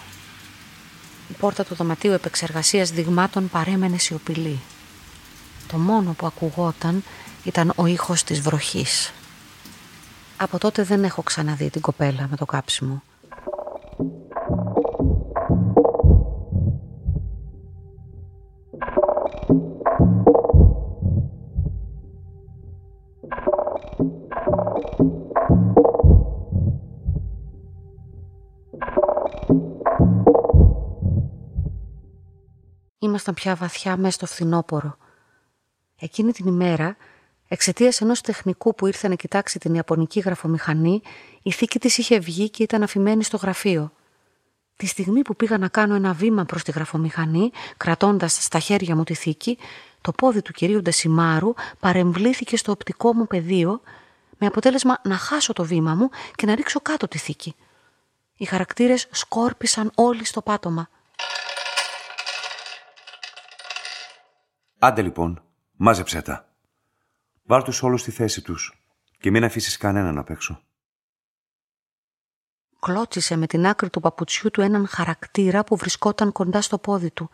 Η 1.31 1.33
πόρτα 1.33 1.65
του 1.65 1.75
δωματίου 1.75 2.13
επεξεργασίας 2.13 2.91
δειγμάτων 2.91 3.49
παρέμενε 3.49 3.99
σιωπηλή. 3.99 4.59
Το 5.69 5.77
μόνο 5.79 6.13
που 6.13 6.27
ακουγόταν 6.27 7.03
ήταν 7.45 7.73
ο 7.77 7.87
ήχος 7.87 8.23
της 8.23 8.41
βροχής. 8.41 9.13
Από 10.37 10.59
τότε 10.59 10.83
δεν 10.83 11.05
έχω 11.05 11.23
ξαναδεί 11.23 11.71
την 11.71 11.81
κοπέλα 11.81 12.27
με 12.31 12.37
το 12.37 12.45
κάψιμο. 12.45 13.03
Ήμασταν 32.99 33.35
πια 33.35 33.55
βαθιά 33.55 33.97
μέσα 33.97 34.11
στο 34.11 34.27
φθινόπορο. 34.27 34.97
Εκείνη 35.99 36.33
την 36.33 36.47
ημέρα 36.47 36.97
Εξαιτίας 37.49 38.01
ενός 38.01 38.21
τεχνικού 38.21 38.75
που 38.75 38.87
ήρθε 38.87 39.09
να 39.09 39.15
κοιτάξει 39.15 39.59
την 39.59 39.75
Ιαπωνική 39.75 40.21
γραφομηχανή, 40.21 41.03
η 41.43 41.51
θήκη 41.51 41.79
της 41.79 41.99
είχε 41.99 42.19
βγει 42.19 42.51
και 42.51 42.63
ήταν 42.63 42.83
αφημένη 42.83 43.25
στο 43.25 43.37
γραφείο. 43.37 43.93
Τη 44.77 44.87
στιγμή 44.87 45.23
που 45.23 45.37
πήγα 45.37 45.59
να 45.59 45.69
κάνω 45.69 45.95
ένα 45.95 46.13
βήμα 46.13 46.45
προς 46.45 46.63
τη 46.63 46.71
γραφομηχανή, 46.71 47.51
κρατώντας 47.77 48.45
στα 48.45 48.59
χέρια 48.59 48.97
μου 48.97 49.05
τη 49.05 49.15
θήκη, 49.15 49.59
το 50.01 50.13
πόδι 50.13 50.43
του 50.43 50.53
κυρίου 50.53 50.83
Ντεσιμάρου 50.83 51.53
παρεμβλήθηκε 51.81 52.57
στο 52.57 52.73
οπτικό 52.73 53.15
μου 53.15 53.27
πεδίο, 53.27 53.81
με 54.39 54.47
αποτέλεσμα 54.47 55.01
να 55.05 55.17
χάσω 55.17 55.53
το 55.53 55.65
βήμα 55.65 55.95
μου 55.95 56.09
και 56.35 56.47
να 56.47 56.55
ρίξω 56.55 56.81
κάτω 56.81 57.09
τη 57.09 57.19
θήκη. 57.19 57.55
Οι 58.37 58.45
χαρακτήρες 58.45 59.09
σκόρπισαν 59.11 59.91
όλοι 59.95 60.25
στο 60.25 60.43
πάτωμα. 60.43 60.89
Άντε 64.79 65.03
λοιπόν, 65.03 65.46
μάζεψέ 65.77 66.23
τα. 66.23 66.49
Βάλ 67.45 67.63
τους 67.63 67.83
όλους 67.83 68.01
στη 68.01 68.11
θέση 68.11 68.43
τους 68.43 68.85
και 69.19 69.31
μην 69.31 69.45
αφήσεις 69.45 69.77
κανέναν 69.77 70.19
απ' 70.19 70.31
έξω. 70.31 70.61
Κλώτσισε 72.81 73.37
με 73.37 73.47
την 73.47 73.67
άκρη 73.67 73.91
του 73.91 74.01
παπουτσιού 74.01 74.51
του 74.51 74.61
έναν 74.61 74.87
χαρακτήρα 74.89 75.65
που 75.65 75.77
βρισκόταν 75.77 76.33
κοντά 76.33 76.61
στο 76.61 76.79
πόδι 76.79 77.11
του. 77.11 77.31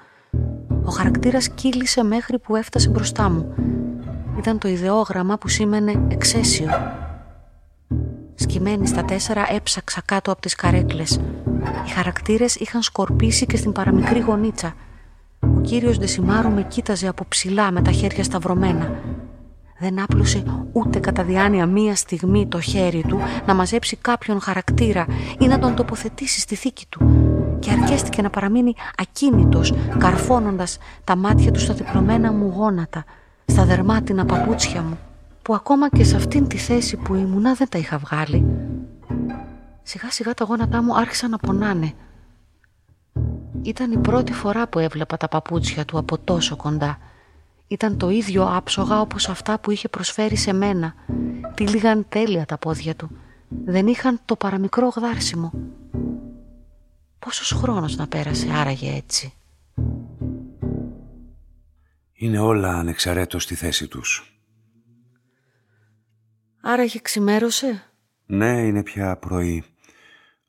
Ο 0.85 0.91
χαρακτήρας 0.91 1.49
κύλησε 1.49 2.03
μέχρι 2.03 2.39
που 2.39 2.57
έφτασε 2.57 2.89
μπροστά 2.89 3.29
μου. 3.29 3.55
Ήταν 4.39 4.59
το 4.59 4.69
ιδεόγραμμα 4.69 5.39
που 5.39 5.49
σήμαινε 5.49 6.07
εξαίσιο. 6.09 6.69
Σκυμμένη 8.35 8.87
στα 8.87 9.05
τέσσερα 9.05 9.53
έψαξα 9.53 10.01
κάτω 10.05 10.33
από 10.33 10.41
τις 10.41 10.55
καρέκλες. 10.55 11.21
Οι 11.87 11.91
χαρακτήρες 11.91 12.55
είχαν 12.55 12.83
σκορπίσει 12.83 13.47
και 13.47 13.57
στην 13.57 13.73
παραμικρή 13.73 14.21
γωνίτσα. 14.21 14.75
Ο 15.43 15.61
κύριος 15.61 15.99
Δεσιμάρου 15.99 16.51
με 16.51 16.63
κοίταζε 16.63 17.09
από 17.09 17.25
ψηλά 17.29 17.71
με 17.71 17.83
τα 17.83 17.91
χέρια 17.91 18.25
σταυρωμένα. 18.25 18.91
Δεν 19.79 20.03
άπλωσε 20.03 20.43
ούτε 20.73 20.99
κατά 20.99 21.25
διάνοια 21.25 21.67
μία 21.67 21.97
στιγμή 21.97 22.47
το 22.47 22.61
χέρι 22.61 23.05
του 23.09 23.19
να 23.47 23.55
μαζέψει 23.55 23.97
κάποιον 23.97 24.41
χαρακτήρα 24.41 25.07
ή 25.39 25.47
να 25.47 25.59
τον 25.59 25.75
τοποθετήσει 25.75 26.41
στη 26.41 26.55
θήκη 26.55 26.87
του 26.89 27.01
και 27.59 27.71
αρκέστηκε 27.71 28.23
να 28.23 28.31
παραμείνει 28.31 28.75
ακίνητος 28.97 29.75
καρφώνοντας 29.99 30.79
τα 31.05 31.17
μάτια 31.17 31.51
του 31.51 31.61
στα 31.61 31.75
διπλωμένα 31.75 32.33
μου 32.33 32.53
γόνατα, 32.57 33.05
στα 33.45 33.65
δερμάτινα 33.65 34.25
παπούτσια 34.25 34.83
μου 34.83 34.99
που 35.43 35.55
ακόμα 35.55 35.89
και 35.89 36.05
σε 36.05 36.17
αυτήν 36.17 36.49
τη 36.49 36.57
θέση 36.57 36.97
που 36.97 37.15
ήμουνα 37.15 37.55
δεν 37.55 37.69
τα 37.69 37.79
είχα 37.79 37.99
βγάλει. 37.99 38.45
Σιγά 39.83 40.11
σιγά 40.11 40.35
τα 40.35 40.45
γόνατά 40.45 40.83
μου 40.83 40.97
άρχισαν 40.97 41.31
να 41.31 41.39
πονάνε. 41.39 41.93
Ήταν 43.63 43.93
η 43.93 43.99
πρώτη 43.99 44.33
φορά 44.33 44.69
που 44.69 44.79
έβλεπα 44.79 45.17
τα 45.17 45.29
παπούτσια 45.29 45.85
του 45.85 45.99
από 45.99 46.19
τόσο 46.19 46.57
κοντά 46.57 46.99
ήταν 47.73 47.97
το 47.97 48.11
ίδιο 48.11 48.57
άψογα 48.57 49.01
όπως 49.01 49.29
αυτά 49.29 49.59
που 49.59 49.71
είχε 49.71 49.89
προσφέρει 49.89 50.37
σε 50.37 50.53
μένα. 50.53 50.95
Τύλιγαν 51.55 52.07
τέλεια 52.09 52.45
τα 52.45 52.59
πόδια 52.59 52.95
του. 52.95 53.17
Δεν 53.49 53.87
είχαν 53.87 54.21
το 54.25 54.37
παραμικρό 54.37 54.89
γδάρσιμο. 54.89 55.53
Πόσος 57.19 57.51
χρόνος 57.51 57.97
να 57.97 58.07
πέρασε 58.09 58.53
άραγε 58.53 58.95
έτσι. 58.95 59.33
Είναι 62.13 62.39
όλα 62.39 62.79
ανεξαρέτως 62.79 63.43
στη 63.43 63.55
θέση 63.55 63.89
τους. 63.89 64.37
Άραγε 66.61 66.99
ξημέρωσε; 66.99 67.93
Ναι, 68.27 68.67
είναι 68.67 68.83
πια 68.83 69.17
πρωί. 69.17 69.65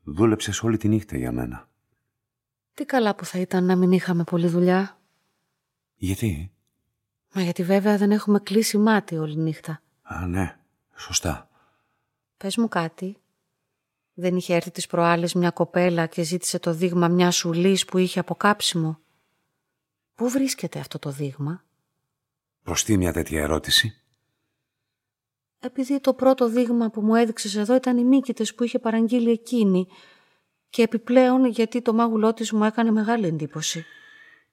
Δούλεψες 0.03 0.63
όλη 0.63 0.77
τη 0.77 0.87
νύχτα 0.87 1.17
για 1.17 1.31
μένα. 1.31 1.67
Τι 2.73 2.85
καλά 2.85 3.15
που 3.15 3.25
θα 3.25 3.39
ήταν 3.39 3.65
να 3.65 3.75
μην 3.75 3.91
είχαμε 3.91 4.23
πολλή 4.23 4.47
δουλειά. 4.47 4.97
Γιατί; 5.95 6.51
Μα 7.33 7.41
γιατί 7.41 7.63
βέβαια 7.63 7.97
δεν 7.97 8.11
έχουμε 8.11 8.39
κλείσει 8.39 8.77
μάτι 8.77 9.17
όλη 9.17 9.37
νύχτα. 9.37 9.81
Α, 10.01 10.25
ναι. 10.27 10.57
Σωστά. 10.95 11.49
Πες 12.37 12.57
μου 12.57 12.67
κάτι. 12.67 13.17
Δεν 14.13 14.35
είχε 14.35 14.55
έρθει 14.55 14.71
τις 14.71 14.87
προάλλες 14.87 15.33
μια 15.33 15.51
κοπέλα 15.51 16.05
και 16.05 16.23
ζήτησε 16.23 16.59
το 16.59 16.73
δείγμα 16.73 17.07
μια 17.07 17.31
σουλής 17.31 17.85
που 17.85 17.97
είχε 17.97 18.19
αποκάψιμο. 18.19 18.99
Πού 20.15 20.29
βρίσκεται 20.29 20.79
αυτό 20.79 20.99
το 20.99 21.09
δείγμα; 21.11 21.63
Προς 22.63 22.83
τι 22.83 22.97
μια 22.97 23.13
τέτοια 23.13 23.41
ερώτηση; 23.41 24.01
Επειδή 25.59 25.99
το 25.99 26.13
πρώτο 26.13 26.49
δείγμα 26.49 26.89
που 26.89 27.01
μου 27.01 27.15
έδειξες 27.15 27.55
εδώ 27.55 27.75
ήταν 27.75 27.97
οι 27.97 28.03
μύκητες 28.03 28.55
που 28.55 28.63
είχε 28.63 28.79
παραγγείλει 28.79 29.31
εκείνη 29.31 29.87
και 30.73 30.81
επιπλέον 30.81 31.45
γιατί 31.45 31.81
το 31.81 31.93
μάγουλό 31.93 32.33
της 32.33 32.51
μου 32.51 32.63
έκανε 32.63 32.91
μεγάλη 32.91 33.27
εντύπωση. 33.27 33.85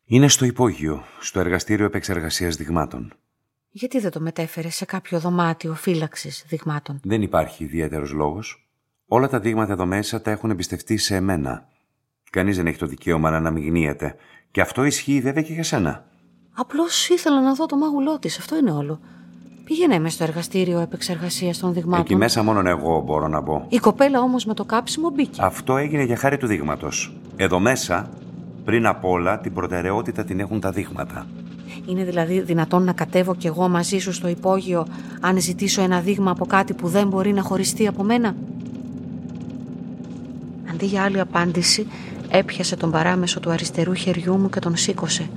Είναι 0.04 0.28
στο 0.28 0.44
υπόγειο, 0.44 1.04
στο 1.20 1.40
εργαστήριο 1.40 1.84
επεξεργασίας 1.84 2.56
δειγμάτων. 2.56 3.12
Γιατί 3.70 4.00
δεν 4.00 4.10
το 4.10 4.20
μετέφερε 4.20 4.70
σε 4.70 4.84
κάποιο 4.84 5.20
δωμάτιο 5.20 5.74
φύλαξης 5.74 6.44
δειγμάτων; 6.48 7.00
Δεν 7.04 7.22
υπάρχει 7.22 7.64
ιδιαίτερος 7.64 8.12
λόγος. 8.12 8.68
Όλα 9.06 9.28
τα 9.28 9.40
δείγματα 9.40 9.72
εδώ 9.72 9.86
μέσα 9.86 10.20
τα 10.20 10.30
έχουν 10.30 10.50
εμπιστευτεί 10.50 10.96
σε 10.96 11.16
εμένα. 11.16 11.68
Κανείς 12.30 12.56
δεν 12.56 12.66
έχει 12.66 12.78
το 12.78 12.86
δικαίωμα 12.86 13.30
να 13.30 13.36
αναμειγνύεται. 13.36 14.16
Και 14.50 14.60
αυτό 14.60 14.84
ισχύει 14.84 15.20
βέβαια 15.20 15.42
και 15.42 15.52
για 15.52 15.64
σένα. 15.64 16.06
Απλώς 16.52 17.08
ήθελα 17.08 17.40
να 17.40 17.54
δω 17.54 17.66
το 17.66 17.76
μάγουλό 17.76 18.18
της, 18.18 18.38
αυτό 18.38 18.56
είναι 18.56 18.72
όλο. 18.72 19.00
Πήγαινε 19.70 19.98
μες 19.98 20.12
στο 20.12 20.24
εργαστήριο 20.24 20.80
επεξεργασίας 20.80 21.58
των 21.58 21.72
δειγμάτων. 21.72 22.04
Εκεί 22.04 22.16
μέσα 22.16 22.42
μόνο 22.42 22.68
εγώ 22.68 23.02
μπορώ 23.06 23.28
να 23.28 23.40
μπω. 23.40 23.64
Η 23.68 23.78
κοπέλα 23.78 24.20
όμως 24.20 24.44
με 24.44 24.54
το 24.54 24.64
κάψιμο 24.64 25.10
μπήκε. 25.10 25.42
Αυτό 25.42 25.76
έγινε 25.76 26.02
για 26.02 26.16
χάρη 26.16 26.36
του 26.36 26.46
δείγματος. 26.46 27.16
Εδώ 27.36 27.58
μέσα 27.58 28.10
πριν 28.64 28.86
απ' 28.86 29.04
όλα, 29.04 29.38
την 29.38 29.54
προτεραιότητα 29.54 30.24
την 30.24 30.40
έχουν 30.40 30.60
τα 30.60 30.70
δείγματα. 30.70 31.26
Είναι 31.86 32.04
δηλαδή 32.04 32.40
δυνατόν 32.40 32.84
να 32.84 32.92
κατέβω 32.92 33.34
κι 33.34 33.46
εγώ 33.46 33.68
μαζί 33.68 33.98
σου 33.98 34.12
στο 34.12 34.28
υπόγειο 34.28 34.86
αν 35.20 35.40
ζητήσω 35.40 35.82
ένα 35.82 36.00
δείγμα 36.00 36.30
από 36.30 36.46
κάτι 36.46 36.72
που 36.72 36.88
δεν 36.88 37.08
μπορεί 37.08 37.32
να 37.32 37.42
χωριστεί 37.42 37.86
από 37.86 38.02
μένα; 38.02 38.34
Αντί 40.70 40.86
για 40.86 41.02
άλλη 41.02 41.20
απάντηση, 41.20 41.86
έπιασε 42.28 42.76
τον 42.76 42.90
παράμεσο 42.90 43.40
του 43.40 43.50
αριστερού 43.50 43.94
χεριού 43.94 44.36
μου 44.36 44.48
και 44.48 44.60
τον 44.60 44.76
σήκωσε. 44.76 45.28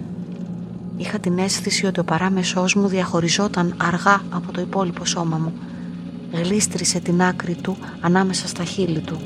Είχα 0.97 1.19
την 1.19 1.37
αίσθηση 1.37 1.85
ότι 1.85 1.99
ο 1.99 2.03
παράμεσός 2.03 2.75
μου 2.75 2.87
διαχωριζόταν 2.87 3.75
αργά 3.77 4.21
από 4.29 4.51
το 4.51 4.61
υπόλοιπο 4.61 5.05
σώμα 5.05 5.37
μου. 5.37 5.53
Γλίστρισε 6.31 6.99
την 6.99 7.21
άκρη 7.21 7.55
του 7.55 7.77
ανάμεσα 8.01 8.47
στα 8.47 8.63
χείλη 8.63 8.99
του. 8.99 9.21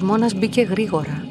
χειμώνας 0.00 0.34
μπήκε 0.34 0.62
γρήγορα. 0.62 1.29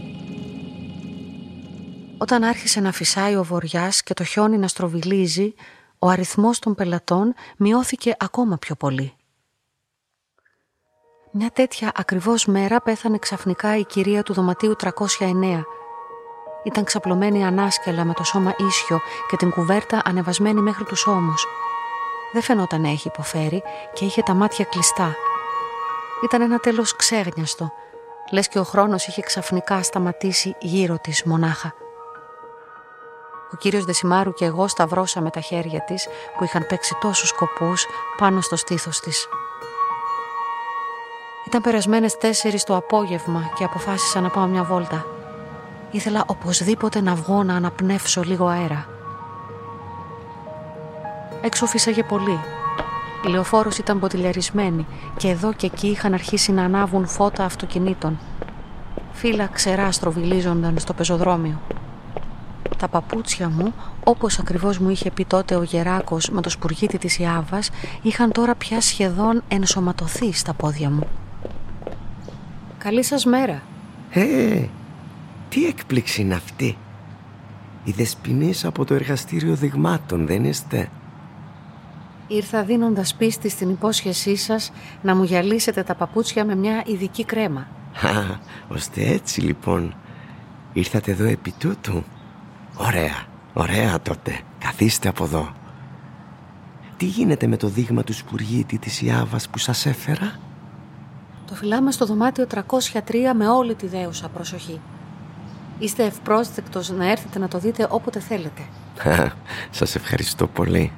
Όταν 2.22 2.43
άρχισε 2.43 2.80
να 2.80 2.91
φυσάει 2.91 3.36
ο 3.36 3.43
βοριάς 3.43 4.03
και 4.03 4.13
το 4.13 4.24
χιόνι 4.24 4.57
να 4.57 4.67
στροβιλίζει, 4.67 5.53
ο 5.99 6.07
αριθμός 6.07 6.59
των 6.59 6.76
πελατών 6.76 7.34
μειώθηκε 7.57 8.15
ακόμα 8.20 8.57
πιο 8.57 8.76
πολύ. 8.76 9.13
Μια 11.32 11.49
τέτοια 11.51 11.91
ακριβώς 11.95 12.45
μέρα 12.45 12.82
πέθανε 12.82 13.17
ξαφνικά 13.17 13.78
η 13.78 13.86
κυρία 13.86 14.24
του 14.24 14.34
δωματίου 14.34 14.76
309. 14.84 15.61
Ήταν 16.63 16.84
ξαπλωμένη 16.84 17.45
ανάσκελα 17.45 18.05
με 18.05 18.13
το 18.13 18.24
σώμα 18.24 18.55
ίσιο 18.57 18.99
και 19.30 19.36
την 19.36 19.49
κουβέρτα 19.49 20.01
ανεβασμένη 20.05 20.61
μέχρι 20.61 20.84
τους 20.84 21.07
ώμους. 21.07 21.45
Δεν 22.34 22.41
φαινόταν 22.41 22.82
να 22.82 22.89
έχει 22.89 23.07
υποφέρει 23.07 23.63
και 23.93 24.05
είχε 24.05 24.22
τα 24.22 24.34
μάτια 24.34 24.65
κλειστά. 24.65 25.15
Ήταν 26.24 26.41
ένα 26.41 26.57
τέλος 26.57 26.95
ξέγνιαστο, 26.95 27.72
λες 28.32 28.47
και 28.47 28.59
ο 28.59 28.63
χρόνος 28.63 29.07
είχε 29.07 29.22
ξαφνικά 29.22 29.84
σταματήσει 29.84 30.55
γύρω 30.59 30.97
της 30.99 31.24
μονάχα. 31.24 31.74
Ο 33.54 33.56
κύριος 33.58 33.86
Δεσιμάρου 33.86 34.34
και 34.34 34.45
εγώ 34.45 34.68
σταυρώσαμε 34.68 35.30
τα 35.30 35.39
χέρια 35.39 35.82
της 35.82 36.08
που 36.38 36.43
είχαν 36.43 36.66
παίξει 36.68 36.95
τόσους 37.02 37.30
σκοπούς 37.30 37.88
πάνω 38.18 38.41
στο 38.41 38.56
στήθος 38.56 39.00
της. 39.00 39.28
Ήταν 41.47 41.62
περασμένες 41.62 42.18
τέσσερις 42.18 42.64
το 42.64 42.76
απόγευμα 42.76 43.52
και 43.58 43.64
αποφάσισα 43.64 44.20
να 44.20 44.30
πάω 44.30 44.45
μια 44.45 44.64
βόλτα. 44.64 45.06
Ήθελα 45.91 46.24
οπωσδήποτε 46.28 47.02
να 47.02 47.16
βγω 47.16 47.43
να 47.43 47.56
αναπνεύσω 47.56 48.22
λίγο 48.22 48.45
αέρα. 48.47 48.88
Έξω 51.41 51.66
φύσαγε 51.66 52.04
πολύ 52.04 52.39
η 53.26 53.28
λεωφόρος 53.28 53.78
ήταν 53.78 54.00
ποτηλιαρισμένη 54.00 54.86
και 55.18 55.28
εδώ 55.28 55.54
και 55.54 55.66
εκεί 55.66 55.88
είχαν 55.88 56.14
αρχίσει 56.14 56.52
να 56.52 56.64
ανάβουν 56.64 57.08
φώτα 57.08 57.43
αυτοκινήτων. 57.43 58.20
Φύλλα 59.12 59.47
ξερά 59.47 59.91
στροβιλίζονταν 59.91 60.78
στο 60.80 60.93
πεζοδρόμιο. 60.93 61.62
Τα 62.80 62.88
παπούτσια 62.88 63.49
μου, 63.49 63.73
όπως 64.03 64.39
ακριβώς 64.39 64.77
μου 64.77 64.89
είχε 64.89 65.11
πει 65.11 65.25
τότε 65.25 65.55
ο 65.55 65.63
Γεράκος 65.63 66.30
με 66.30 66.41
το 66.41 66.49
σπουργίτι 66.49 66.97
της 66.97 67.19
Ιάβας, 67.19 67.69
είχαν 68.01 68.32
τώρα 68.32 68.55
πια 68.55 68.82
σχεδόν 68.82 69.43
ενσωματωθεί 69.47 70.34
στα 70.34 70.53
πόδια 70.53 70.89
μου. 70.89 71.07
«Καλή 72.77 73.03
σας 73.03 73.25
μέρα». 73.25 73.61
«Ε, 74.09 74.63
τι 75.49 75.65
έκπληξη 75.65 76.21
είναι 76.21 76.34
αυτή. 76.34 76.77
Οι 77.84 77.91
δεσποινείς 77.91 78.65
από 78.65 78.86
το 78.86 78.93
εργαστήριο 78.93 79.55
δειγμάτων, 79.55 80.25
δεν 80.27 80.43
είστε» 80.43 80.89
Ήρθα 82.27 82.63
δίνοντας 82.63 83.15
πίστη 83.15 83.49
στην 83.49 83.69
υπόσχεσή 83.69 84.36
σας 84.36 84.71
να 85.01 85.15
μου 85.15 85.23
γυαλίσετε 85.23 85.84
τα 85.84 85.95
παπούτσια 85.95 86.45
με 86.45 86.55
μια 86.55 86.84
ειδική 86.86 87.25
κρέμα. 87.25 87.67
Α, 88.01 88.38
ώστε 88.67 89.01
έτσι 89.01 89.41
λοιπόν. 89.41 89.95
Ήρθατε 90.73 91.11
εδώ 91.11 91.23
επί 91.23 91.53
τούτου. 91.59 92.03
Ωραία, 92.82 93.25
ωραία 93.53 94.01
τότε. 94.01 94.39
Καθίστε 94.59 95.09
από 95.09 95.23
εδώ. 95.23 95.53
Τι 96.97 97.05
γίνεται 97.05 97.47
με 97.47 97.57
το 97.57 97.67
δείγμα 97.67 98.03
του 98.03 98.13
σπουργίτη 98.13 98.77
της 98.77 99.01
Ιάβας 99.01 99.49
που 99.49 99.57
σας 99.57 99.86
έφερα; 99.86 100.39
Το 101.47 101.53
φυλάμε 101.53 101.91
στο 101.91 102.05
δωμάτιο 102.05 102.47
303 102.47 103.34
με 103.36 103.47
όλη 103.47 103.75
τη 103.75 103.88
δέουσα 103.88 104.30
προσοχή. 104.30 104.82
Είστε 105.80 106.03
ευπρόσδεκτος 106.03 106.89
να 106.89 107.11
έρθετε 107.11 107.39
να 107.39 107.47
το 107.47 107.59
δείτε 107.59 107.88
όποτε 107.89 108.19
θέλετε. 108.19 108.61
Σας 109.71 109.95
ευχαριστώ 109.95 110.47
πολύ. 110.47 110.91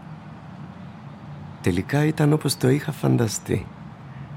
Τελικά 1.61 2.05
ήταν 2.05 2.33
όπως 2.33 2.57
το 2.57 2.69
είχα 2.69 2.91
φανταστεί. 2.91 3.67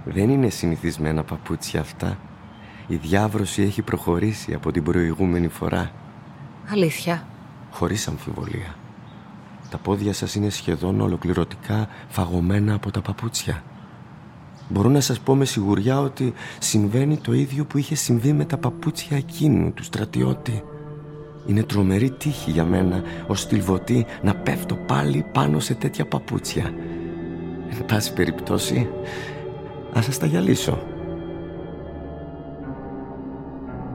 Δεν 0.05 0.31
είναι 0.31 0.49
συνηθισμένα 0.49 1.23
παπούτσια 1.23 1.81
αυτά. 1.81 2.19
Η 2.87 2.95
διάβρωση 2.95 3.63
έχει 3.63 3.83
προχωρήσει 3.83 4.55
από 4.55 4.73
την 4.73 4.83
προηγούμενη 4.83 5.49
φορά. 5.49 5.91
Αλήθεια. 6.73 7.27
Χωρίς 7.75 8.09
αμφιβολία. 8.09 8.75
Τα 9.71 9.79
πόδια 9.79 10.13
σας 10.13 10.35
είναι 10.35 10.51
σχεδόν 10.51 11.01
ολοκληρωτικά 11.01 11.89
φαγωμένα 12.09 12.75
από 12.75 12.91
τα 12.91 13.01
παπούτσια. 13.01 13.63
Μπορώ 14.69 14.89
να 14.89 15.01
σας 15.01 15.21
πω 15.21 15.35
με 15.35 15.45
σιγουριά 15.45 16.01
ότι 16.01 16.33
συμβαίνει 16.59 17.17
το 17.17 17.33
ίδιο 17.33 17.65
που 17.65 17.79
είχε 17.79 17.95
συμβεί 17.95 18.33
με 18.33 18.45
τα 18.45 18.57
παπούτσια 18.57 19.17
εκείνου 19.17 19.73
του 19.73 19.83
στρατιώτη. 19.83 20.63
Είναι 21.47 21.63
τρομερή 21.63 22.11
τύχη 22.11 22.51
για 22.51 22.65
μένα 22.65 23.03
ως 23.27 23.41
στυλβωτή 23.41 24.07
να 24.23 24.35
πέφτω 24.35 24.75
πάλι 24.75 25.25
πάνω 25.33 25.61
σε 25.61 25.75
τέτοια 25.75 26.07
παπούτσια. 26.07 26.75
Εν 27.69 27.85
πάση 27.87 28.13
περιπτώσει, 28.13 28.89
ας 29.93 30.05
σας 30.05 30.19
τα 30.19 30.27
γυαλίσω. 30.27 30.83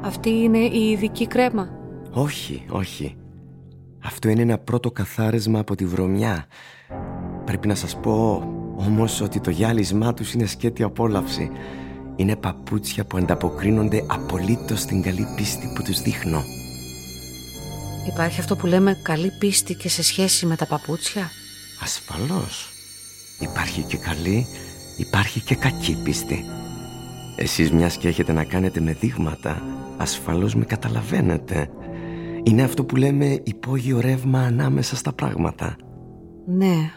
Αυτή 0.01 0.29
είναι 0.29 0.57
η 0.57 0.89
ειδική 0.89 1.27
κρέμα. 1.27 1.69
Όχι, 2.11 2.65
όχι. 2.69 3.18
Αυτό 4.03 4.29
είναι 4.29 4.41
ένα 4.41 4.57
πρώτο 4.57 4.91
καθάρισμα 4.91 5.59
από 5.59 5.75
τη 5.75 5.85
βρωμιά. 5.85 6.45
Πρέπει 7.45 7.67
να 7.67 7.75
σας 7.75 7.99
πω 7.99 8.43
όμως 8.77 9.21
ότι 9.21 9.39
το 9.39 9.49
γυάλισμά 9.49 10.13
τους 10.13 10.33
είναι 10.33 10.45
σκέτη 10.45 10.83
απόλαυση. 10.83 11.51
Είναι 12.15 12.35
παπούτσια 12.35 13.05
που 13.05 13.17
ανταποκρίνονται 13.17 14.05
απολύτως 14.07 14.79
στην 14.79 15.01
καλή 15.01 15.27
πίστη 15.35 15.71
που 15.75 15.83
τους 15.83 16.01
δείχνω. 16.01 16.43
Υπάρχει 18.07 18.39
αυτό 18.39 18.55
που 18.55 18.65
λέμε 18.65 18.99
καλή 19.01 19.31
πίστη 19.39 19.73
και 19.73 19.89
σε 19.89 20.03
σχέση 20.03 20.45
με 20.45 20.55
τα 20.55 20.67
παπούτσια; 20.67 21.29
Ασφαλώς. 21.83 22.69
Υπάρχει 23.39 23.81
και 23.81 23.97
καλή, 23.97 24.45
υπάρχει 24.97 25.39
και 25.39 25.55
κακή 25.55 25.97
πίστη. 26.03 26.45
Εσείς 27.35 27.71
μιας 27.71 27.97
και 27.97 28.07
έχετε 28.07 28.33
να 28.33 28.43
κάνετε 28.43 28.79
με 28.79 28.93
δείγματα, 28.93 29.61
ασφαλώς 29.97 30.55
με 30.55 30.65
καταλαβαίνετε. 30.65 31.69
Είναι 32.43 32.63
αυτό 32.63 32.85
που 32.85 32.95
λέμε 32.95 33.41
υπόγειο 33.43 33.99
ρεύμα 33.99 34.39
ανάμεσα 34.39 34.95
στα 34.95 35.13
πράγματα. 35.13 35.75
Ναι. 36.45 36.93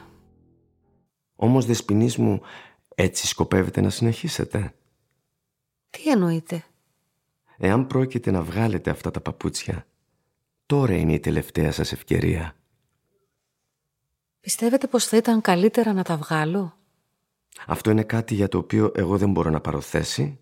Όμως 1.36 1.66
δεσποινής 1.66 2.16
μου, 2.16 2.40
έτσι 2.94 3.26
σκοπεύετε 3.26 3.80
να 3.80 3.90
συνεχίσετε; 3.90 4.74
Τι 5.90 6.10
εννοείτε; 6.10 6.64
Εάν 7.58 7.86
πρόκειται 7.86 8.30
να 8.30 8.42
βγάλετε 8.42 8.90
αυτά 8.90 9.10
τα 9.10 9.20
παπούτσια, 9.20 9.86
τώρα 10.66 10.94
είναι 10.94 11.12
η 11.12 11.20
τελευταία 11.20 11.72
σας 11.72 11.92
ευκαιρία. 11.92 12.56
Πιστεύετε 14.40 14.86
πως 14.86 15.04
θα 15.04 15.16
ήταν 15.16 15.40
καλύτερα 15.40 15.92
να 15.92 16.02
τα 16.02 16.16
βγάλω; 16.16 16.76
Αυτό 17.66 17.90
είναι 17.90 18.02
κάτι 18.02 18.34
για 18.34 18.48
το 18.48 18.58
οποίο 18.58 18.92
εγώ 18.94 19.18
δεν 19.18 19.30
μπορώ 19.30 19.50
να 19.50 19.60
παροθέσει. 19.60 20.41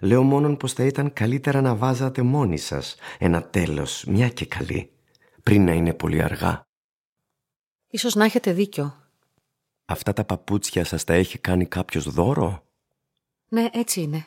Λέω 0.00 0.22
μόνον 0.22 0.56
πως 0.56 0.72
θα 0.72 0.84
ήταν 0.84 1.12
καλύτερα 1.12 1.60
να 1.60 1.74
βάζατε 1.74 2.22
μόνοι 2.22 2.56
σας 2.58 2.96
ένα 3.18 3.42
τέλος, 3.42 4.04
μια 4.04 4.28
και 4.28 4.46
καλή, 4.46 4.90
πριν 5.42 5.64
να 5.64 5.72
είναι 5.72 5.94
πολύ 5.94 6.22
αργά. 6.22 6.66
Ίσως 7.88 8.14
να 8.14 8.24
έχετε 8.24 8.52
δίκιο. 8.52 8.94
Αυτά 9.84 10.12
τα 10.12 10.24
παπούτσια 10.24 10.84
σας 10.84 11.04
τα 11.04 11.14
έχει 11.14 11.38
κάνει 11.38 11.66
κάποιος 11.66 12.10
δώρο; 12.10 12.64
Ναι, 13.48 13.68
έτσι 13.72 14.00
είναι. 14.00 14.26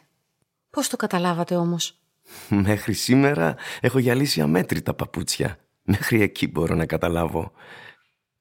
Πώς 0.69 0.87
το 0.89 0.97
καταλάβατε 0.97 1.55
όμως; 1.55 1.99
Μέχρι 2.49 2.93
σήμερα 2.93 3.55
έχω 3.81 3.99
γυαλίσει 3.99 4.41
αμέτρητα 4.41 4.93
παπούτσια. 4.93 5.57
Μέχρι 5.83 6.21
εκεί 6.21 6.47
μπορώ 6.47 6.75
να 6.75 6.85
καταλάβω. 6.85 7.51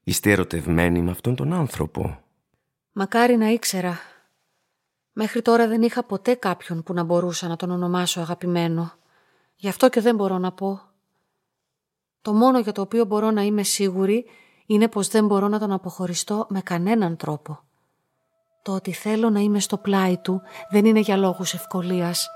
Είστε 0.05 0.31
ερωτευμένοι 0.31 1.03
με 1.03 1.11
αυτόν 1.11 1.35
τον 1.35 1.53
άνθρωπο. 1.53 2.23
Μακάρι 2.93 3.37
να 3.37 3.49
ήξερα. 3.49 4.01
Μέχρι 5.21 5.43
τώρα 5.43 5.69
δεν 5.69 5.83
είχα 5.83 6.03
ποτέ 6.03 6.35
κάποιον 6.35 6.83
που 6.83 6.93
να 6.93 7.03
μπορούσα 7.03 7.49
να 7.49 7.57
τον 7.57 7.71
ονομάσω 7.71 8.21
αγαπημένο. 8.21 8.93
Γι' 9.57 9.69
αυτό 9.69 9.89
και 9.89 10.01
δεν 10.01 10.15
μπορώ 10.15 10.39
να 10.39 10.53
πω. 10.53 10.81
Το 12.23 12.33
μόνο 12.33 12.59
για 12.59 12.73
το 12.73 12.81
οποίο 12.81 13.05
μπορώ 13.05 13.31
να 13.31 13.43
είμαι 13.43 13.63
σίγουρη 13.63 14.25
είναι 14.67 14.89
πως 14.89 15.09
δεν 15.09 15.27
μπορώ 15.27 15.49
να 15.49 15.59
τον 15.59 15.73
αποχωριστώ 15.73 16.47
με 16.49 16.61
κανέναν 16.61 17.17
τρόπο. 17.17 17.59
Το 18.63 18.73
ότι 18.73 18.93
θέλω 18.93 19.31
να 19.31 19.41
είμαι 19.41 19.61
στο 19.61 19.77
πλάι 19.77 20.17
του 20.17 20.43
δεν 20.71 20.85
είναι 20.85 21.01
για 21.01 21.17
λόγους 21.17 21.55
ευκολίας. 21.55 22.29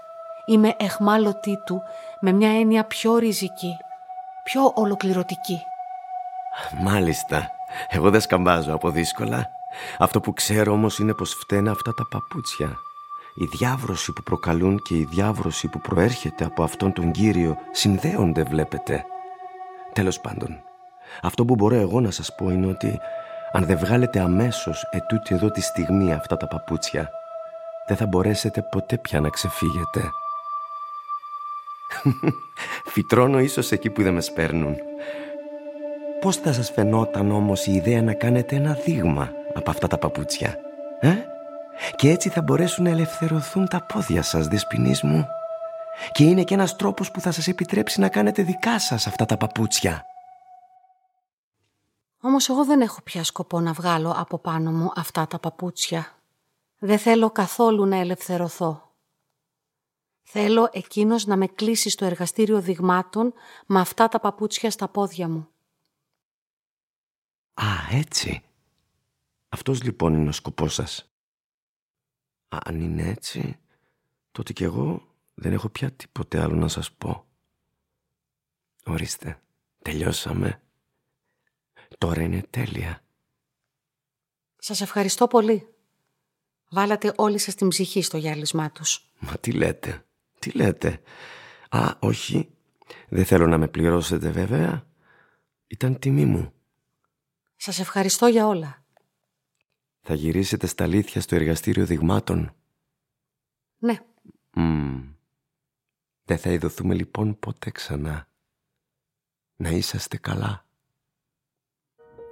Είμαι 0.46 0.74
εχμάλωτή 0.78 1.58
του 1.64 1.80
με 2.20 2.32
μια 2.32 2.50
έννοια 2.60 2.84
πιο 2.84 3.16
ριζική, 3.16 3.76
πιο 4.44 4.72
ολοκληρωτική. 4.74 5.58
Μάλιστα. 6.82 7.50
Εγώ 7.88 8.10
δεν 8.10 8.20
σκαμπάζω 8.20 8.74
από 8.74 8.90
δύσκολα. 8.90 9.50
Αυτό 9.98 10.20
που 10.20 10.32
ξέρω 10.32 10.72
όμως 10.72 10.98
είναι 10.98 11.14
πως 11.14 11.34
φταίνε 11.34 11.70
αυτά 11.70 11.94
τα 11.94 12.06
παπούτσια. 12.06 12.80
Η 13.34 13.44
διάβρωση 13.44 14.12
που 14.12 14.22
προκαλούν 14.22 14.82
και 14.82 14.94
η 14.94 15.04
διάβρωση 15.10 15.68
που 15.68 15.80
προέρχεται 15.80 16.44
από 16.44 16.62
αυτόν 16.62 16.92
τον 16.92 17.10
Κύριο 17.10 17.56
συνδέονται 17.70 18.42
βλέπετε. 18.42 19.04
Τέλος 19.92 20.20
πάντων, 20.20 20.60
αυτό 21.22 21.44
που 21.44 21.54
μπορώ 21.54 21.74
εγώ 21.74 22.00
να 22.00 22.10
σας 22.10 22.34
πω 22.34 22.50
είναι 22.50 22.66
ότι 22.66 23.00
αν 23.52 23.64
δεν 23.64 23.78
βγάλετε 23.78 24.20
αμέσως 24.20 24.84
ετούτη 24.90 25.34
εδώ 25.34 25.50
τη 25.50 25.60
στιγμή 25.60 26.12
αυτά 26.12 26.36
τα 26.36 26.46
παπούτσια, 26.48 27.10
δεν 27.88 27.96
θα 27.96 28.06
μπορέσετε 28.06 28.62
ποτέ 28.70 28.98
πια 28.98 29.20
να 29.20 29.28
ξεφύγετε. 29.28 30.10
Φυτρώνω 32.92 33.38
ίσως 33.38 33.72
εκεί 33.72 33.90
που 33.90 34.02
δεν 34.02 34.14
με 34.14 34.20
σπέρνουν. 34.20 34.76
Πώς 36.20 36.36
θα 36.36 36.52
σας 36.52 36.70
φαινόταν 36.70 37.30
όμως 37.30 37.66
η 37.66 37.72
ιδέα 37.72 38.02
να 38.02 38.12
κάνετε 38.12 38.56
ένα 38.56 38.72
δείγμα; 38.84 39.32
Από 39.54 39.70
αυτά 39.70 39.86
τα 39.86 39.98
παπούτσια, 39.98 40.58
ε; 41.00 41.16
Και 41.96 42.10
έτσι 42.10 42.28
θα 42.28 42.42
μπορέσουν 42.42 42.84
να 42.84 42.90
ελευθερωθούν 42.90 43.68
τα 43.68 43.82
πόδια 43.82 44.22
σας, 44.22 44.48
δεσποινής 44.48 45.02
μου. 45.02 45.26
Και 46.12 46.24
είναι 46.24 46.44
και 46.44 46.54
ένας 46.54 46.76
τρόπος 46.76 47.10
που 47.10 47.20
θα 47.20 47.32
σας 47.32 47.48
επιτρέψει 47.48 48.00
να 48.00 48.08
κάνετε 48.08 48.42
δικά 48.42 48.78
σας 48.78 49.06
αυτά 49.06 49.24
τα 49.24 49.36
παπούτσια. 49.36 50.04
Όμως 52.20 52.48
εγώ 52.48 52.64
δεν 52.64 52.80
έχω 52.80 53.02
πια 53.02 53.24
σκοπό 53.24 53.60
να 53.60 53.72
βγάλω 53.72 54.14
από 54.16 54.38
πάνω 54.38 54.72
μου 54.72 54.92
αυτά 54.96 55.26
τα 55.26 55.38
παπούτσια. 55.38 56.06
Δεν 56.78 56.98
θέλω 56.98 57.30
καθόλου 57.30 57.86
να 57.86 57.96
ελευθερωθώ. 57.96 58.90
Θέλω 60.22 60.68
εκείνος 60.72 61.26
να 61.26 61.36
με 61.36 61.46
κλείσει 61.46 61.90
στο 61.90 62.04
εργαστήριο 62.04 62.60
δειγμάτων 62.60 63.32
με 63.66 63.80
αυτά 63.80 64.08
τα 64.08 64.20
παπούτσια 64.20 64.70
στα 64.70 64.88
πόδια 64.88 65.28
μου. 65.28 65.48
Α, 67.54 67.96
έτσι. 67.98 68.42
Αυτός 69.54 69.82
λοιπόν 69.82 70.14
είναι 70.14 70.28
ο 70.28 70.32
σκοπός 70.32 70.74
σας; 70.74 71.12
Αν 72.48 72.80
είναι 72.80 73.08
έτσι, 73.08 73.58
τότε 74.32 74.52
κι 74.52 74.64
εγώ 74.64 75.14
δεν 75.34 75.52
έχω 75.52 75.68
πια 75.68 75.92
τίποτε 75.92 76.40
άλλο 76.40 76.54
να 76.54 76.68
σας 76.68 76.92
πω. 76.92 77.26
Ορίστε, 78.84 79.42
τελειώσαμε. 79.82 80.62
Τώρα 81.98 82.22
είναι 82.22 82.42
τέλεια. 82.50 83.04
Σας 84.56 84.80
ευχαριστώ 84.80 85.26
πολύ. 85.26 85.74
Βάλατε 86.70 87.12
όλοι 87.16 87.38
σας 87.38 87.54
την 87.54 87.68
ψυχή 87.68 88.02
στο 88.02 88.16
γυάλισμά 88.16 88.70
τους. 88.70 89.10
Μα 89.18 89.38
τι 89.38 89.52
λέτε, 89.52 90.06
τι 90.38 90.50
λέτε. 90.50 91.02
Α, 91.68 91.94
όχι, 91.98 92.54
δεν 93.08 93.24
θέλω 93.24 93.46
να 93.46 93.58
με 93.58 93.68
πληρώσετε 93.68 94.30
βέβαια. 94.30 94.86
Ήταν 95.66 95.98
τιμή 95.98 96.24
μου. 96.24 96.52
Σας 97.56 97.78
ευχαριστώ 97.78 98.26
για 98.26 98.46
όλα. 98.46 98.81
Θα 100.04 100.14
γυρίσετε 100.14 100.66
στα 100.66 100.84
αλήθεια 100.84 101.20
στο 101.20 101.34
εργαστήριο 101.34 101.86
δειγμάτων. 101.86 102.54
Ναι. 103.78 103.98
Δεν 106.24 106.38
θα 106.38 106.50
ειδωθούμε 106.50 106.94
λοιπόν 106.94 107.38
ποτέ 107.38 107.70
ξανά. 107.70 108.28
Να 109.56 109.68
είσαστε 109.68 110.16
καλά. 110.16 110.66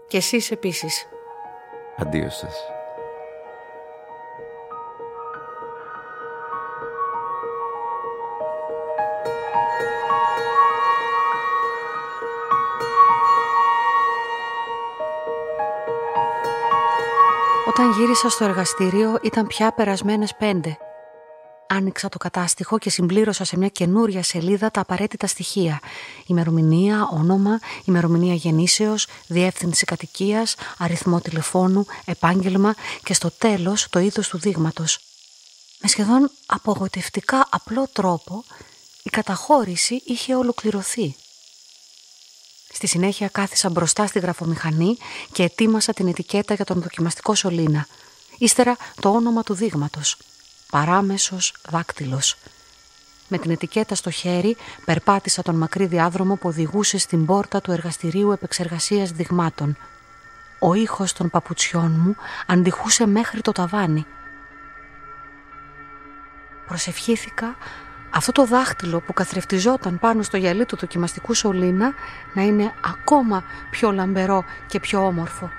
Και 0.09 0.17
εσείς 0.17 0.51
επίσης. 0.51 1.07
Αντίο 1.97 2.31
σας. 2.31 2.80
Όταν 17.71 17.93
γύρισα 17.93 18.29
στο 18.29 18.45
εργαστήριο 18.45 19.19
ήταν 19.23 19.47
πια 19.47 19.73
περασμένες 19.73 20.35
πέντε. 20.35 20.79
Άνοιξα 21.69 22.09
το 22.09 22.19
κατάστοιχο 22.19 22.79
και 22.79 22.91
συμπλήρωσα 22.91 23.45
σε 23.45 23.57
μια 23.57 23.69
καινούρια 23.69 24.23
σελίδα 24.23 24.71
τα 24.71 24.81
απαραίτητα 24.81 25.27
στοιχεία. 25.27 25.81
Ημερομηνία, 26.27 27.09
όνομα, 27.13 27.59
ημερομηνία 27.85 28.35
γεννήσεως, 28.35 29.07
διεύθυνση 29.27 29.85
κατοικίας, 29.85 30.55
αριθμό 30.79 31.21
τηλεφώνου, 31.21 31.87
επάγγελμα 32.05 32.75
και 33.03 33.15
στο 33.15 33.31
τέλος 33.39 33.87
το 33.91 33.99
είδος 33.99 34.29
του 34.29 34.39
δείγματος. 34.39 34.99
Με 35.83 35.89
σχεδόν 35.89 36.31
απογοητευτικά 36.47 37.49
απλό 37.51 37.89
τρόπο 37.93 38.45
η 39.03 39.11
καταχώρηση 39.11 40.03
είχε 40.05 40.35
ολοκληρωθεί. 40.35 41.17
Στη 42.73 42.87
συνέχεια 42.87 43.29
κάθισα 43.29 43.71
μπροστά 43.71 44.07
στη 44.07 44.19
γραφομηχανή 44.19 44.97
και 45.33 45.43
ετοίμασα 45.43 45.93
την 45.93 46.09
ετικέτα 46.09 46.55
για 46.55 46.65
τον 46.65 46.81
δοκιμαστικό 46.81 47.35
σωλήνα. 47.35 47.87
Ύστερα 48.39 48.77
το 49.01 49.09
όνομα 49.11 49.43
του 49.43 49.55
δείγματος. 49.55 50.17
Παράμεσος 50.71 51.55
δάκτυλος. 51.69 52.37
Με 53.29 53.39
την 53.39 53.51
ετικέτα 53.51 53.95
στο 53.95 54.11
χέρι 54.11 54.57
περπάτησα 54.85 55.43
τον 55.43 55.55
μακρύ 55.55 55.87
διάδρομο 55.87 56.37
που 56.37 56.49
οδηγούσε 56.49 56.99
στην 56.99 57.27
πόρτα 57.27 57.61
του 57.61 57.73
εργαστηρίου 57.73 58.33
επεξεργασίας 58.33 59.11
δειγμάτων. 59.11 59.77
Ο 60.59 60.75
ήχος 60.75 61.13
των 61.13 61.31
παπουτσιών 61.31 62.01
μου 62.05 62.17
αντιχούσε 62.47 63.07
μέχρι 63.07 63.41
το 63.41 63.53
ταβάνι. 63.53 64.07
Προσευχήθηκα 66.67 67.57
αυτό 68.11 68.33
το 68.33 68.47
δάχτυλο 68.47 69.01
που 69.01 69.13
καθρεφτιζόταν 69.13 69.99
πάνω 69.99 70.23
στο 70.23 70.37
γυαλί 70.37 70.65
του 70.65 70.77
δοκιμαστικού 70.77 71.35
σωλήνα 71.35 71.93
να 72.35 72.43
είναι 72.43 72.73
ακόμα 72.85 73.45
πιο 73.71 73.91
λαμπερό 73.91 74.45
και 74.67 74.81
πιο 74.81 75.07
όμορφο. 75.07 75.51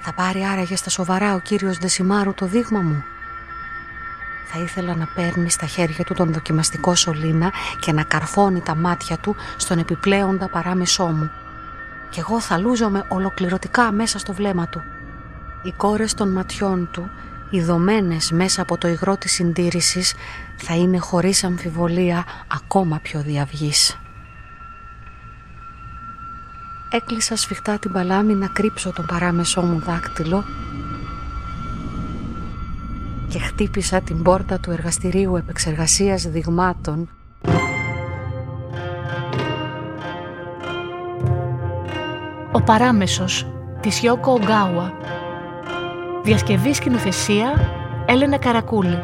Θα 0.00 0.12
πάρει 0.12 0.44
άραγε 0.44 0.76
στα 0.76 0.90
σοβαρά 0.90 1.34
ο 1.34 1.38
κύριος 1.38 1.78
Δεσιμάρου 1.78 2.34
το 2.34 2.46
δείγμα 2.46 2.80
μου. 2.80 3.04
Θα 4.46 4.60
ήθελα 4.60 4.94
να 4.94 5.06
παίρνει 5.14 5.50
στα 5.50 5.66
χέρια 5.66 6.04
του 6.04 6.14
τον 6.14 6.32
δοκιμαστικό 6.32 6.94
σωλήνα 6.94 7.52
και 7.80 7.92
να 7.92 8.02
καρφώνει 8.02 8.60
τα 8.60 8.74
μάτια 8.74 9.16
του 9.16 9.36
στον 9.56 9.78
επιπλέοντα 9.78 10.48
παράμεσό 10.48 11.06
μου. 11.06 11.30
Κι 12.10 12.20
εγώ 12.20 12.40
θα 12.40 12.58
λούζομαι 12.58 13.04
ολοκληρωτικά 13.08 13.92
μέσα 13.92 14.18
στο 14.18 14.32
βλέμμα 14.32 14.68
του. 14.68 14.82
Οι 15.62 15.72
κόρες 15.76 16.14
των 16.14 16.32
ματιών 16.32 16.88
του 16.92 17.10
ιδωμένες 17.52 18.30
μέσα 18.30 18.62
από 18.62 18.78
το 18.78 18.88
υγρό 18.88 19.16
της 19.16 19.32
συντήρησης 19.32 20.14
θα 20.56 20.74
είναι 20.76 20.98
χωρίς 20.98 21.44
αμφιβολία 21.44 22.24
ακόμα 22.48 22.98
πιο 23.02 23.22
διαυγής. 23.22 23.96
Έκλεισα 26.90 27.36
σφιχτά 27.36 27.78
την 27.78 27.92
παλάμη 27.92 28.34
να 28.34 28.46
κρύψω 28.46 28.92
τον 28.92 29.06
παράμεσό 29.06 29.62
μου 29.62 29.78
δάκτυλο 29.78 30.44
και 33.28 33.38
χτύπησα 33.38 34.00
την 34.00 34.22
πόρτα 34.22 34.58
του 34.58 34.70
εργαστηρίου 34.70 35.36
επεξεργασίας 35.36 36.22
δειγμάτων 36.22 37.08
Ο 42.52 42.62
παράμεσος 42.62 43.46
της 43.80 43.98
Γιώκο 43.98 44.32
Ογκάουα 44.32 44.92
Διασκευή 46.22 46.74
σκηνοθεσία 46.74 47.54
Έλενα 48.06 48.38
Καρακούλη. 48.38 48.98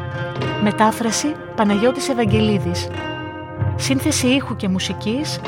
Μετάφραση 0.63 1.35
Παναγιώτης 1.55 2.09
Ευαγγελίδης. 2.09 2.87
Σύνθεση 3.75 4.27
ήχου 4.27 4.55
και 4.55 4.67
μουσικής 4.67 5.39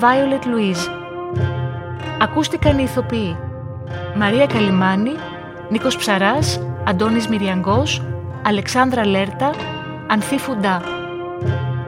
Violet 0.00 0.44
Louise. 0.44 0.88
Ακούστηκαν 2.20 2.78
οι 2.78 2.82
ηθοποιοί 2.82 3.36
Μαρία 4.16 4.46
Καλιμάνη, 4.46 5.12
Νίκος 5.70 5.96
Ψαράς, 5.96 6.60
Αντώνης 6.84 7.28
Μυριαγκός, 7.28 8.02
Αλεξάνδρα 8.42 9.06
Λέρτα, 9.06 9.50
Ανθή 10.06 10.38
Φουντά. 10.38 10.82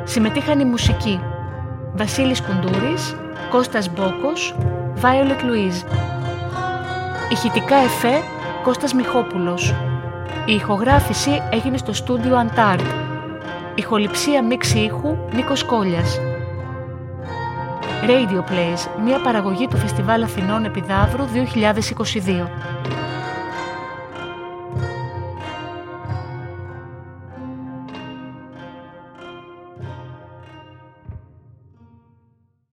Συμμετείχαν 0.04 0.60
οι 0.60 0.64
μουσικοί 0.64 1.20
Βασίλης 1.94 2.42
Κουντούρης, 2.42 3.16
Κώστας 3.50 3.90
Μπόκος, 3.90 4.54
Violet 5.00 5.42
Louise. 5.44 5.84
Ηχητικά 7.32 7.76
εφέ 7.76 8.22
Κώστας 8.64 8.94
Μιχόπουλος. 8.94 9.74
Η 10.46 10.54
ηχογράφηση 10.54 11.42
έγινε 11.50 11.76
στο 11.76 11.92
στούντιο 11.92 12.36
Αντάρτ. 12.36 12.86
Ηχοληψία 13.74 14.44
μίξη 14.44 14.78
ήχου 14.78 15.16
Νίκος 15.34 15.64
Κόλιας. 15.64 16.18
Radio 18.06 18.50
Plays, 18.50 19.02
μια 19.04 19.20
παραγωγή 19.20 19.68
του 19.68 19.76
Φεστιβάλ 19.76 20.22
Αθηνών 20.22 20.64
Επιδαύρου 20.64 21.24
2022. 21.24 22.48